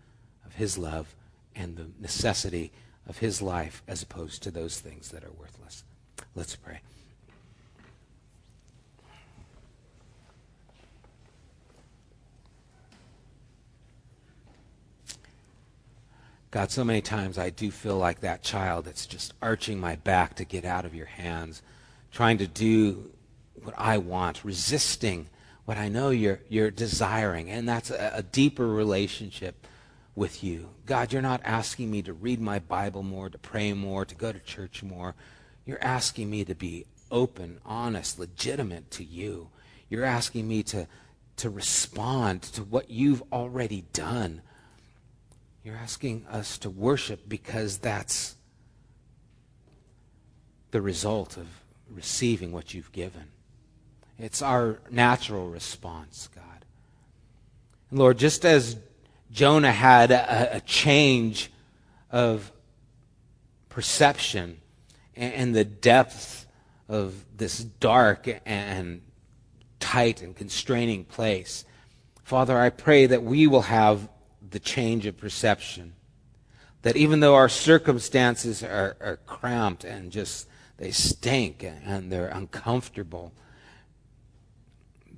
of 0.47 0.55
His 0.55 0.79
love 0.79 1.15
and 1.59 1.77
the 1.77 1.87
necessity 2.01 2.73
of 3.07 3.19
his 3.19 3.43
life 3.43 3.83
as 3.89 4.03
opposed 4.03 4.43
to 4.45 4.51
those 4.51 4.79
things 4.79 5.11
that 5.11 5.25
are 5.25 5.33
worthless. 5.33 5.83
Let's 6.35 6.55
pray. 6.55 6.81
God, 16.51 16.71
so 16.71 16.83
many 16.83 17.03
times 17.03 17.37
I 17.37 17.51
do 17.51 17.71
feel 17.71 17.99
like 17.99 18.21
that 18.21 18.43
child 18.43 18.87
that's 18.87 19.05
just 19.05 19.35
arching 19.43 19.79
my 19.79 19.97
back 19.97 20.35
to 20.37 20.45
get 20.45 20.65
out 20.65 20.87
of 20.87 20.95
your 20.95 21.07
hands, 21.07 21.61
trying 22.11 22.39
to 22.39 22.47
do 22.47 23.11
what 23.63 23.75
I 23.77 23.99
want, 23.99 24.45
resisting 24.45 25.27
what 25.67 25.77
I 25.77 25.89
know 25.89 26.09
you're, 26.09 26.41
you're 26.49 26.71
desiring. 26.71 27.51
And 27.51 27.69
that's 27.69 27.91
a, 27.91 28.13
a 28.15 28.23
deeper 28.23 28.67
relationship 28.67 29.67
with 30.19 30.45
you. 30.45 30.69
God, 30.85 31.13
you're 31.13 31.23
not 31.23 31.41
asking 31.45 31.91
me 31.91 32.03
to 32.03 32.13
read 32.13 32.41
my 32.41 32.59
Bible 32.59 33.03
more, 33.03 33.31
to 33.31 33.39
pray 33.39 33.73
more, 33.73 34.05
to 34.05 34.15
go 34.15 34.33
to 34.33 34.41
church 34.41 34.83
more. 34.83 35.15
You're 35.65 35.83
asking 35.83 36.29
me 36.29 36.45
to 36.45 36.55
be 36.55 36.87
open, 37.11 37.61
honest, 37.65 38.19
legitimate 38.19 38.91
to 38.93 39.05
you. 39.05 39.49
You're 39.89 40.05
asking 40.05 40.47
me 40.47 40.63
to, 40.65 40.87
to 41.37 41.49
respond 41.49 42.43
to 42.43 42.63
what 42.63 42.91
you've 42.91 43.23
already 43.33 43.85
done 43.93 44.43
you're 45.69 45.77
asking 45.77 46.25
us 46.31 46.57
to 46.57 46.71
worship 46.71 47.29
because 47.29 47.77
that's 47.77 48.37
the 50.71 50.81
result 50.81 51.37
of 51.37 51.47
receiving 51.91 52.53
what 52.53 52.73
you've 52.73 52.91
given. 52.91 53.25
It's 54.19 54.41
our 54.41 54.79
natural 54.91 55.47
response, 55.49 56.31
God. 56.35 56.65
And 57.91 57.99
Lord, 57.99 58.17
just 58.17 58.47
as 58.47 58.79
Jonah 59.39 59.71
had 59.71 60.11
a, 60.11 60.57
a 60.57 60.61
change 60.63 61.53
of 62.11 62.51
perception 63.69 64.61
and 65.15 65.55
the 65.55 65.65
depth 65.65 66.45
of 66.89 67.25
this 67.37 67.61
dark 67.61 68.29
and 68.45 69.01
tight 69.79 70.23
and 70.23 70.35
constraining 70.35 71.05
place, 71.05 71.65
Father, 72.25 72.59
I 72.59 72.71
pray 72.71 73.07
that 73.07 73.23
we 73.23 73.47
will 73.47 73.63
have 73.63 74.09
the 74.51 74.59
change 74.59 75.07
of 75.07 75.17
perception. 75.17 75.93
That 76.83 76.97
even 76.97 77.21
though 77.21 77.37
our 77.37 77.49
circumstances 77.49 78.65
are, 78.65 78.97
are 79.01 79.21
cramped 79.25 79.85
and 79.85 80.11
just 80.11 80.49
they 80.79 80.91
stink 80.91 81.63
and 81.63 82.11
they're 82.11 82.27
uncomfortable, 82.27 83.33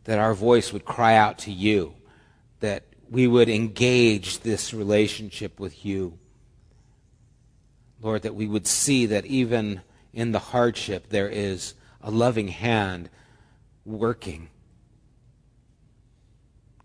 that 0.05 0.18
our 0.18 0.35
voice 0.35 0.75
would 0.75 0.85
cry 0.85 1.16
out 1.16 1.39
to 1.39 1.51
you, 1.51 1.95
that 2.61 2.85
we 3.11 3.27
would 3.27 3.49
engage 3.49 4.41
this 4.41 4.73
relationship 4.73 5.59
with 5.59 5.85
you. 5.85 6.17
Lord, 8.01 8.23
that 8.23 8.37
we 8.37 8.47
would 8.47 8.67
see 8.67 9.07
that 9.07 9.27
even 9.27 9.83
in 10.13 10.33
the 10.33 10.39
hardship 10.39 11.09
there 11.11 11.29
is 11.29 11.75
a 12.01 12.11
loving 12.11 12.49
hand 12.49 13.11
working. 13.85 14.49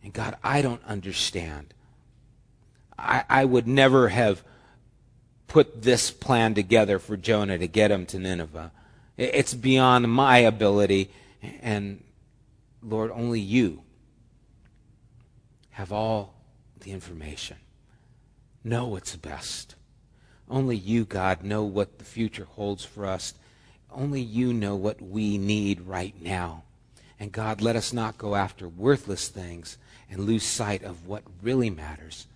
And 0.04 0.12
God, 0.12 0.36
I 0.44 0.62
don't 0.62 0.84
understand. 0.86 1.74
I, 2.98 3.24
I 3.30 3.46
would 3.46 3.68
never 3.68 4.10
have 4.10 4.44
put 5.48 5.84
this 5.84 6.10
plan 6.12 6.54
together 6.56 6.98
for 6.98 7.16
Jonah 7.16 7.58
to 7.58 7.68
get 7.68 7.92
him 7.92 8.06
to 8.08 8.20
Nineveh. 8.20 8.72
It's 9.16 9.54
beyond 9.54 10.12
my 10.12 10.40
ability. 10.40 11.12
And 11.62 12.04
Lord, 12.82 13.12
only 13.12 13.40
you 13.40 13.85
have 15.76 15.92
all 15.92 16.34
the 16.82 16.92
information. 16.92 17.58
Know 18.64 18.88
what's 18.88 19.16
best. 19.16 19.76
Only 20.50 20.76
you, 20.76 21.06
God, 21.06 21.44
know 21.44 21.64
what 21.64 22.00
the 22.00 22.06
future 22.06 22.46
holds 22.46 22.84
for 22.84 23.06
us. 23.06 23.34
Only 23.92 24.22
you 24.22 24.54
know 24.54 24.76
what 24.76 25.02
we 25.02 25.38
need 25.38 25.82
right 25.82 26.14
now. 26.22 26.64
And 27.20 27.32
God, 27.32 27.62
let 27.62 27.76
us 27.76 27.94
not 27.94 28.18
go 28.18 28.36
after 28.36 28.68
worthless 28.68 29.30
things 29.30 29.78
and 30.10 30.26
lose 30.26 30.44
sight 30.44 30.84
of 30.84 31.08
what 31.08 31.24
really 31.42 31.70
matters 31.70 32.28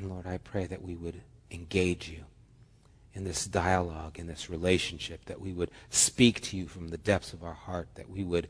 and 0.00 0.08
Lord, 0.08 0.26
I 0.26 0.38
pray 0.38 0.64
that 0.64 0.80
we 0.80 0.94
would 0.94 1.20
engage 1.50 2.08
you 2.08 2.24
in 3.12 3.24
this 3.24 3.44
dialogue, 3.44 4.18
in 4.18 4.26
this 4.26 4.48
relationship, 4.48 5.26
that 5.26 5.42
we 5.42 5.52
would 5.52 5.70
speak 5.90 6.40
to 6.40 6.56
you 6.56 6.66
from 6.66 6.88
the 6.88 6.96
depths 6.96 7.34
of 7.34 7.44
our 7.44 7.52
heart, 7.52 7.88
that 7.96 8.08
we 8.08 8.24
would 8.24 8.48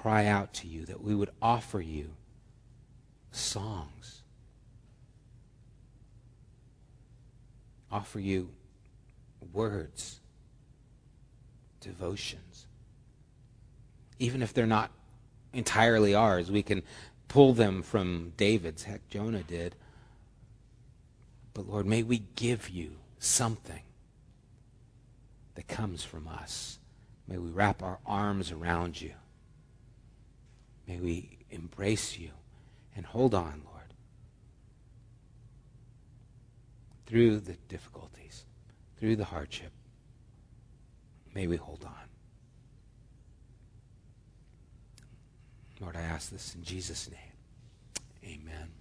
cry 0.00 0.24
out 0.24 0.54
to 0.54 0.66
you, 0.66 0.86
that 0.86 1.02
we 1.02 1.14
would 1.14 1.28
offer 1.42 1.78
you 1.78 2.08
songs, 3.32 4.22
offer 7.92 8.18
you 8.18 8.48
words, 9.52 10.20
devotions. 11.82 12.66
Even 14.18 14.40
if 14.40 14.54
they're 14.54 14.66
not 14.66 14.90
entirely 15.52 16.14
ours, 16.14 16.50
we 16.50 16.62
can 16.62 16.82
pull 17.28 17.52
them 17.52 17.82
from 17.82 18.32
David's. 18.38 18.84
Heck, 18.84 19.06
Jonah 19.10 19.42
did. 19.42 19.74
But 21.52 21.68
Lord, 21.68 21.84
may 21.84 22.02
we 22.02 22.22
give 22.36 22.70
you 22.70 22.92
something 23.18 23.82
that 25.56 25.68
comes 25.68 26.04
from 26.04 26.26
us. 26.26 26.78
May 27.28 27.36
we 27.36 27.50
wrap 27.50 27.82
our 27.82 27.98
arms 28.06 28.50
around 28.50 28.98
you. 28.98 29.12
May 30.90 30.98
we 30.98 31.38
embrace 31.50 32.18
you 32.18 32.30
and 32.96 33.06
hold 33.06 33.32
on, 33.32 33.62
Lord, 33.64 33.94
through 37.06 37.38
the 37.38 37.52
difficulties, 37.68 38.44
through 38.98 39.14
the 39.14 39.24
hardship. 39.24 39.70
May 41.32 41.46
we 41.46 41.54
hold 41.54 41.84
on. 41.84 42.08
Lord, 45.80 45.94
I 45.94 46.00
ask 46.00 46.30
this 46.30 46.56
in 46.56 46.64
Jesus' 46.64 47.08
name. 47.08 48.40
Amen. 48.40 48.79